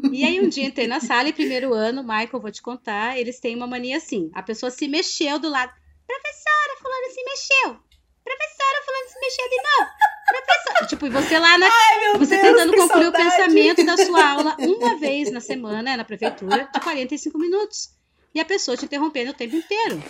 E 0.09 0.23
aí 0.23 0.39
um 0.39 0.47
dia 0.47 0.65
entrei 0.65 0.87
na 0.87 1.01
sala 1.01 1.27
e 1.27 1.33
primeiro 1.33 1.73
ano, 1.73 2.01
Michael, 2.01 2.39
vou 2.39 2.49
te 2.49 2.61
contar, 2.61 3.19
eles 3.19 3.41
têm 3.41 3.57
uma 3.57 3.67
mania 3.67 3.97
assim, 3.97 4.31
a 4.33 4.41
pessoa 4.41 4.71
se 4.71 4.87
mexeu 4.87 5.37
do 5.37 5.49
lado. 5.49 5.73
Professora, 6.07 6.77
fulano 6.81 7.13
se 7.13 7.23
mexeu. 7.25 7.88
Professora, 8.29 8.83
fulano 8.85 9.09
se 9.09 9.19
mexeu 9.19 9.49
de 9.49 9.55
novo. 9.57 9.91
Professora, 10.27 10.85
tipo, 10.87 11.07
e 11.07 11.09
você 11.09 11.39
lá 11.39 11.57
na 11.57 11.65
Ai, 11.65 12.17
você 12.17 12.37
Deus, 12.37 12.47
tentando 12.47 12.77
concluir 12.77 13.03
saudade. 13.03 13.27
o 13.27 13.31
pensamento 13.31 13.85
da 13.85 13.97
sua 13.97 14.29
aula 14.29 14.55
uma 14.59 14.97
vez 14.97 15.31
na 15.31 15.39
semana, 15.39 15.97
na 15.97 16.03
prefeitura, 16.03 16.69
de 16.71 16.79
45 16.79 17.37
minutos 17.39 17.89
e 18.33 18.39
a 18.39 18.45
pessoa 18.45 18.77
te 18.77 18.85
interrompendo 18.85 19.31
o 19.31 19.33
tempo 19.33 19.55
inteiro. 19.55 20.01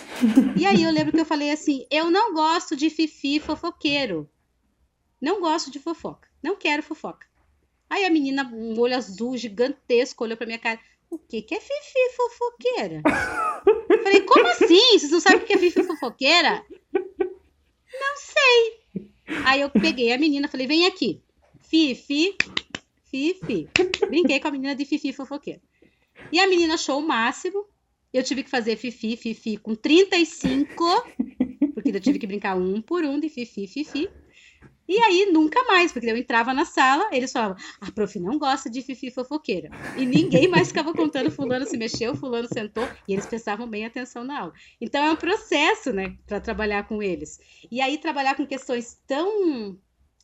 E 0.58 0.66
aí 0.66 0.84
eu 0.84 0.92
lembro 0.92 1.14
que 1.14 1.22
eu 1.22 1.26
falei 1.26 1.52
assim: 1.52 1.86
eu 1.90 2.12
não 2.12 2.34
gosto 2.34 2.76
de 2.76 2.90
fifi 2.90 3.40
fofoqueiro. 3.40 4.30
Não 5.22 5.40
gosto 5.40 5.72
de 5.72 5.80
fofoca. 5.80 6.28
Não 6.42 6.56
quero 6.56 6.84
fofoca. 6.84 7.28
Aí 7.90 8.06
a 8.06 8.10
menina, 8.10 8.44
um 8.54 8.78
olho 8.80 8.96
azul 8.96 9.36
gigantesco, 9.38 10.24
olhou 10.24 10.38
pra 10.38 10.46
minha 10.46 10.60
cara. 10.60 10.80
O 11.10 11.18
que, 11.18 11.42
que 11.42 11.56
é 11.56 11.60
fifi 11.60 12.16
fofoqueira? 12.16 13.02
Eu 13.90 14.04
falei, 14.04 14.22
como 14.22 14.46
assim? 14.48 15.00
Vocês 15.00 15.12
não 15.12 15.20
sabem 15.20 15.40
o 15.40 15.46
que 15.46 15.54
é 15.54 15.58
fifi 15.58 15.84
fofoqueira? 15.84 16.64
Não 17.94 18.18
sei. 18.18 19.08
Aí 19.46 19.62
eu 19.62 19.70
peguei 19.70 20.12
a 20.12 20.18
menina, 20.18 20.48
falei, 20.48 20.68
vem 20.68 20.86
aqui. 20.86 21.22
Fifi, 21.62 22.36
Fifi. 23.06 23.68
Brinquei 24.08 24.40
com 24.40 24.48
a 24.48 24.52
menina 24.52 24.76
de 24.76 24.86
Fifi 24.86 25.14
fofoqueira. 25.14 25.62
E 26.32 26.40
a 26.40 26.48
menina 26.48 26.74
achou 26.76 27.00
o 27.00 27.08
máximo. 27.08 27.66
Eu 28.12 28.24
tive 28.24 28.44
que 28.44 28.50
fazer 28.50 28.76
Fifi, 28.76 29.16
Fifi 29.16 29.58
com 29.58 29.76
35, 29.76 30.74
porque 31.74 31.90
eu 31.90 32.00
tive 32.00 32.18
que 32.18 32.26
brincar 32.26 32.56
um 32.56 32.82
por 32.82 33.04
um 33.04 33.20
de 33.20 33.30
Fifi, 33.30 33.68
Fifi. 33.68 34.10
E 34.90 34.98
aí, 34.98 35.30
nunca 35.32 35.64
mais, 35.66 35.92
porque 35.92 36.10
eu 36.10 36.18
entrava 36.18 36.52
na 36.52 36.66
sala, 36.66 37.08
eles 37.12 37.32
falavam, 37.32 37.56
a 37.80 37.92
prof 37.92 38.20
não 38.20 38.40
gosta 38.40 38.72
de 38.72 38.82
Fifi 38.82 39.12
fofoqueira. 39.12 39.70
E 39.96 40.04
ninguém 40.04 40.48
mais 40.48 40.70
ficava 40.70 40.92
contando, 40.96 41.30
fulano 41.30 41.64
se 41.68 41.78
mexeu, 41.78 42.16
fulano 42.16 42.48
sentou, 42.52 42.90
e 43.08 43.14
eles 43.14 43.28
prestavam 43.28 43.70
bem 43.70 43.86
atenção 43.86 44.24
na 44.24 44.40
aula. 44.40 44.54
Então, 44.82 45.06
é 45.06 45.12
um 45.12 45.16
processo, 45.16 45.94
né, 45.94 46.18
para 46.26 46.42
trabalhar 46.42 46.88
com 46.88 47.04
eles. 47.04 47.40
E 47.70 47.80
aí, 47.82 48.00
trabalhar 48.00 48.34
com 48.34 48.48
questões 48.48 49.00
tão, 49.06 49.78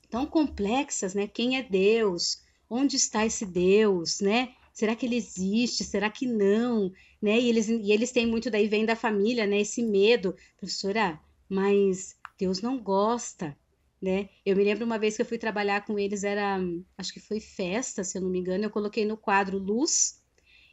tão 0.09 0.25
complexas, 0.25 1.13
né, 1.13 1.27
quem 1.27 1.57
é 1.57 1.61
Deus, 1.61 2.41
onde 2.67 2.95
está 2.95 3.23
esse 3.23 3.45
Deus, 3.45 4.19
né, 4.19 4.51
será 4.73 4.95
que 4.95 5.05
ele 5.05 5.15
existe? 5.15 5.83
Será 5.83 6.09
que 6.09 6.25
não? 6.25 6.91
Né? 7.21 7.39
E, 7.39 7.49
eles, 7.49 7.69
e 7.69 7.91
eles 7.91 8.11
têm 8.11 8.25
muito, 8.25 8.49
daí 8.49 8.67
vem 8.67 8.83
da 8.83 8.95
família, 8.95 9.45
né? 9.45 9.61
Esse 9.61 9.81
medo. 9.81 10.35
Professora, 10.57 11.19
mas 11.47 12.15
Deus 12.37 12.61
não 12.61 12.77
gosta, 12.77 13.57
né? 14.05 14.29
Eu 14.45 14.55
me 14.55 14.63
lembro 14.63 14.85
uma 14.85 14.99
vez 14.99 15.15
que 15.15 15.23
eu 15.23 15.25
fui 15.25 15.39
trabalhar 15.39 15.83
com 15.83 15.97
eles, 15.97 16.23
era, 16.23 16.59
acho 16.95 17.11
que 17.11 17.19
foi 17.19 17.39
festa, 17.39 18.03
se 18.03 18.15
eu 18.15 18.21
não 18.21 18.29
me 18.29 18.37
engano, 18.37 18.63
eu 18.63 18.69
coloquei 18.69 19.03
no 19.03 19.17
quadro 19.17 19.57
luz 19.57 20.21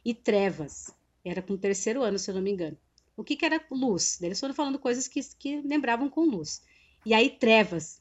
e 0.05 0.13
trevas. 0.13 0.93
Era 1.25 1.41
com 1.41 1.53
o 1.53 1.57
terceiro 1.57 2.03
ano, 2.03 2.19
se 2.19 2.29
eu 2.29 2.35
não 2.35 2.43
me 2.43 2.51
engano. 2.51 2.77
O 3.17 3.23
que, 3.23 3.35
que 3.35 3.43
era 3.43 3.59
luz? 3.71 4.21
Eles 4.21 4.39
foram 4.39 4.53
falando 4.53 4.77
coisas 4.77 5.07
que, 5.07 5.19
que 5.39 5.61
lembravam 5.61 6.11
com 6.11 6.21
luz. 6.25 6.61
E 7.03 7.11
aí, 7.11 7.27
trevas, 7.27 7.99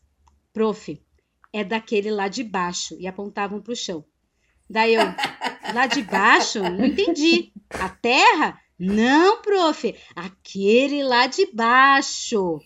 prof, 0.53 1.03
é 1.51 1.65
daquele 1.65 2.11
lá 2.11 2.29
de 2.29 2.45
baixo, 2.45 2.95
e 3.01 3.07
apontavam 3.07 3.59
para 3.59 3.73
o 3.73 3.77
chão. 3.77 4.05
Daí 4.69 4.97
eu, 4.97 5.03
lá 5.73 5.87
de 5.87 6.03
baixo, 6.03 6.61
não 6.61 6.85
entendi. 6.85 7.53
A 7.71 7.89
terra? 7.89 8.61
Não, 8.79 9.41
prof, 9.41 9.95
aquele 10.15 11.03
lá 11.03 11.27
de 11.27 11.47
baixo. 11.55 12.61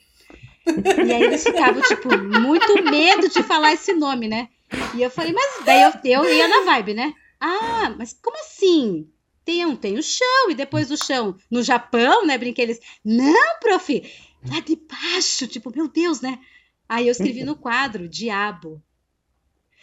E 0.67 1.13
aí 1.13 1.23
eles 1.23 1.43
ficavam, 1.43 1.81
tipo, 1.83 2.09
muito 2.19 2.83
medo 2.85 3.29
de 3.29 3.43
falar 3.43 3.73
esse 3.73 3.93
nome, 3.93 4.29
né? 4.29 4.49
E 4.95 5.03
eu 5.03 5.11
falei, 5.11 5.33
mas 5.33 5.65
daí 5.65 5.83
eu, 5.83 6.25
eu 6.25 6.35
ia 6.35 6.49
na 6.49 6.65
vibe, 6.65 6.95
né? 6.95 7.15
Ah, 7.41 7.95
mas 7.97 8.13
como 8.21 8.37
assim? 8.39 9.09
Tem, 9.45 9.65
um, 9.65 9.77
tem 9.77 9.97
o 9.97 10.03
chão, 10.03 10.51
e 10.51 10.55
depois 10.55 10.89
do 10.89 10.97
chão, 10.97 11.37
no 11.49 11.63
Japão, 11.63 12.27
né? 12.27 12.37
Brinquei 12.37 12.65
eles. 12.65 12.81
Não, 13.05 13.61
prof, 13.61 14.03
lá 14.51 14.61
de 14.61 14.77
baixo, 14.77 15.47
tipo, 15.47 15.71
meu 15.75 15.87
Deus, 15.87 16.21
né? 16.21 16.41
Aí 16.89 17.07
eu 17.07 17.13
escrevi 17.13 17.45
no 17.45 17.55
quadro, 17.55 18.09
diabo. 18.09 18.83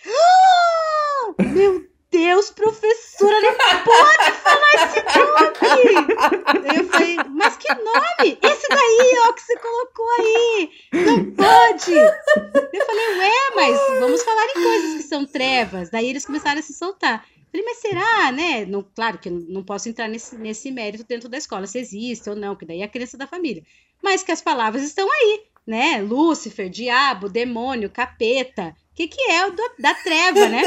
Oh, 0.05 1.35
meu 1.43 1.92
Deus, 2.13 2.51
professora, 2.51 3.41
não 3.41 3.55
pode 3.83 4.31
falar 4.43 4.73
esse 4.75 5.01
nome! 5.17 6.77
Eu 6.77 6.87
falei, 6.87 7.17
mas 7.33 7.57
que 7.57 7.73
nome? 7.73 8.37
Esse 8.39 8.67
daí, 8.69 9.19
ó, 9.25 9.33
que 9.33 9.41
você 9.41 9.57
colocou 9.57 10.05
aí! 10.19 10.69
Não 10.93 11.31
pode! 11.31 11.91
Eu 11.91 12.85
falei, 12.85 13.17
ué, 13.17 13.31
mas 13.55 13.99
vamos 13.99 14.21
falar 14.21 14.45
em 14.45 14.53
coisas 14.53 14.93
que 14.97 15.03
são 15.09 15.25
trevas. 15.25 15.89
Daí 15.89 16.07
eles 16.07 16.23
começaram 16.23 16.59
a 16.59 16.63
se 16.63 16.75
soltar. 16.75 17.25
Eu 17.35 17.45
falei, 17.51 17.65
mas 17.65 17.77
será, 17.77 18.31
né? 18.31 18.63
Não, 18.63 18.83
claro 18.95 19.17
que 19.17 19.29
eu 19.29 19.33
não 19.49 19.63
posso 19.63 19.89
entrar 19.89 20.07
nesse, 20.07 20.37
nesse 20.37 20.69
mérito 20.69 21.03
dentro 21.05 21.27
da 21.27 21.39
escola, 21.39 21.65
se 21.65 21.79
existe 21.79 22.29
ou 22.29 22.35
não, 22.35 22.55
que 22.55 22.63
daí 22.63 22.81
é 22.81 22.85
a 22.85 22.89
crença 22.89 23.17
da 23.17 23.25
família. 23.25 23.63
Mas 24.03 24.21
que 24.21 24.31
as 24.31 24.41
palavras 24.41 24.83
estão 24.83 25.11
aí, 25.11 25.45
né? 25.65 25.99
Lúcifer, 25.99 26.69
diabo, 26.69 27.27
demônio, 27.27 27.89
capeta, 27.89 28.75
o 28.93 28.95
que, 28.95 29.07
que 29.07 29.21
é 29.23 29.47
o 29.47 29.51
do, 29.51 29.71
da 29.79 29.95
treva, 29.95 30.47
né? 30.47 30.61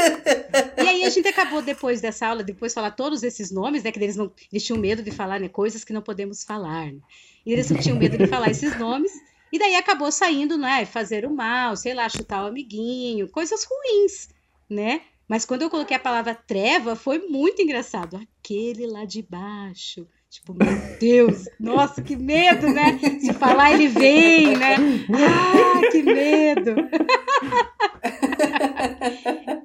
e 0.83 0.89
aí 0.89 1.05
a 1.05 1.09
gente 1.11 1.29
acabou 1.29 1.63
depois 1.63 2.01
dessa 2.01 2.27
aula, 2.27 2.43
depois 2.43 2.73
de 2.73 2.75
falar 2.75 2.91
todos 2.91 3.23
esses 3.23 3.53
nomes, 3.53 3.85
né? 3.85 3.93
Que 3.93 4.01
eles 4.01 4.17
não 4.17 4.33
eles 4.53 4.65
tinham 4.65 4.81
medo 4.81 5.01
de 5.01 5.13
falar, 5.13 5.39
né? 5.39 5.49
Coisas 5.49 5.85
que 5.85 5.93
não 5.93 6.03
podemos 6.03 6.43
falar. 6.43 6.87
Né? 6.87 6.99
E 7.47 7.53
eles 7.53 7.71
não 7.71 7.79
tinham 7.79 7.97
medo 7.97 8.19
de 8.19 8.27
falar 8.27 8.51
esses 8.51 8.77
nomes. 8.77 9.13
E 9.53 9.61
daí 9.61 9.77
acabou 9.77 10.11
saindo, 10.11 10.59
né? 10.59 10.85
Fazer 10.85 11.25
o 11.25 11.33
mal, 11.33 11.77
sei 11.77 11.95
lá, 11.95 12.09
chutar 12.09 12.43
o 12.43 12.49
amiguinho, 12.49 13.31
coisas 13.31 13.65
ruins, 13.65 14.29
né? 14.69 15.03
Mas 15.29 15.45
quando 15.45 15.63
eu 15.63 15.71
coloquei 15.71 15.97
a 15.97 16.01
palavra 16.01 16.35
treva, 16.35 16.97
foi 16.97 17.29
muito 17.29 17.63
engraçado. 17.63 18.17
Aquele 18.17 18.89
lá 18.89 19.05
de 19.05 19.23
baixo. 19.23 20.05
Tipo, 20.29 20.55
meu 20.55 20.99
Deus, 20.99 21.45
nossa, 21.59 22.03
que 22.03 22.17
medo, 22.17 22.69
né? 22.69 22.99
Se 23.21 23.33
falar, 23.33 23.73
ele 23.73 23.89
vem, 23.89 24.57
né? 24.57 24.77
Ah, 25.15 25.91
que 25.91 26.03
medo! 26.03 26.75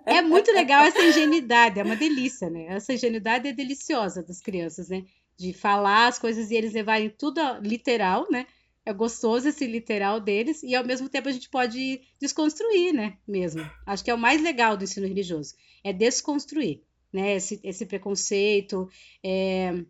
é 0.06 0.22
muito 0.22 0.52
legal 0.52 0.86
essa 0.86 1.02
ingenuidade, 1.02 1.80
é 1.80 1.84
uma 1.84 1.96
delícia, 1.96 2.50
né? 2.50 2.68
Essa 2.68 2.94
ingenuidade 2.94 3.48
é 3.48 3.54
deliciosa 3.54 4.24
das 4.24 4.40
crianças, 4.40 4.90
né? 4.90 5.04
De 5.38 5.52
falar 5.52 6.08
as 6.08 6.20
coisas 6.20 6.52
e 6.52 6.56
eles 6.56 6.74
levarem 6.74 7.10
tudo 7.10 7.42
literal, 7.62 8.28
né? 8.30 8.46
É 8.86 8.94
gostoso 8.94 9.48
esse 9.50 9.66
literal 9.68 10.20
deles 10.20 10.64
e 10.64 10.76
ao 10.76 10.86
mesmo 10.86 11.08
tempo 11.10 11.30
a 11.30 11.32
gente 11.32 11.50
pode 11.50 12.02
desconstruir, 12.20 12.94
né? 12.94 13.18
Mesmo. 13.28 13.68
Acho 13.86 14.04
que 14.04 14.12
é 14.12 14.14
o 14.14 14.18
mais 14.18 14.42
legal 14.42 14.78
do 14.78 14.84
ensino 14.84 15.08
religioso, 15.08 15.56
é 15.84 15.92
desconstruir, 15.92 16.82
né? 17.12 17.36
Esse, 17.36 17.60
esse 17.64 17.86
preconceito, 17.86 18.90
é, 19.24 19.84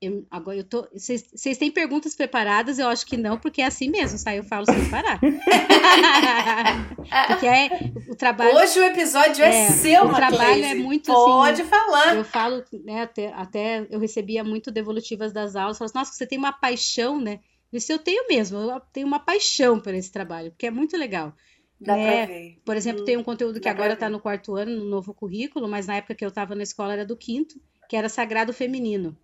eu, 0.00 0.26
agora 0.30 0.58
eu 0.58 0.64
tô. 0.64 0.86
Vocês 0.92 1.56
têm 1.58 1.70
perguntas 1.70 2.14
preparadas? 2.14 2.78
Eu 2.78 2.88
acho 2.88 3.06
que 3.06 3.16
não, 3.16 3.38
porque 3.38 3.62
é 3.62 3.66
assim 3.66 3.88
mesmo, 3.88 4.22
tá? 4.22 4.36
Eu 4.36 4.44
falo 4.44 4.66
sem 4.66 4.90
parar. 4.90 5.18
porque 7.28 7.46
é 7.46 7.68
o 8.06 8.14
trabalho. 8.14 8.56
Hoje 8.56 8.78
o 8.78 8.84
episódio 8.84 9.42
é, 9.42 9.48
é 9.48 9.70
seu, 9.70 10.04
O 10.04 10.14
trabalho 10.14 10.64
é 10.64 10.74
muito 10.74 11.10
Pode 11.10 11.62
assim, 11.62 11.70
falar. 11.70 12.14
Eu 12.14 12.24
falo, 12.24 12.62
né? 12.84 13.02
Até, 13.02 13.32
até 13.32 13.86
eu 13.88 13.98
recebia 13.98 14.44
muito 14.44 14.70
devolutivas 14.70 15.32
das 15.32 15.56
aulas. 15.56 15.78
Falo 15.78 15.86
assim, 15.86 15.98
nossa, 15.98 16.12
você 16.12 16.26
tem 16.26 16.38
uma 16.38 16.52
paixão, 16.52 17.18
né? 17.18 17.40
Isso 17.72 17.90
eu 17.90 17.98
tenho 17.98 18.28
mesmo, 18.28 18.58
eu 18.58 18.80
tenho 18.92 19.06
uma 19.06 19.18
paixão 19.18 19.80
por 19.80 19.92
esse 19.94 20.12
trabalho, 20.12 20.50
porque 20.50 20.66
é 20.66 20.70
muito 20.70 20.96
legal. 20.96 21.34
Dá 21.80 21.94
pra 21.94 22.26
ver. 22.26 22.58
Por 22.64 22.76
exemplo, 22.76 23.02
hum, 23.02 23.04
tem 23.04 23.16
um 23.16 23.24
conteúdo 23.24 23.60
que 23.60 23.68
agora 23.68 23.94
está 23.94 24.08
no 24.08 24.20
quarto 24.20 24.54
ano, 24.54 24.76
no 24.76 24.84
novo 24.84 25.12
currículo, 25.12 25.68
mas 25.68 25.86
na 25.86 25.96
época 25.96 26.14
que 26.14 26.24
eu 26.24 26.28
estava 26.28 26.54
na 26.54 26.62
escola 26.62 26.92
era 26.92 27.04
do 27.04 27.16
quinto, 27.16 27.60
que 27.88 27.96
era 27.96 28.08
Sagrado 28.08 28.52
Feminino 28.52 29.16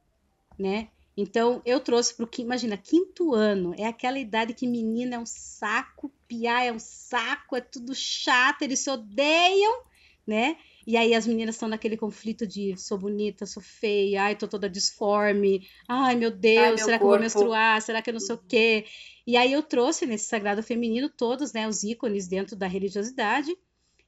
né? 0.62 0.88
Então, 1.16 1.60
eu 1.66 1.78
trouxe 1.80 2.14
para 2.14 2.24
o 2.24 2.28
que, 2.28 2.40
imagina, 2.40 2.76
quinto 2.76 3.34
ano, 3.34 3.74
é 3.76 3.84
aquela 3.86 4.18
idade 4.18 4.54
que 4.54 4.66
menina 4.66 5.16
é 5.16 5.18
um 5.18 5.26
saco, 5.26 6.10
piá 6.26 6.62
é 6.64 6.72
um 6.72 6.78
saco, 6.78 7.54
é 7.54 7.60
tudo 7.60 7.94
chato, 7.94 8.62
eles 8.62 8.78
se 8.78 8.88
odeiam, 8.88 9.82
né? 10.26 10.56
E 10.86 10.96
aí 10.96 11.14
as 11.14 11.26
meninas 11.26 11.56
estão 11.56 11.68
naquele 11.68 11.96
conflito 11.96 12.46
de 12.46 12.76
sou 12.78 12.96
bonita, 12.96 13.44
sou 13.44 13.62
feia, 13.62 14.22
ai, 14.24 14.36
tô 14.36 14.48
toda 14.48 14.70
disforme, 14.70 15.68
ai 15.86 16.16
meu 16.16 16.30
Deus, 16.30 16.56
Ai, 16.56 16.74
meu 16.74 16.84
será 16.84 16.98
que 16.98 17.04
eu 17.04 17.08
vou 17.08 17.18
corpo. 17.18 17.22
menstruar? 17.22 17.82
Será 17.82 18.00
que 18.00 18.08
eu 18.08 18.14
não 18.14 18.20
sei 18.20 18.34
o 18.34 18.38
quê? 18.38 18.86
E 19.26 19.36
aí 19.36 19.52
eu 19.52 19.62
trouxe 19.62 20.06
nesse 20.06 20.26
sagrado 20.26 20.62
feminino 20.62 21.08
todos, 21.10 21.52
né, 21.52 21.68
os 21.68 21.82
ícones 21.82 22.26
dentro 22.26 22.56
da 22.56 22.66
religiosidade. 22.66 23.54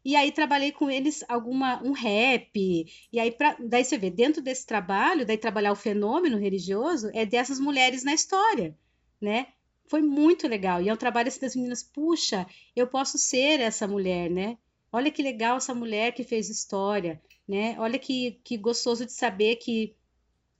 E 0.04 0.14
aí 0.16 0.30
trabalhei 0.30 0.70
com 0.70 0.90
eles 0.90 1.24
alguma 1.28 1.82
um 1.82 1.92
rap. 1.92 2.86
E 3.12 3.18
aí 3.18 3.30
pra, 3.30 3.56
daí 3.58 3.84
você 3.84 3.96
vê, 3.96 4.10
dentro 4.10 4.42
desse 4.42 4.66
trabalho, 4.66 5.24
daí 5.24 5.38
trabalhar 5.38 5.72
o 5.72 5.76
fenômeno 5.76 6.38
religioso 6.38 7.10
é 7.14 7.24
dessas 7.24 7.58
mulheres 7.58 8.04
na 8.04 8.12
história, 8.12 8.76
né? 9.20 9.46
Foi 9.86 10.02
muito 10.02 10.46
legal. 10.46 10.82
E 10.82 10.88
é 10.88 10.92
um 10.92 10.96
trabalho 10.96 11.28
assim 11.28 11.40
das 11.40 11.56
meninas, 11.56 11.82
puxa, 11.82 12.46
eu 12.76 12.86
posso 12.86 13.16
ser 13.18 13.60
essa 13.60 13.86
mulher, 13.86 14.30
né? 14.30 14.58
Olha 14.92 15.10
que 15.10 15.22
legal 15.22 15.56
essa 15.56 15.74
mulher 15.74 16.12
que 16.12 16.22
fez 16.22 16.50
história, 16.50 17.20
né? 17.48 17.74
Olha 17.78 17.98
que, 17.98 18.40
que 18.44 18.56
gostoso 18.56 19.06
de 19.06 19.12
saber 19.12 19.56
que, 19.56 19.96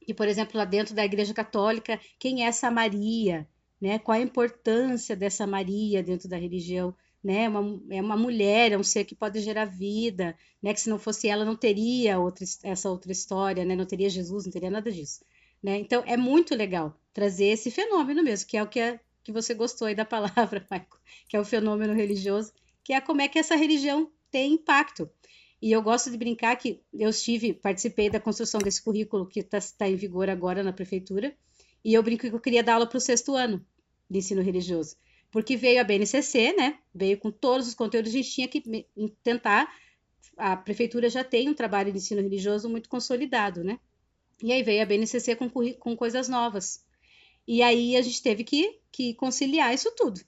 que, 0.01 0.15
por 0.15 0.27
exemplo, 0.27 0.57
lá 0.57 0.65
dentro 0.65 0.95
da 0.95 1.05
Igreja 1.05 1.35
Católica, 1.35 2.01
quem 2.19 2.45
é 2.45 2.49
essa 2.49 2.71
Maria, 2.71 3.47
né? 3.81 3.99
Qual 3.99 4.17
a 4.17 4.21
importância 4.21 5.15
dessa 5.15 5.47
Maria 5.47 6.03
dentro 6.03 6.29
da 6.29 6.37
religião, 6.37 6.95
né? 7.25 7.49
Uma, 7.49 7.83
é 7.91 8.03
uma 8.03 8.17
mulher, 8.17 8.73
é 8.73 8.79
um 8.79 8.83
ser 8.83 9.07
que 9.07 9.15
pode 9.15 9.41
gerar 9.41 9.65
vida, 9.65 10.37
né? 10.63 10.75
Que 10.75 10.81
se 10.81 10.91
não 10.91 10.99
fosse 10.99 11.27
ela, 11.27 11.43
não 11.43 11.57
teria 11.57 12.19
outra, 12.19 12.45
essa 12.63 12.91
outra 12.91 13.11
história, 13.11 13.65
né? 13.65 13.75
Não 13.75 13.87
teria 13.87 14.11
Jesus, 14.11 14.45
não 14.45 14.53
teria 14.53 14.71
nada 14.71 14.93
disso, 14.93 15.25
né? 15.63 15.79
Então, 15.79 16.05
é 16.07 16.19
muito 16.19 16.55
legal 16.55 16.95
trazer 17.15 17.47
esse 17.47 17.71
fenômeno 17.71 18.23
mesmo, 18.23 18.47
que 18.47 18.59
é 18.59 18.63
o 18.63 18.69
que, 18.69 18.79
é, 18.79 19.01
que 19.23 19.33
você 19.33 19.55
gostou 19.55 19.89
aí 19.89 19.95
da 19.95 20.05
palavra, 20.05 20.61
Michael, 20.71 20.87
que 21.27 21.37
é 21.37 21.41
o 21.41 21.45
fenômeno 21.45 21.95
religioso, 21.95 22.53
que 22.85 22.93
é 22.93 23.01
como 23.01 23.23
é 23.23 23.29
que 23.29 23.39
essa 23.39 23.57
religião 23.57 24.11
tem 24.31 24.53
impacto. 24.53 25.09
E 25.63 25.73
eu 25.73 25.81
gosto 25.81 26.11
de 26.11 26.19
brincar 26.19 26.55
que 26.57 26.83
eu 26.93 27.09
estive, 27.09 27.55
participei 27.55 28.11
da 28.11 28.21
construção 28.21 28.61
desse 28.61 28.83
currículo 28.83 29.27
que 29.27 29.41
está 29.41 29.59
tá 29.79 29.89
em 29.89 29.97
vigor 29.97 30.29
agora 30.29 30.63
na 30.63 30.75
prefeitura, 30.75 31.35
e 31.83 31.95
eu 31.95 32.03
brinco 32.03 32.29
que 32.29 32.35
eu 32.35 32.41
queria 32.41 32.63
dar 32.63 32.75
aula 32.75 32.87
para 32.87 32.99
o 32.99 33.01
sexto 33.01 33.35
ano 33.35 33.65
de 34.11 34.19
ensino 34.19 34.43
religioso, 34.43 34.97
porque 35.35 35.57
veio 35.57 35.81
a 35.81 35.85
BNCC, 35.85 36.53
né? 36.53 36.79
Veio 36.95 37.19
com 37.19 37.29
todos 37.29 37.67
os 37.67 37.75
conteúdos, 37.75 38.13
a 38.13 38.17
gente 38.17 38.31
tinha 38.31 38.47
que 38.47 38.63
tentar. 39.25 39.69
A 40.37 40.57
prefeitura 40.57 41.11
já 41.11 41.25
tem 41.25 41.49
um 41.49 41.55
trabalho 41.55 41.91
de 41.91 41.99
ensino 41.99 42.23
religioso 42.23 42.69
muito 42.69 42.89
consolidado, 42.89 43.65
né? 43.65 43.81
E 44.41 44.53
aí 44.53 44.63
veio 44.63 44.81
a 44.81 44.87
BNCC 44.87 45.35
com, 45.35 45.51
com 45.51 45.97
coisas 45.97 46.29
novas. 46.29 46.87
E 47.49 47.63
aí 47.63 47.97
a 47.97 48.03
gente 48.03 48.23
teve 48.23 48.45
que, 48.45 48.79
que 48.93 49.13
conciliar 49.15 49.75
isso 49.75 49.91
tudo. 49.97 50.21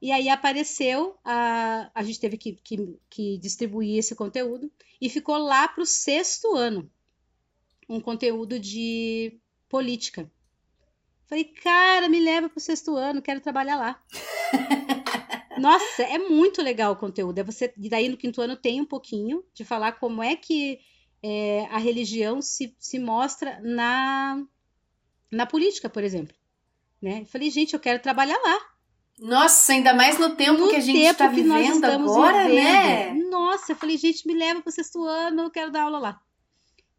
E 0.00 0.10
aí 0.10 0.30
apareceu, 0.30 1.18
a, 1.22 1.90
a 1.94 2.02
gente 2.02 2.18
teve 2.18 2.38
que, 2.38 2.54
que, 2.54 2.98
que 3.10 3.36
distribuir 3.36 3.98
esse 3.98 4.14
conteúdo 4.14 4.72
e 4.98 5.10
ficou 5.10 5.36
lá 5.36 5.68
para 5.68 5.82
o 5.82 5.86
sexto 5.86 6.56
ano 6.56 6.90
um 7.86 8.00
conteúdo 8.00 8.58
de 8.58 9.38
política. 9.68 10.30
Falei, 11.26 11.44
cara, 11.44 12.08
me 12.08 12.20
leva 12.20 12.48
para 12.48 12.58
o 12.58 12.60
sexto 12.60 12.96
ano, 12.96 13.20
quero 13.20 13.40
trabalhar 13.40 13.76
lá. 13.76 14.00
Nossa, 15.58 16.02
é 16.02 16.18
muito 16.18 16.62
legal 16.62 16.92
o 16.92 16.96
conteúdo. 16.96 17.38
É 17.38 17.42
você, 17.42 17.72
e 17.76 17.88
daí 17.88 18.08
no 18.08 18.16
quinto 18.16 18.40
ano 18.40 18.56
tem 18.56 18.80
um 18.80 18.84
pouquinho 18.84 19.42
de 19.52 19.64
falar 19.64 19.92
como 19.92 20.22
é 20.22 20.36
que 20.36 20.78
é, 21.22 21.66
a 21.70 21.78
religião 21.78 22.40
se, 22.40 22.76
se 22.78 22.98
mostra 22.98 23.58
na, 23.62 24.40
na 25.30 25.46
política, 25.46 25.88
por 25.88 26.04
exemplo. 26.04 26.36
Né? 27.02 27.24
Falei, 27.24 27.50
gente, 27.50 27.74
eu 27.74 27.80
quero 27.80 28.00
trabalhar 28.00 28.38
lá. 28.38 28.60
Nossa, 29.18 29.72
ainda 29.72 29.94
mais 29.94 30.18
no 30.18 30.36
tempo 30.36 30.60
No 30.60 30.68
que 30.68 30.76
a 30.76 30.80
gente 30.80 31.00
está 31.00 31.26
vivendo 31.26 31.84
agora, 31.84 32.48
vivendo. 32.48 32.54
né? 32.54 33.14
Nossa, 33.30 33.72
eu 33.72 33.76
falei, 33.76 33.96
gente, 33.96 34.26
me 34.26 34.34
leva 34.34 34.60
para 34.60 34.68
o 34.70 34.72
sexto 34.72 35.02
ano, 35.04 35.42
eu 35.44 35.50
quero 35.50 35.72
dar 35.72 35.84
aula 35.84 35.98
lá. 35.98 36.20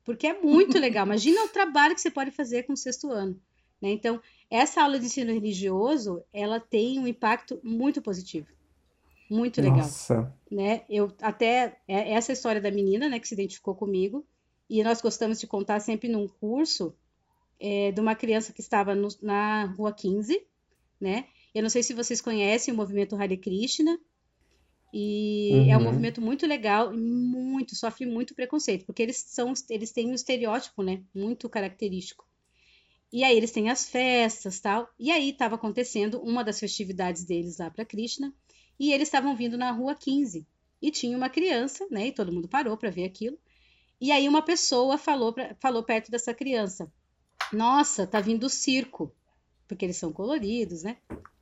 Porque 0.03 0.25
é 0.25 0.41
muito 0.41 0.79
legal. 0.79 1.05
Imagina 1.05 1.43
o 1.43 1.49
trabalho 1.49 1.93
que 1.93 2.01
você 2.01 2.09
pode 2.09 2.31
fazer 2.31 2.63
com 2.63 2.73
o 2.73 2.77
sexto 2.77 3.11
ano. 3.11 3.39
Né? 3.81 3.91
Então, 3.91 4.21
essa 4.49 4.81
aula 4.81 4.99
de 4.99 5.05
ensino 5.05 5.31
religioso, 5.33 6.23
ela 6.33 6.59
tem 6.59 6.99
um 6.99 7.07
impacto 7.07 7.59
muito 7.63 8.01
positivo. 8.01 8.47
Muito 9.29 9.61
legal 9.61 9.77
Nossa. 9.79 10.33
né? 10.49 10.85
Eu 10.89 11.13
até 11.21 11.79
é 11.87 12.13
essa 12.13 12.31
história 12.31 12.61
da 12.61 12.71
menina, 12.71 13.09
né, 13.09 13.19
que 13.19 13.27
se 13.27 13.33
identificou 13.33 13.75
comigo, 13.75 14.25
e 14.69 14.81
nós 14.83 15.01
gostamos 15.01 15.39
de 15.39 15.47
contar 15.47 15.79
sempre 15.81 16.07
num 16.09 16.27
curso 16.27 16.95
é, 17.59 17.91
de 17.91 17.99
uma 17.99 18.15
criança 18.15 18.53
que 18.53 18.61
estava 18.61 18.93
no- 18.95 19.07
na 19.21 19.65
Rua 19.65 19.91
15, 19.91 20.45
né? 21.01 21.25
Eu 21.55 21.63
não 21.63 21.69
sei 21.69 21.81
se 21.83 21.93
vocês 21.93 22.21
conhecem 22.21 22.73
o 22.73 22.77
movimento 22.77 23.15
Hare 23.15 23.35
Krishna, 23.35 23.97
e 24.93 25.67
é 25.69 25.75
um 25.75 25.79
Uhum. 25.79 25.85
movimento 25.85 26.21
muito 26.21 26.45
legal 26.45 26.93
e 26.93 26.97
muito, 26.97 27.75
sofre 27.75 28.05
muito 28.05 28.33
preconceito, 28.35 28.85
porque 28.85 29.01
eles 29.03 29.17
são, 29.17 29.53
eles 29.69 29.91
têm 29.91 30.09
um 30.09 30.13
estereótipo, 30.13 30.81
né, 30.83 31.03
muito 31.13 31.49
característico. 31.49 32.25
E 33.11 33.23
aí 33.23 33.35
eles 33.37 33.51
têm 33.51 33.69
as 33.69 33.89
festas, 33.89 34.59
tal. 34.59 34.87
E 34.99 35.11
aí 35.11 35.29
estava 35.29 35.55
acontecendo 35.55 36.19
uma 36.21 36.43
das 36.43 36.59
festividades 36.59 37.23
deles 37.23 37.57
lá 37.57 37.69
para 37.71 37.85
Krishna, 37.85 38.33
e 38.79 38.91
eles 38.91 39.07
estavam 39.07 39.35
vindo 39.35 39.57
na 39.57 39.71
rua 39.71 39.95
15. 39.95 40.45
E 40.81 40.91
tinha 40.91 41.17
uma 41.17 41.29
criança, 41.29 41.87
né? 41.89 42.07
E 42.07 42.11
todo 42.11 42.31
mundo 42.31 42.47
parou 42.47 42.77
para 42.77 42.89
ver 42.91 43.05
aquilo. 43.05 43.37
E 43.99 44.11
aí 44.11 44.27
uma 44.27 44.43
pessoa 44.43 44.97
falou, 44.97 45.33
pra, 45.33 45.55
falou 45.59 45.81
perto 45.83 46.11
dessa 46.11 46.33
criança: 46.33 46.91
Nossa, 47.51 48.05
tá 48.05 48.19
vindo 48.19 48.43
o 48.45 48.49
circo. 48.49 49.11
Porque 49.67 49.85
eles 49.85 49.97
são 49.97 50.13
coloridos, 50.13 50.83
né? 50.83 50.97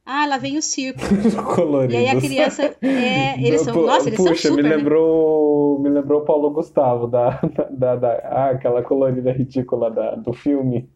Ah, 0.05 0.25
lá 0.25 0.37
vem 0.37 0.57
o 0.57 0.61
circo. 0.61 1.01
Coloridos. 1.55 1.93
E 1.95 1.97
aí 1.97 2.07
a 2.07 2.21
criança. 2.21 2.77
É, 2.81 3.41
eles 3.45 3.61
são. 3.61 3.75
Nossa, 3.75 4.07
eles 4.07 4.21
são 4.21 4.31
Puxa, 4.31 4.49
super. 4.49 4.63
me 4.63 4.69
né? 4.69 4.75
lembrou, 4.77 5.79
me 5.79 5.89
lembrou 5.89 6.21
o 6.21 6.25
Paulo 6.25 6.49
Gustavo 6.51 7.07
da, 7.07 7.41
da, 7.71 7.95
da- 7.95 8.19
ah, 8.23 8.49
aquela 8.51 8.81
colorida 8.83 9.31
ridícula 9.31 9.91
da, 9.91 10.15
do 10.15 10.31
filme. 10.31 10.89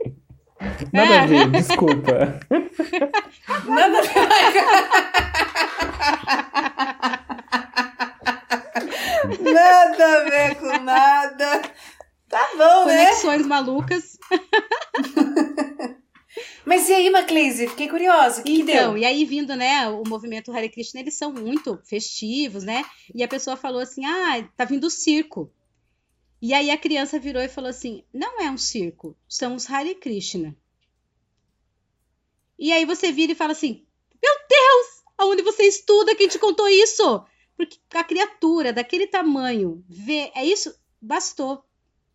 Nada 0.94 1.14
É. 1.14 1.20
a 1.20 1.26
ver, 1.26 1.48
desculpa. 1.52 2.40
Nada 3.68 4.00
a 4.00 4.02
ver. 4.02 4.64
Nada 9.54 10.06
a 10.18 10.24
ver 10.30 10.56
com 10.56 10.80
nada. 10.84 11.62
Tá 12.28 12.50
bom, 12.58 12.86
né? 12.86 13.06
Conexões 13.06 13.46
malucas. 13.48 14.18
Mas 16.66 16.88
e 16.88 16.94
aí, 16.94 17.10
Macleise? 17.10 17.68
Fiquei 17.68 17.88
curiosa. 17.90 18.42
O 18.42 18.44
que, 18.44 18.56
que 18.58 18.62
Então, 18.72 18.94
deu? 18.94 18.98
e 19.02 19.06
aí 19.06 19.26
vindo, 19.26 19.56
né, 19.56 19.88
o 19.90 20.04
movimento 20.08 20.52
Hare 20.52 20.70
Krishna, 20.70 21.00
eles 21.00 21.16
são 21.18 21.34
muito 21.34 21.80
festivos, 21.84 22.64
né? 22.64 22.86
E 23.16 23.24
a 23.24 23.28
pessoa 23.28 23.58
falou 23.58 23.82
assim: 23.82 24.06
"Ah, 24.06 24.44
tá 24.56 24.66
vindo 24.66 24.86
o 24.86 24.90
circo". 24.92 25.52
E 26.42 26.54
aí 26.54 26.72
a 26.72 26.78
criança 26.78 27.20
virou 27.20 27.42
e 27.42 27.50
falou 27.50 27.70
assim: 27.70 28.04
"Não 28.14 28.42
é 28.42 28.50
um 28.50 28.58
circo, 28.58 29.18
são 29.28 29.56
os 29.56 29.70
Hare 29.70 29.96
Krishna". 29.96 30.56
E 32.58 32.72
aí 32.72 32.86
você 32.86 33.12
vira 33.12 33.32
e 33.32 33.36
fala 33.36 33.52
assim: 33.52 33.86
"Meu 34.22 34.34
Deus, 34.50 35.04
aonde 35.18 35.42
você 35.42 35.64
estuda? 35.64 36.16
Quem 36.16 36.28
te 36.28 36.40
contou 36.40 36.68
isso?" 36.68 37.26
Porque 37.58 37.78
a 37.94 38.04
criatura 38.04 38.72
daquele 38.72 39.06
tamanho, 39.06 39.84
vê, 39.90 40.32
é 40.34 40.46
isso, 40.46 40.74
bastou. 41.02 41.64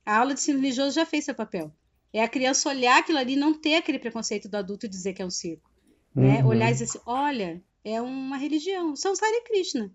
A 0.07 0.19
aula 0.19 0.33
de 0.33 0.41
ensino 0.41 0.59
religioso 0.59 0.95
já 0.95 1.05
fez 1.05 1.27
seu 1.27 1.35
papel. 1.35 1.71
É 2.13 2.23
a 2.23 2.29
criança 2.29 2.71
olhar 2.71 2.99
aquilo 2.99 3.19
ali 3.19 3.35
e 3.35 3.37
não 3.37 3.53
ter 3.53 3.75
aquele 3.77 3.99
preconceito 3.99 4.49
do 4.49 4.57
adulto 4.57 4.87
e 4.87 4.89
dizer 4.89 5.13
que 5.13 5.21
é 5.21 5.27
um 5.27 5.31
circo 5.31 5.75
né? 6.15 6.43
Uhum. 6.43 6.51
Olhar 6.51 6.71
e 6.71 6.73
dizer 6.73 6.85
assim, 6.85 7.01
olha, 7.05 7.63
é 7.83 8.01
uma 8.01 8.37
religião, 8.37 8.95
são 8.95 9.13
os 9.13 9.23
Hare 9.23 9.43
Krishna, 9.43 9.93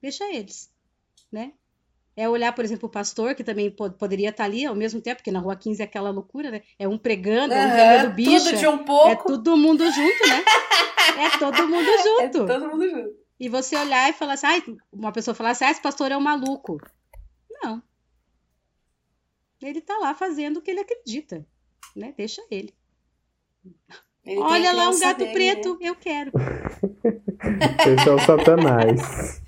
deixa 0.00 0.24
eles, 0.32 0.72
né? 1.30 1.52
É 2.14 2.28
olhar, 2.28 2.52
por 2.54 2.64
exemplo, 2.64 2.88
o 2.88 2.92
pastor, 2.92 3.34
que 3.34 3.42
também 3.42 3.70
po- 3.70 3.90
poderia 3.90 4.28
estar 4.28 4.44
ali 4.44 4.66
ao 4.66 4.74
mesmo 4.74 5.00
tempo, 5.00 5.16
porque 5.16 5.30
na 5.30 5.38
Rua 5.40 5.56
15 5.56 5.80
é 5.80 5.84
aquela 5.86 6.10
loucura, 6.10 6.50
né? 6.50 6.62
É 6.78 6.86
um 6.86 6.98
pregando, 6.98 7.54
é 7.54 7.56
um 7.56 7.60
Aham, 7.68 7.76
vendendo 7.76 8.14
bicho, 8.14 8.44
tudo 8.44 8.56
de 8.58 8.64
é, 8.64 8.68
um 8.68 8.74
é 8.80 8.84
pouco. 8.84 9.26
todo 9.28 9.56
mundo 9.56 9.84
junto, 9.90 10.28
né? 10.28 10.44
É 11.18 11.38
todo 11.38 11.68
mundo 11.68 11.88
É 11.88 12.02
junto. 12.02 12.46
todo 12.46 12.68
mundo 12.68 12.88
junto. 12.90 13.14
E 13.40 13.48
você 13.48 13.76
olhar 13.76 14.10
e 14.10 14.12
falar 14.12 14.34
assim, 14.34 14.46
ai, 14.46 14.62
uma 14.92 15.10
pessoa 15.10 15.34
falar 15.34 15.50
assim, 15.50 15.64
ah, 15.64 15.70
esse 15.70 15.80
pastor 15.80 16.12
é 16.12 16.16
um 16.16 16.20
maluco. 16.20 16.78
Não. 17.62 17.82
Ele 19.62 19.80
tá 19.80 19.96
lá 19.98 20.14
fazendo 20.14 20.58
o 20.58 20.62
que 20.62 20.70
ele 20.70 20.80
acredita, 20.80 21.46
né? 21.96 22.12
Deixa 22.16 22.42
ele. 22.50 22.74
Ele 24.24 24.38
Olha 24.38 24.72
lá 24.72 24.90
um 24.90 24.98
gato 25.00 25.18
dele, 25.18 25.32
preto, 25.32 25.78
eu 25.80 25.94
quero. 25.96 26.30
Esse 27.86 28.08
é 28.08 28.12
o 28.12 28.18
Satanás. 28.20 29.41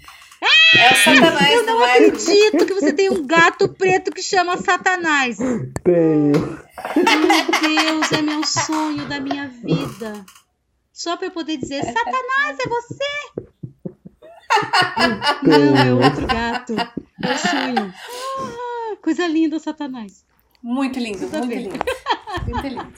É 0.77 0.93
o 0.93 0.97
satanás 0.97 1.53
Eu 1.55 1.61
do 1.61 1.67
não 1.67 1.79
Michael. 1.81 2.09
acredito 2.09 2.67
que 2.67 2.75
você 2.75 2.93
tem 2.93 3.11
um 3.11 3.27
gato 3.27 3.69
preto 3.69 4.11
que 4.11 4.23
chama 4.23 4.57
Satanás. 4.59 5.37
Tenho. 5.83 6.33
Meu 6.97 7.61
Deus, 7.61 8.13
é 8.13 8.23
meu 8.23 8.45
sonho 8.45 9.07
da 9.09 9.21
minha 9.21 9.49
vida. 9.49 10.25
Só 10.93 11.17
para 11.17 11.27
eu 11.29 11.31
poder 11.31 11.57
dizer, 11.59 11.83
Satanás, 11.85 12.59
é 12.61 12.69
você? 12.69 13.05
Não, 15.43 15.77
é 15.77 15.95
outro 16.07 16.27
gato. 16.27 16.75
É 16.75 17.33
o 17.33 17.39
sonho. 17.39 17.95
Ah, 18.39 18.97
coisa 19.03 19.27
linda, 19.27 19.59
Satanás. 19.59 20.25
Muito 20.63 20.99
lindo, 20.99 21.19
muito 21.29 21.47
lindo. 21.47 21.79
Muito 22.47 22.67
lindo. 22.67 22.93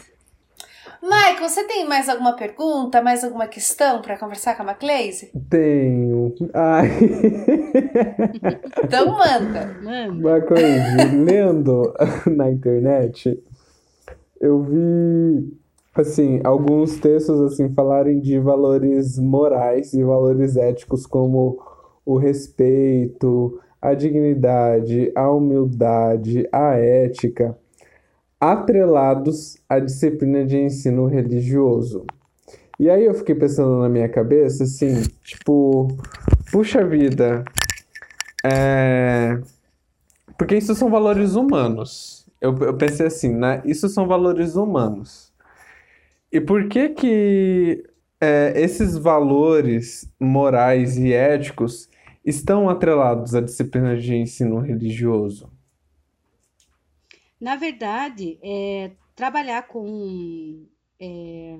Michael, 1.02 1.48
você 1.48 1.64
tem 1.64 1.86
mais 1.86 2.08
alguma 2.08 2.34
pergunta, 2.34 3.02
mais 3.02 3.22
alguma 3.24 3.46
questão 3.46 4.00
para 4.00 4.18
conversar 4.18 4.56
com 4.56 4.62
a 4.62 4.66
Macleise? 4.66 5.30
Tenho. 5.48 6.34
Ai. 6.54 6.88
Então 8.84 9.06
manda. 9.16 9.76
Macleise, 10.12 11.16
lendo 11.16 11.92
na 12.26 12.50
internet, 12.50 13.42
eu 14.40 14.62
vi 14.62 15.52
assim, 15.94 16.40
alguns 16.44 16.98
textos 16.98 17.40
assim 17.40 17.72
falarem 17.74 18.20
de 18.20 18.38
valores 18.38 19.18
morais 19.18 19.92
e 19.94 20.04
valores 20.04 20.56
éticos 20.56 21.06
como 21.06 21.58
o 22.04 22.16
respeito, 22.16 23.58
a 23.80 23.94
dignidade, 23.94 25.10
a 25.14 25.30
humildade, 25.30 26.48
a 26.52 26.74
ética, 26.74 27.56
atrelados 28.40 29.56
à 29.68 29.78
disciplina 29.78 30.44
de 30.44 30.58
ensino 30.58 31.06
religioso. 31.06 32.06
E 32.78 32.90
aí 32.90 33.04
eu 33.04 33.14
fiquei 33.14 33.34
pensando 33.34 33.80
na 33.80 33.88
minha 33.88 34.08
cabeça 34.08 34.64
assim, 34.64 35.02
tipo, 35.24 35.88
puxa 36.52 36.84
vida, 36.84 37.42
é... 38.44 39.40
porque 40.38 40.56
isso 40.56 40.74
são 40.74 40.90
valores 40.90 41.34
humanos. 41.34 42.26
Eu, 42.40 42.56
eu 42.58 42.76
pensei 42.76 43.06
assim, 43.06 43.34
né? 43.34 43.62
Isso 43.64 43.88
são 43.88 44.06
valores 44.06 44.56
humanos. 44.56 45.32
E 46.30 46.40
por 46.40 46.68
que 46.68 46.90
que 46.90 47.84
é, 48.20 48.52
esses 48.56 48.96
valores 48.96 50.12
morais 50.20 50.98
e 50.98 51.12
éticos 51.12 51.88
estão 52.24 52.68
atrelados 52.68 53.34
à 53.34 53.40
disciplina 53.40 53.96
de 53.96 54.14
ensino 54.14 54.58
religioso? 54.58 55.55
Na 57.40 57.56
verdade, 57.56 58.38
é, 58.42 58.92
trabalhar 59.14 59.68
com 59.68 60.66
é, 60.98 61.58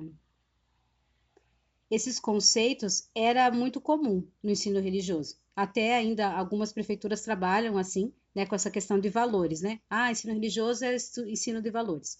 esses 1.89 2.19
conceitos 2.19 3.09
era 3.15 3.49
muito 3.51 3.79
comum 3.79 4.27
no 4.41 4.51
ensino 4.51 4.79
religioso. 4.79 5.37
Até 5.55 5.95
ainda 5.95 6.31
algumas 6.31 6.71
prefeituras 6.71 7.21
trabalham 7.21 7.77
assim, 7.77 8.13
né, 8.33 8.45
com 8.45 8.55
essa 8.55 8.69
questão 8.69 8.99
de 8.99 9.09
valores, 9.09 9.61
né? 9.61 9.79
Ah, 9.89 10.11
ensino 10.11 10.33
religioso 10.33 10.85
é 10.85 10.95
ensino 10.95 11.61
de 11.61 11.71
valores. 11.71 12.17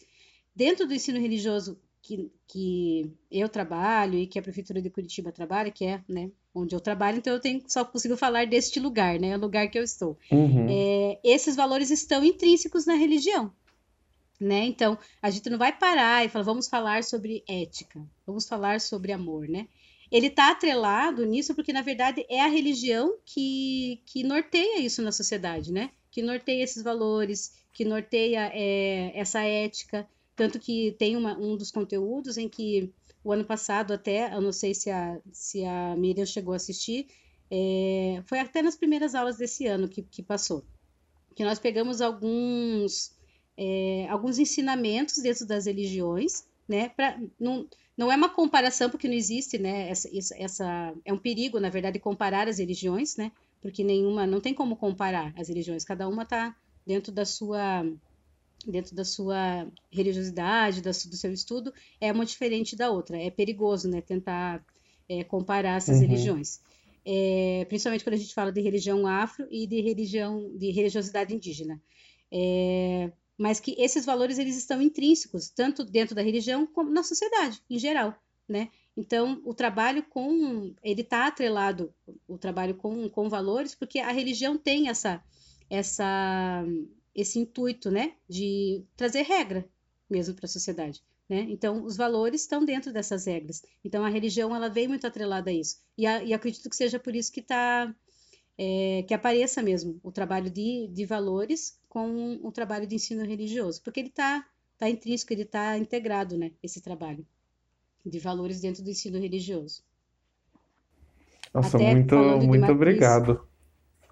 Dentro 0.55 0.87
do 0.87 0.93
ensino 0.93 1.19
religioso 1.19 1.79
que, 2.07 2.31
que 2.47 3.11
eu 3.29 3.49
trabalho 3.49 4.17
e 4.17 4.25
que 4.25 4.39
a 4.39 4.41
Prefeitura 4.41 4.81
de 4.81 4.89
Curitiba 4.89 5.29
trabalha, 5.29 5.69
que 5.69 5.83
é 5.83 6.01
né, 6.07 6.31
onde 6.55 6.73
eu 6.73 6.79
trabalho, 6.79 7.17
então 7.17 7.33
eu 7.33 7.39
tenho, 7.39 7.61
só 7.67 7.83
consigo 7.83 8.15
falar 8.15 8.47
deste 8.47 8.79
lugar, 8.79 9.19
né, 9.19 9.35
o 9.35 9.39
lugar 9.39 9.69
que 9.69 9.77
eu 9.77 9.83
estou. 9.83 10.17
Uhum. 10.31 10.67
É, 10.69 11.19
esses 11.23 11.55
valores 11.57 11.91
estão 11.91 12.23
intrínsecos 12.23 12.85
na 12.85 12.93
religião. 12.93 13.51
Né? 14.39 14.65
Então, 14.65 14.97
a 15.21 15.29
gente 15.31 15.49
não 15.49 15.57
vai 15.57 15.75
parar 15.75 16.23
e 16.23 16.29
falar, 16.29 16.45
vamos 16.45 16.67
falar 16.67 17.03
sobre 17.03 17.43
ética, 17.49 17.99
vamos 18.25 18.47
falar 18.47 18.79
sobre 18.79 19.11
amor, 19.11 19.49
né? 19.49 19.67
Ele 20.11 20.27
está 20.27 20.51
atrelado 20.51 21.25
nisso 21.25 21.55
porque, 21.55 21.73
na 21.73 21.81
verdade, 21.81 22.23
é 22.29 22.39
a 22.39 22.47
religião 22.47 23.17
que, 23.25 23.99
que 24.05 24.23
norteia 24.23 24.79
isso 24.79 25.01
na 25.01 25.11
sociedade, 25.11 25.73
né? 25.73 25.89
Que 26.11 26.21
norteia 26.21 26.63
esses 26.63 26.83
valores, 26.83 27.51
que 27.73 27.83
norteia 27.83 28.51
é, 28.53 29.11
essa 29.15 29.41
ética, 29.41 30.07
tanto 30.37 30.59
que 30.59 30.95
tem 30.99 31.17
uma, 31.17 31.35
um 31.37 31.57
dos 31.57 31.71
conteúdos 31.71 32.37
em 32.37 32.47
que 32.47 32.93
o 33.23 33.31
ano 33.33 33.43
passado 33.43 33.91
até, 33.91 34.33
eu 34.33 34.39
não 34.39 34.53
sei 34.53 34.73
se 34.73 34.89
a, 34.89 35.19
se 35.33 35.65
a 35.65 35.95
Miriam 35.97 36.25
chegou 36.25 36.53
a 36.53 36.57
assistir, 36.57 37.07
é, 37.49 38.21
foi 38.27 38.39
até 38.39 38.61
nas 38.61 38.75
primeiras 38.75 39.15
aulas 39.15 39.37
desse 39.37 39.65
ano 39.65 39.89
que, 39.89 40.03
que 40.03 40.21
passou, 40.21 40.63
que 41.35 41.43
nós 41.43 41.57
pegamos 41.57 42.01
alguns, 42.01 43.11
é, 43.57 44.07
alguns 44.09 44.37
ensinamentos 44.37 45.17
dentro 45.17 45.45
das 45.45 45.65
religiões, 45.65 46.45
né, 46.69 46.89
pra, 46.89 47.19
não, 47.39 47.67
não 47.97 48.11
é 48.11 48.15
uma 48.15 48.29
comparação, 48.29 48.91
porque 48.91 49.07
não 49.07 49.15
existe, 49.15 49.57
né, 49.57 49.89
essa, 49.89 50.07
essa, 50.37 50.93
é 51.03 51.11
um 51.11 51.17
perigo, 51.17 51.59
na 51.59 51.69
verdade, 51.69 51.97
comparar 51.97 52.47
as 52.47 52.59
religiões, 52.59 53.17
né, 53.17 53.31
porque 53.59 53.83
nenhuma, 53.83 54.27
não 54.27 54.39
tem 54.39 54.53
como 54.53 54.75
comparar 54.75 55.33
as 55.35 55.49
religiões, 55.49 55.83
cada 55.83 56.07
uma 56.07 56.21
está 56.23 56.55
dentro 56.85 57.11
da 57.11 57.25
sua 57.25 57.83
dentro 58.65 58.95
da 58.95 59.05
sua 59.05 59.67
religiosidade, 59.91 60.81
do 60.81 60.93
seu 60.93 61.31
estudo, 61.31 61.73
é 61.99 62.11
muito 62.11 62.29
diferente 62.29 62.75
da 62.75 62.89
outra. 62.89 63.17
É 63.21 63.29
perigoso, 63.29 63.89
né? 63.89 64.01
Tentar 64.01 64.63
é, 65.07 65.23
comparar 65.23 65.77
essas 65.77 65.97
uhum. 65.97 66.07
religiões. 66.07 66.59
É, 67.05 67.65
principalmente 67.69 68.03
quando 68.03 68.15
a 68.15 68.17
gente 68.17 68.33
fala 68.33 68.51
de 68.51 68.59
religião 68.59 69.07
afro 69.07 69.47
e 69.49 69.65
de 69.65 69.79
religião 69.81 70.51
de 70.57 70.71
religiosidade 70.71 71.33
indígena. 71.33 71.81
É, 72.31 73.11
mas 73.37 73.59
que 73.59 73.75
esses 73.77 74.05
valores 74.05 74.37
eles 74.37 74.57
estão 74.57 74.81
intrínsecos 74.81 75.49
tanto 75.49 75.85
dentro 75.85 76.15
da 76.15 76.21
religião 76.21 76.65
como 76.65 76.89
na 76.89 77.03
sociedade 77.03 77.61
em 77.69 77.79
geral, 77.79 78.13
né? 78.47 78.69
Então 78.97 79.41
o 79.45 79.53
trabalho 79.53 80.03
com 80.03 80.73
ele 80.83 81.01
está 81.01 81.27
atrelado 81.27 81.93
o 82.27 82.37
trabalho 82.37 82.75
com, 82.75 83.07
com 83.09 83.29
valores 83.29 83.75
porque 83.75 83.99
a 83.99 84.11
religião 84.11 84.57
tem 84.57 84.89
essa 84.89 85.23
essa 85.69 86.65
esse 87.17 87.39
intuito, 87.39 87.89
né, 87.89 88.13
de 88.29 88.85
trazer 88.95 89.23
regra 89.23 89.67
mesmo 90.09 90.35
para 90.35 90.45
a 90.45 90.49
sociedade. 90.49 91.03
Né? 91.27 91.45
Então, 91.49 91.83
os 91.83 91.97
valores 91.97 92.41
estão 92.41 92.63
dentro 92.63 92.93
dessas 92.93 93.25
regras. 93.25 93.61
Então, 93.83 94.05
a 94.05 94.09
religião 94.09 94.55
ela 94.55 94.69
vem 94.69 94.87
muito 94.87 95.05
atrelada 95.05 95.49
a 95.49 95.53
isso. 95.53 95.77
E, 95.97 96.05
a, 96.05 96.23
e 96.23 96.33
acredito 96.33 96.69
que 96.69 96.75
seja 96.75 96.97
por 96.97 97.13
isso 97.13 97.31
que 97.31 97.41
está 97.41 97.93
é, 98.57 99.03
que 99.07 99.13
apareça 99.13 99.61
mesmo 99.61 99.99
o 100.01 100.11
trabalho 100.11 100.49
de, 100.49 100.87
de 100.87 101.05
valores 101.05 101.79
com 101.89 102.39
o 102.41 102.51
trabalho 102.51 102.87
de 102.87 102.95
ensino 102.95 103.25
religioso, 103.25 103.81
porque 103.83 103.99
ele 103.99 104.09
está 104.09 104.45
tá 104.77 104.89
intrínseco, 104.89 105.33
ele 105.33 105.43
está 105.43 105.77
integrado, 105.77 106.37
né? 106.37 106.51
Esse 106.63 106.81
trabalho 106.81 107.25
de 108.05 108.19
valores 108.19 108.61
dentro 108.61 108.83
do 108.83 108.89
ensino 108.89 109.19
religioso. 109.19 109.83
Nossa, 111.53 111.77
Até 111.77 111.91
muito, 111.91 112.15
muito 112.15 112.61
matriz, 112.61 112.75
obrigado. 112.75 113.47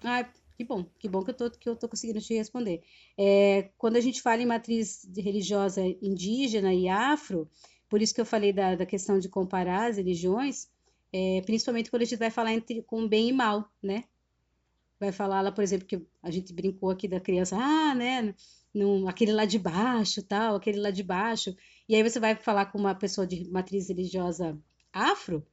Ah, 0.02 0.28
que 0.56 0.64
bom, 0.64 0.84
que 0.98 1.08
bom 1.08 1.22
que 1.22 1.30
eu 1.30 1.34
tô, 1.34 1.50
que 1.50 1.68
eu 1.68 1.76
tô 1.76 1.88
conseguindo 1.88 2.20
te 2.20 2.34
responder. 2.34 2.82
É, 3.16 3.70
quando 3.76 3.96
a 3.96 4.00
gente 4.00 4.22
fala 4.22 4.40
em 4.40 4.46
matriz 4.46 5.06
religiosa 5.14 5.82
indígena 6.00 6.72
e 6.72 6.88
afro, 6.88 7.48
por 7.88 8.00
isso 8.00 8.14
que 8.14 8.20
eu 8.20 8.26
falei 8.26 8.52
da, 8.52 8.74
da 8.74 8.86
questão 8.86 9.18
de 9.18 9.28
comparar 9.28 9.90
as 9.90 9.98
religiões, 9.98 10.68
é, 11.12 11.42
principalmente 11.42 11.90
quando 11.90 12.02
a 12.02 12.04
gente 12.06 12.18
vai 12.18 12.30
falar 12.30 12.54
entre, 12.54 12.82
com 12.82 13.06
bem 13.06 13.28
e 13.28 13.32
mal, 13.32 13.70
né? 13.82 14.04
Vai 14.98 15.12
falar 15.12 15.42
lá, 15.42 15.52
por 15.52 15.62
exemplo, 15.62 15.86
que 15.86 16.02
a 16.22 16.30
gente 16.30 16.54
brincou 16.54 16.90
aqui 16.90 17.06
da 17.06 17.20
criança, 17.20 17.54
ah, 17.58 17.94
né, 17.94 18.34
num, 18.72 19.06
aquele 19.06 19.32
lá 19.32 19.44
de 19.44 19.58
baixo, 19.58 20.22
tal, 20.22 20.56
aquele 20.56 20.80
lá 20.80 20.90
de 20.90 21.02
baixo. 21.02 21.54
E 21.86 21.94
aí 21.94 22.02
você 22.02 22.18
vai 22.18 22.34
falar 22.34 22.66
com 22.66 22.78
uma 22.78 22.94
pessoa 22.94 23.26
de 23.26 23.46
matriz 23.50 23.88
religiosa 23.88 24.58
afro, 24.90 25.46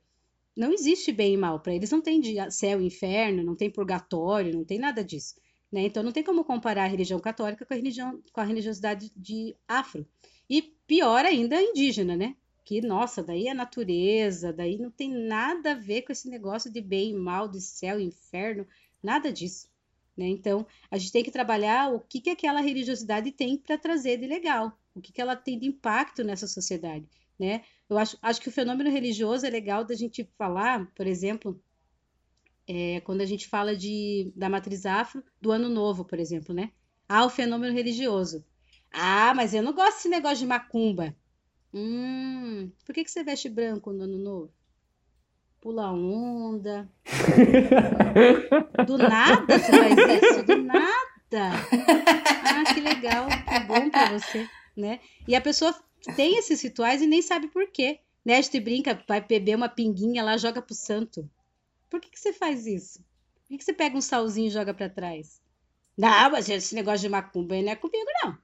não 0.55 0.71
existe 0.71 1.11
bem 1.11 1.33
e 1.33 1.37
mal. 1.37 1.59
Para 1.59 1.73
eles 1.73 1.91
não 1.91 2.01
tem 2.01 2.21
céu 2.49 2.81
e 2.81 2.85
inferno, 2.85 3.43
não 3.43 3.55
tem 3.55 3.69
purgatório, 3.69 4.53
não 4.53 4.63
tem 4.63 4.79
nada 4.79 5.03
disso. 5.03 5.35
Né? 5.71 5.81
Então 5.81 6.03
não 6.03 6.11
tem 6.11 6.23
como 6.23 6.43
comparar 6.43 6.83
a 6.83 6.87
religião 6.87 7.19
católica 7.19 7.65
com 7.65 7.73
a, 7.73 7.77
religião, 7.77 8.21
com 8.31 8.41
a 8.41 8.43
religiosidade 8.43 9.11
de 9.15 9.55
afro. 9.67 10.05
E 10.49 10.61
pior 10.85 11.25
ainda, 11.25 11.61
indígena, 11.61 12.15
né? 12.15 12.35
Que, 12.63 12.79
nossa, 12.79 13.23
daí 13.23 13.47
é 13.47 13.53
natureza, 13.53 14.53
daí 14.53 14.77
não 14.77 14.91
tem 14.91 15.09
nada 15.09 15.71
a 15.71 15.75
ver 15.75 16.03
com 16.03 16.11
esse 16.11 16.29
negócio 16.29 16.71
de 16.71 16.79
bem 16.79 17.11
e 17.11 17.15
mal, 17.15 17.47
de 17.47 17.59
céu 17.59 17.99
e 17.99 18.03
inferno, 18.03 18.65
nada 19.01 19.31
disso. 19.33 19.67
Né? 20.15 20.27
Então, 20.27 20.65
a 20.89 20.97
gente 20.97 21.11
tem 21.11 21.23
que 21.23 21.31
trabalhar 21.31 21.91
o 21.93 21.99
que, 21.99 22.21
que 22.21 22.29
aquela 22.29 22.61
religiosidade 22.61 23.31
tem 23.31 23.57
para 23.57 23.77
trazer 23.77 24.17
de 24.17 24.27
legal, 24.27 24.77
o 24.95 25.01
que, 25.01 25.11
que 25.11 25.19
ela 25.19 25.35
tem 25.35 25.57
de 25.57 25.67
impacto 25.67 26.23
nessa 26.23 26.47
sociedade. 26.47 27.05
Né? 27.43 27.61
Eu 27.89 27.97
acho, 27.97 28.17
acho 28.21 28.39
que 28.39 28.47
o 28.47 28.51
fenômeno 28.53 28.89
religioso 28.89 29.45
é 29.45 29.49
legal 29.49 29.83
da 29.83 29.93
gente 29.93 30.23
falar, 30.37 30.89
por 30.95 31.05
exemplo, 31.05 31.61
é, 32.65 33.01
quando 33.01 33.19
a 33.19 33.25
gente 33.25 33.49
fala 33.49 33.75
de, 33.75 34.31
da 34.33 34.47
matriz 34.47 34.85
afro, 34.85 35.21
do 35.41 35.51
ano 35.51 35.67
novo, 35.67 36.05
por 36.05 36.19
exemplo, 36.19 36.55
né? 36.55 36.71
Ah, 37.07 37.25
o 37.25 37.29
fenômeno 37.29 37.73
religioso. 37.73 38.45
Ah, 38.89 39.33
mas 39.35 39.53
eu 39.53 39.61
não 39.61 39.73
gosto 39.73 39.95
desse 39.95 40.07
negócio 40.07 40.37
de 40.37 40.45
macumba. 40.45 41.13
Hum, 41.73 42.71
por 42.85 42.95
que, 42.95 43.03
que 43.03 43.11
você 43.11 43.25
veste 43.25 43.49
branco 43.49 43.91
no 43.91 44.05
ano 44.05 44.17
novo? 44.17 44.53
Pula 45.59 45.91
onda. 45.91 46.89
Do 48.87 48.97
nada 48.97 49.59
você 49.59 49.71
faz 49.71 50.23
isso? 50.23 50.43
Do 50.43 50.63
nada. 50.63 51.51
Ah, 52.45 52.73
que 52.73 52.79
legal, 52.79 53.27
que 53.27 53.59
bom 53.67 53.89
pra 53.89 54.17
você, 54.17 54.47
né? 54.77 55.01
E 55.27 55.35
a 55.35 55.41
pessoa 55.41 55.75
tem 56.15 56.37
esses 56.37 56.61
rituais 56.61 57.01
e 57.01 57.07
nem 57.07 57.21
sabe 57.21 57.47
por 57.47 57.67
quê. 57.67 57.99
Né? 58.25 58.37
A 58.37 58.41
gente 58.41 58.59
brinca, 58.59 59.01
vai 59.07 59.21
beber 59.21 59.55
uma 59.55 59.69
pinguinha 59.69 60.23
lá, 60.23 60.37
joga 60.37 60.61
pro 60.61 60.75
santo. 60.75 61.29
Por 61.89 61.99
que, 61.99 62.09
que 62.09 62.19
você 62.19 62.33
faz 62.33 62.65
isso? 62.65 62.99
Por 62.99 63.49
que, 63.49 63.57
que 63.57 63.63
você 63.63 63.73
pega 63.73 63.97
um 63.97 64.01
salzinho 64.01 64.47
e 64.47 64.51
joga 64.51 64.73
para 64.73 64.89
trás? 64.89 65.41
Não, 65.97 66.31
mas 66.31 66.49
esse 66.49 66.73
negócio 66.73 67.01
de 67.01 67.09
macumba 67.09 67.61
não 67.61 67.71
é 67.71 67.75
comigo, 67.75 68.09
não. 68.23 68.37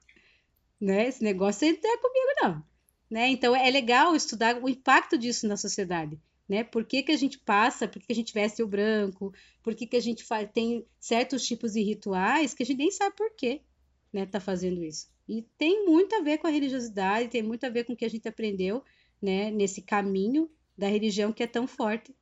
Né? 0.80 1.08
Esse 1.08 1.22
negócio 1.22 1.66
não 1.66 1.92
é 1.92 1.98
comigo, 1.98 2.28
não. 2.42 2.64
Né? 3.10 3.28
Então 3.28 3.56
é 3.56 3.68
legal 3.70 4.14
estudar 4.14 4.62
o 4.62 4.68
impacto 4.68 5.18
disso 5.18 5.48
na 5.48 5.56
sociedade. 5.56 6.18
Né? 6.48 6.64
Por 6.64 6.84
que, 6.84 7.02
que 7.02 7.12
a 7.12 7.16
gente 7.16 7.38
passa, 7.38 7.88
por 7.88 8.00
que, 8.00 8.06
que 8.06 8.12
a 8.12 8.16
gente 8.16 8.32
veste 8.32 8.62
o 8.62 8.66
branco, 8.66 9.32
por 9.62 9.74
que, 9.74 9.86
que 9.86 9.96
a 9.96 10.00
gente 10.00 10.24
faz, 10.24 10.48
tem 10.52 10.86
certos 10.98 11.44
tipos 11.44 11.72
de 11.72 11.82
rituais 11.82 12.54
que 12.54 12.62
a 12.62 12.66
gente 12.66 12.78
nem 12.78 12.90
sabe 12.90 13.16
por 13.16 13.30
quê 13.34 13.62
né, 14.12 14.26
tá 14.26 14.40
fazendo 14.40 14.82
isso. 14.82 15.08
E 15.30 15.46
tem 15.56 15.86
muito 15.86 16.12
a 16.16 16.20
ver 16.20 16.38
com 16.38 16.48
a 16.48 16.50
religiosidade, 16.50 17.28
tem 17.28 17.40
muito 17.40 17.64
a 17.64 17.68
ver 17.68 17.84
com 17.84 17.92
o 17.92 17.96
que 17.96 18.04
a 18.04 18.10
gente 18.10 18.26
aprendeu, 18.26 18.82
né, 19.22 19.48
nesse 19.48 19.80
caminho 19.80 20.50
da 20.76 20.88
religião 20.88 21.32
que 21.32 21.40
é 21.40 21.46
tão 21.46 21.68
forte 21.68 22.12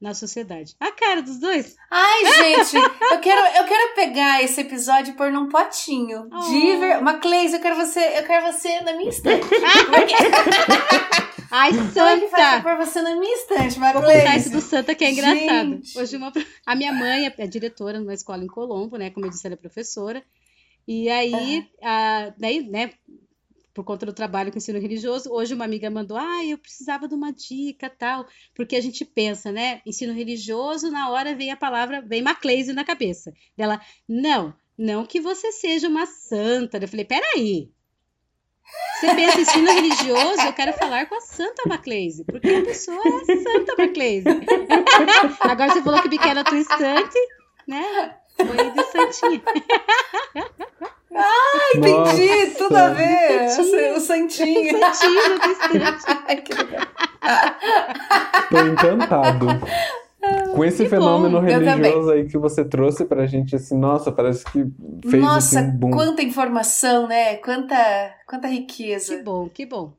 na 0.00 0.14
sociedade. 0.14 0.74
A 0.80 0.90
cara 0.90 1.22
dos 1.22 1.38
dois. 1.38 1.76
Ai, 1.88 2.24
gente, 2.64 2.76
eu 2.76 3.20
quero, 3.20 3.56
eu 3.56 3.64
quero 3.64 3.94
pegar 3.94 4.42
esse 4.42 4.62
episódio 4.62 5.12
e 5.12 5.16
pôr 5.16 5.30
num 5.30 5.48
potinho. 5.48 6.28
Oh. 6.32 6.40
De 6.40 6.76
ver... 6.76 7.00
Macleis, 7.00 7.54
eu 7.54 7.60
quero 7.60 7.76
você, 7.76 8.00
eu 8.18 8.24
quero 8.24 8.52
você 8.52 8.80
na 8.80 8.94
minha 8.94 9.10
estante. 9.10 9.46
Ai, 11.52 11.70
Como 11.70 11.86
é 11.86 11.92
santa! 11.92 12.28
pra 12.30 12.62
pôr 12.62 12.84
você 12.84 13.00
na 13.00 13.14
minha 13.14 13.32
estante, 13.32 13.78
Vou 13.78 13.92
contar 13.92 14.00
Macleis? 14.00 14.46
isso 14.46 14.50
do 14.50 14.60
Santa 14.60 14.92
que 14.92 15.04
é 15.04 15.12
engraçado. 15.12 15.68
Gente. 15.68 15.96
Hoje 15.96 16.16
uma... 16.16 16.32
A 16.66 16.74
minha 16.74 16.92
mãe 16.92 17.32
é 17.38 17.46
diretora 17.46 18.00
numa 18.00 18.12
escola 18.12 18.42
em 18.42 18.48
Colombo, 18.48 18.96
né? 18.96 19.10
Como 19.10 19.24
eu 19.24 19.30
disse, 19.30 19.46
ela 19.46 19.54
é 19.54 19.56
professora. 19.56 20.20
E 20.86 21.08
aí, 21.08 21.68
a... 21.82 22.32
daí, 22.38 22.62
né? 22.68 22.90
Por 23.72 23.84
conta 23.84 24.06
do 24.06 24.12
trabalho 24.12 24.52
com 24.52 24.58
ensino 24.58 24.78
religioso, 24.78 25.32
hoje 25.32 25.52
uma 25.52 25.64
amiga 25.64 25.90
mandou, 25.90 26.16
ah, 26.16 26.44
eu 26.44 26.56
precisava 26.56 27.08
de 27.08 27.14
uma 27.14 27.32
dica, 27.32 27.90
tal, 27.90 28.24
porque 28.54 28.76
a 28.76 28.80
gente 28.80 29.04
pensa, 29.04 29.50
né? 29.50 29.82
Ensino 29.84 30.12
religioso, 30.12 30.92
na 30.92 31.10
hora 31.10 31.34
vem 31.34 31.50
a 31.50 31.56
palavra, 31.56 32.00
vem 32.00 32.22
Macleise 32.22 32.72
na 32.72 32.84
cabeça. 32.84 33.32
Dela, 33.56 33.80
não, 34.08 34.54
não 34.78 35.04
que 35.04 35.20
você 35.20 35.50
seja 35.50 35.88
uma 35.88 36.06
santa. 36.06 36.78
Eu 36.78 36.86
falei, 36.86 37.04
peraí, 37.04 37.68
você 39.00 39.14
pensa 39.14 39.38
em 39.38 39.42
ensino 39.42 39.72
religioso, 39.72 40.40
eu 40.46 40.52
quero 40.52 40.72
falar 40.72 41.06
com 41.06 41.16
a 41.16 41.20
Santa 41.20 41.68
Macleise, 41.68 42.24
porque 42.24 42.48
a 42.48 42.64
pessoa 42.64 43.00
é 43.04 43.08
a 43.08 43.42
Santa 43.42 43.74
Macleise. 43.76 44.24
Agora 45.40 45.72
você 45.72 45.82
falou 45.82 46.00
que 46.00 46.08
me 46.08 46.18
quer 46.18 46.34
na 46.34 46.44
Foi 48.36 48.70
de 48.70 48.82
santinha. 48.84 49.42
Entendi, 51.76 52.50
tudo 52.56 52.76
a 52.76 52.88
ver. 52.88 53.48
Santinho. 53.50 53.96
O 53.96 54.00
santinho. 54.00 54.78
Santinha 54.78 55.28
na 55.28 55.38
tua 55.38 55.52
estante. 55.52 56.22
Ai, 56.26 56.36
que 56.42 56.54
legal. 56.54 56.86
Tô 58.50 58.58
encantado. 58.58 59.46
Com 60.54 60.64
esse 60.64 60.84
Que 60.84 60.88
fenômeno 60.88 61.38
bom, 61.38 61.46
religioso 61.46 62.10
aí 62.10 62.26
que 62.26 62.38
você 62.38 62.64
trouxe 62.64 63.04
pra 63.04 63.26
gente, 63.26 63.54
assim, 63.56 63.76
nossa, 63.76 64.10
parece 64.10 64.42
que 64.46 64.64
fez 65.08 65.22
Nossa, 65.22 65.60
assim, 65.60 65.68
um 65.68 65.76
boom. 65.76 65.90
quanta 65.90 66.22
informação, 66.22 67.06
né? 67.06 67.36
Quanta, 67.36 67.76
quanta 68.26 68.48
Que 68.48 68.54
riqueza. 68.54 69.22
bom, 69.22 69.48
que 69.50 69.66
bom. 69.66 69.92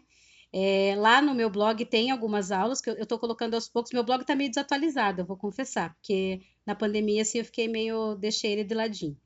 É, 0.52 0.94
lá 0.96 1.20
no 1.20 1.34
meu 1.34 1.50
blog 1.50 1.84
tem 1.84 2.10
algumas 2.10 2.50
aulas 2.50 2.80
que 2.80 2.88
eu 2.88 2.94
estou 2.94 3.18
colocando 3.18 3.54
aos 3.54 3.68
poucos. 3.68 3.92
Meu 3.92 4.04
blog 4.04 4.22
está 4.22 4.34
meio 4.34 4.50
desatualizado, 4.50 5.20
eu 5.20 5.26
vou 5.26 5.36
confessar, 5.36 5.94
porque 5.94 6.40
na 6.64 6.74
pandemia 6.74 7.22
assim 7.22 7.38
eu 7.38 7.44
fiquei 7.44 7.68
meio 7.68 8.14
deixei 8.16 8.52
ele 8.52 8.64
de 8.64 8.74
ladinho. 8.74 9.16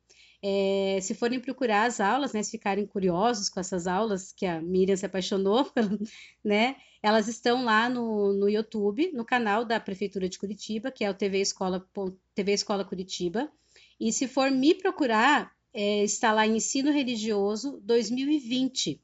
É, 0.43 0.99
se 1.03 1.15
forem 1.15 1.39
procurar 1.39 1.85
as 1.85 2.01
aulas, 2.01 2.33
né, 2.33 2.43
se 2.43 2.51
ficarem 2.51 2.87
curiosos 2.87 3.51
com 3.51 3.61
essas 3.61 3.87
aulas 3.87 4.33
que 4.33 4.47
a 4.47 4.61
Miriam 4.61 4.97
se 4.97 5.05
apaixonou, 5.05 5.71
né, 6.43 6.77
elas 7.03 7.29
estão 7.29 7.63
lá 7.63 7.91
no, 7.91 8.33
no 8.33 8.49
YouTube, 8.49 9.13
no 9.13 9.25
canal 9.25 9.67
da 9.67 9.79
Prefeitura 9.79 10.29
de 10.29 10.39
Curitiba, 10.39 10.91
que 10.91 11.05
é 11.05 11.11
o 11.11 11.15
TV 11.15 11.41
Escola, 11.41 11.87
TV 12.35 12.53
Escola 12.53 12.85
Curitiba. 12.85 13.51
E 13.99 14.13
se 14.13 14.27
for 14.27 14.51
me 14.51 14.75
procurar, 14.75 15.53
é, 15.73 16.03
está 16.05 16.33
lá 16.33 16.47
em 16.47 16.57
Ensino 16.57 16.91
Religioso 16.91 17.81
2020, 17.83 19.01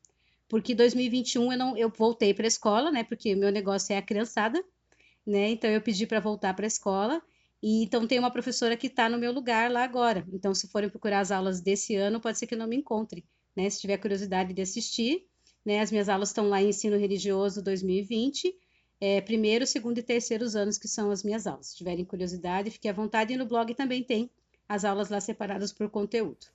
porque 0.49 0.75
2021 0.75 1.53
eu 1.53 1.59
não, 1.59 1.77
eu 1.77 1.89
voltei 1.91 2.33
para 2.35 2.47
a 2.47 2.49
escola, 2.49 2.91
né, 2.91 3.05
porque 3.05 3.35
o 3.35 3.39
meu 3.39 3.51
negócio 3.51 3.93
é 3.93 3.99
a 3.99 4.03
criançada, 4.03 4.63
né, 5.27 5.51
então 5.51 5.71
eu 5.71 5.81
pedi 5.81 6.07
para 6.07 6.21
voltar 6.21 6.55
para 6.55 6.67
a 6.67 6.69
escola. 6.69 7.23
E 7.63 7.83
então 7.83 8.07
tem 8.07 8.19
uma 8.19 8.31
professora 8.31 8.77
que 8.77 8.87
está 8.87 9.09
no 9.09 9.19
meu 9.19 9.33
lugar 9.33 9.71
lá 9.71 9.83
agora. 9.83 10.27
Então, 10.33 10.55
se 10.55 10.69
forem 10.69 10.91
procurar 10.91 11.21
as 11.21 11.31
aulas 11.31 11.61
desse 11.61 11.97
ano, 11.97 12.21
pode 12.21 12.39
ser 12.39 12.47
que 12.47 12.55
não 12.55 12.67
me 12.67 12.77
encontrem, 12.77 13.25
né? 13.57 13.69
Se 13.71 13.81
tiver 13.81 13.97
curiosidade 13.97 14.53
de 14.53 14.63
assistir, 14.63 15.27
né? 15.65 15.81
As 15.81 15.91
minhas 15.91 16.09
aulas 16.09 16.29
estão 16.29 16.49
lá 16.49 16.63
em 16.63 16.69
Ensino 16.69 16.97
Religioso 16.97 17.63
2020, 17.63 18.55
é, 19.01 19.21
primeiro, 19.21 19.67
segundo 19.67 19.99
e 19.99 20.03
terceiros 20.03 20.55
anos 20.55 20.79
que 20.79 20.87
são 20.87 21.11
as 21.11 21.23
minhas 21.25 21.47
aulas. 21.47 21.69
Se 21.69 21.77
tiverem 21.77 22.05
curiosidade, 22.05 22.71
fiquem 22.71 22.91
à 22.91 22.95
vontade. 22.95 23.33
E 23.33 23.37
no 23.37 23.47
blog 23.47 23.75
também 23.75 24.03
tem 24.03 24.31
as 24.69 24.85
aulas 24.85 25.09
lá 25.09 25.21
separadas 25.21 25.73
por 25.73 25.89
conteúdo. 25.91 26.47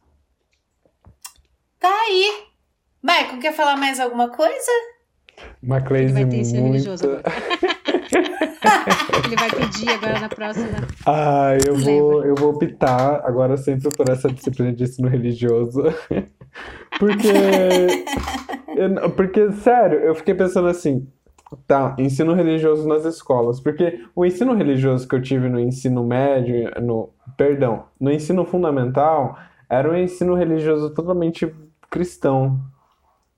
Tá 1.82 1.90
aí. 2.08 2.44
Michael, 3.04 3.40
quer 3.42 3.54
falar 3.54 3.76
mais 3.76 4.00
alguma 4.00 4.30
coisa? 4.30 4.72
Uma 5.64 5.82
vai 6.14 6.26
ter 6.30 6.38
ensino 6.38 6.62
muito. 6.62 6.74
religioso 6.74 7.04
agora. 7.06 7.24
Ele 9.26 9.36
vai 9.36 9.50
pedir 9.50 9.90
agora 9.90 10.20
na 10.20 10.30
próxima. 10.30 10.68
Ah, 11.08 11.58
eu 11.68 11.76
vou, 11.76 12.24
eu 12.24 12.36
vou 12.36 12.52
optar 12.52 13.22
agora 13.26 13.58
sempre 13.58 13.90
por 13.96 14.08
essa 14.10 14.32
disciplina 14.32 14.72
de 14.72 14.84
ensino 14.84 15.08
religioso. 15.10 15.82
Porque, 17.00 17.30
eu- 18.76 19.10
porque, 19.12 19.52
sério, 19.54 19.98
eu 20.00 20.14
fiquei 20.14 20.36
pensando 20.36 20.68
assim, 20.68 21.08
tá, 21.66 21.96
ensino 21.98 22.34
religioso 22.34 22.88
nas 22.88 23.06
escolas. 23.06 23.60
Porque 23.60 24.04
o 24.16 24.24
ensino 24.24 24.54
religioso 24.54 25.08
que 25.08 25.16
eu 25.16 25.22
tive 25.22 25.50
no 25.50 25.60
ensino 25.60 26.04
médio, 26.04 26.70
no, 26.80 27.10
perdão, 27.38 27.86
no 28.00 28.12
ensino 28.12 28.46
fundamental, 28.46 29.36
era 29.70 29.90
um 29.90 29.96
ensino 29.96 30.36
religioso 30.36 30.94
totalmente 30.94 31.52
cristão. 31.92 32.60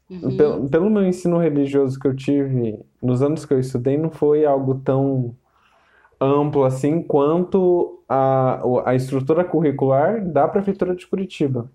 Uhum. 0.09 0.37
Pelo, 0.37 0.69
pelo 0.69 0.89
meu 0.89 1.05
ensino 1.05 1.37
religioso 1.37 1.99
que 1.99 2.07
eu 2.07 2.15
tive 2.15 2.79
nos 3.01 3.21
anos 3.21 3.45
que 3.45 3.53
eu 3.53 3.59
estudei, 3.59 3.97
não 3.97 4.11
foi 4.11 4.45
algo 4.45 4.75
tão 4.75 5.35
amplo 6.21 6.63
assim 6.63 7.01
quanto 7.01 8.01
a, 8.07 8.61
a 8.85 8.95
estrutura 8.95 9.43
curricular 9.43 10.23
da 10.25 10.47
Prefeitura 10.47 10.95
de 10.95 11.07
Curitiba. 11.07 11.69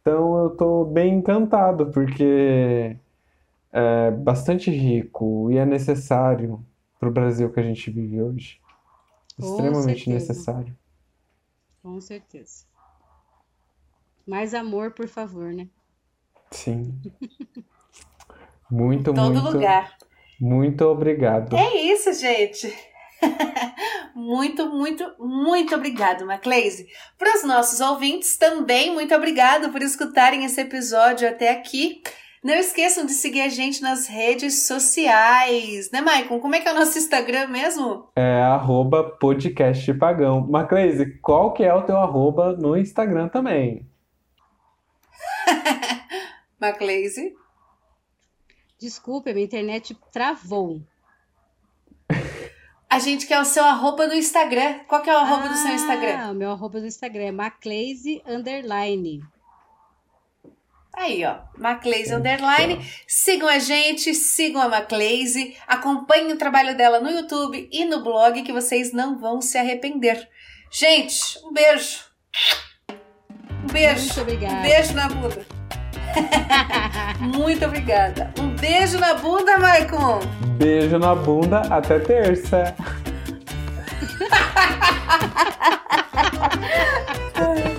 Então 0.00 0.44
eu 0.44 0.50
tô 0.50 0.84
bem 0.84 1.14
encantado, 1.14 1.86
porque 1.86 2.96
é 3.72 4.10
bastante 4.10 4.70
rico 4.70 5.50
e 5.50 5.58
é 5.58 5.66
necessário 5.66 6.64
para 7.00 7.08
o 7.08 7.12
Brasil 7.12 7.50
que 7.50 7.58
a 7.58 7.62
gente 7.62 7.90
vive 7.90 8.22
hoje. 8.22 8.60
Com 9.36 9.46
Extremamente 9.46 10.04
certeza. 10.04 10.12
necessário. 10.12 10.76
Com 11.82 12.00
certeza. 12.00 12.64
Mais 14.26 14.54
amor, 14.54 14.92
por 14.92 15.08
favor, 15.08 15.52
né? 15.52 15.68
Sim. 16.50 16.94
Muito, 18.70 19.10
Em 19.10 19.14
todo 19.14 19.32
muito, 19.32 19.50
lugar. 19.52 19.92
muito 20.40 20.84
obrigado. 20.86 21.56
É 21.56 21.76
isso, 21.82 22.12
gente. 22.12 22.72
muito, 24.14 24.68
muito, 24.70 25.04
muito 25.18 25.74
obrigado, 25.74 26.26
Macleise. 26.26 26.86
Para 27.18 27.36
os 27.36 27.44
nossos 27.44 27.80
ouvintes, 27.80 28.36
também 28.36 28.92
muito 28.92 29.14
obrigado 29.14 29.70
por 29.70 29.82
escutarem 29.82 30.44
esse 30.44 30.60
episódio 30.60 31.28
até 31.28 31.50
aqui. 31.50 32.02
Não 32.42 32.54
esqueçam 32.54 33.06
de 33.06 33.12
seguir 33.12 33.40
a 33.40 33.48
gente 33.48 33.80
nas 33.80 34.06
redes 34.06 34.66
sociais, 34.66 35.90
né, 35.90 36.02
Maicon? 36.02 36.38
Como 36.40 36.54
é 36.54 36.60
que 36.60 36.68
é 36.68 36.72
o 36.72 36.74
nosso 36.74 36.98
Instagram 36.98 37.46
mesmo? 37.48 38.08
É 38.14 38.42
arroba 38.42 39.02
podcast 39.18 39.92
pagão. 39.94 40.46
Macleise, 40.46 41.18
qual 41.22 41.54
que 41.54 41.64
é 41.64 41.72
o 41.72 41.82
teu 41.82 41.96
arroba 41.96 42.52
no 42.52 42.76
Instagram 42.76 43.28
também? 43.28 43.88
Macleise. 46.60 47.34
Desculpa, 48.78 49.32
minha 49.32 49.44
internet 49.44 49.96
travou. 50.12 50.80
A 52.88 52.98
gente 52.98 53.26
quer 53.26 53.40
o 53.40 53.44
seu 53.44 53.64
arroba 53.64 54.06
no 54.06 54.14
Instagram. 54.14 54.80
Qual 54.86 55.02
que 55.02 55.10
é 55.10 55.14
o 55.14 55.18
arroba 55.18 55.48
do 55.48 55.56
seu 55.56 55.72
Instagram? 55.72 56.18
Ah, 56.18 56.30
o 56.30 56.34
meu 56.34 56.50
arroba 56.50 56.80
do 56.80 56.86
Instagram 56.86 57.24
é 57.24 57.32
macleise 57.32 58.22
underline. 58.26 59.20
Aí, 60.96 61.24
ó, 61.24 61.38
Maclaze 61.58 62.14
Underline. 62.14 62.78
Sigam 63.06 63.48
a 63.48 63.58
gente, 63.58 64.14
sigam 64.14 64.62
a 64.62 64.68
Maclaze, 64.68 65.56
acompanhem 65.66 66.32
o 66.32 66.38
trabalho 66.38 66.76
dela 66.76 67.00
no 67.00 67.10
YouTube 67.10 67.68
e 67.70 67.84
no 67.84 68.02
blog 68.02 68.42
que 68.42 68.52
vocês 68.52 68.92
não 68.92 69.18
vão 69.18 69.40
se 69.40 69.58
arrepender. 69.58 70.28
Gente, 70.70 71.38
um 71.44 71.52
beijo. 71.52 72.04
Um 73.64 73.72
beijo. 73.72 74.00
Muito 74.00 74.20
obrigada. 74.20 74.54
Um 74.54 74.62
beijo 74.62 74.94
na 74.94 75.08
bunda. 75.08 75.46
Muito 77.20 77.64
obrigada. 77.64 78.30
Um 78.38 78.50
beijo 78.50 78.98
na 78.98 79.14
bunda, 79.14 79.58
Maicon. 79.58 80.20
Beijo 80.58 80.98
na 80.98 81.14
bunda 81.14 81.60
até 81.70 81.98
terça. 81.98 82.74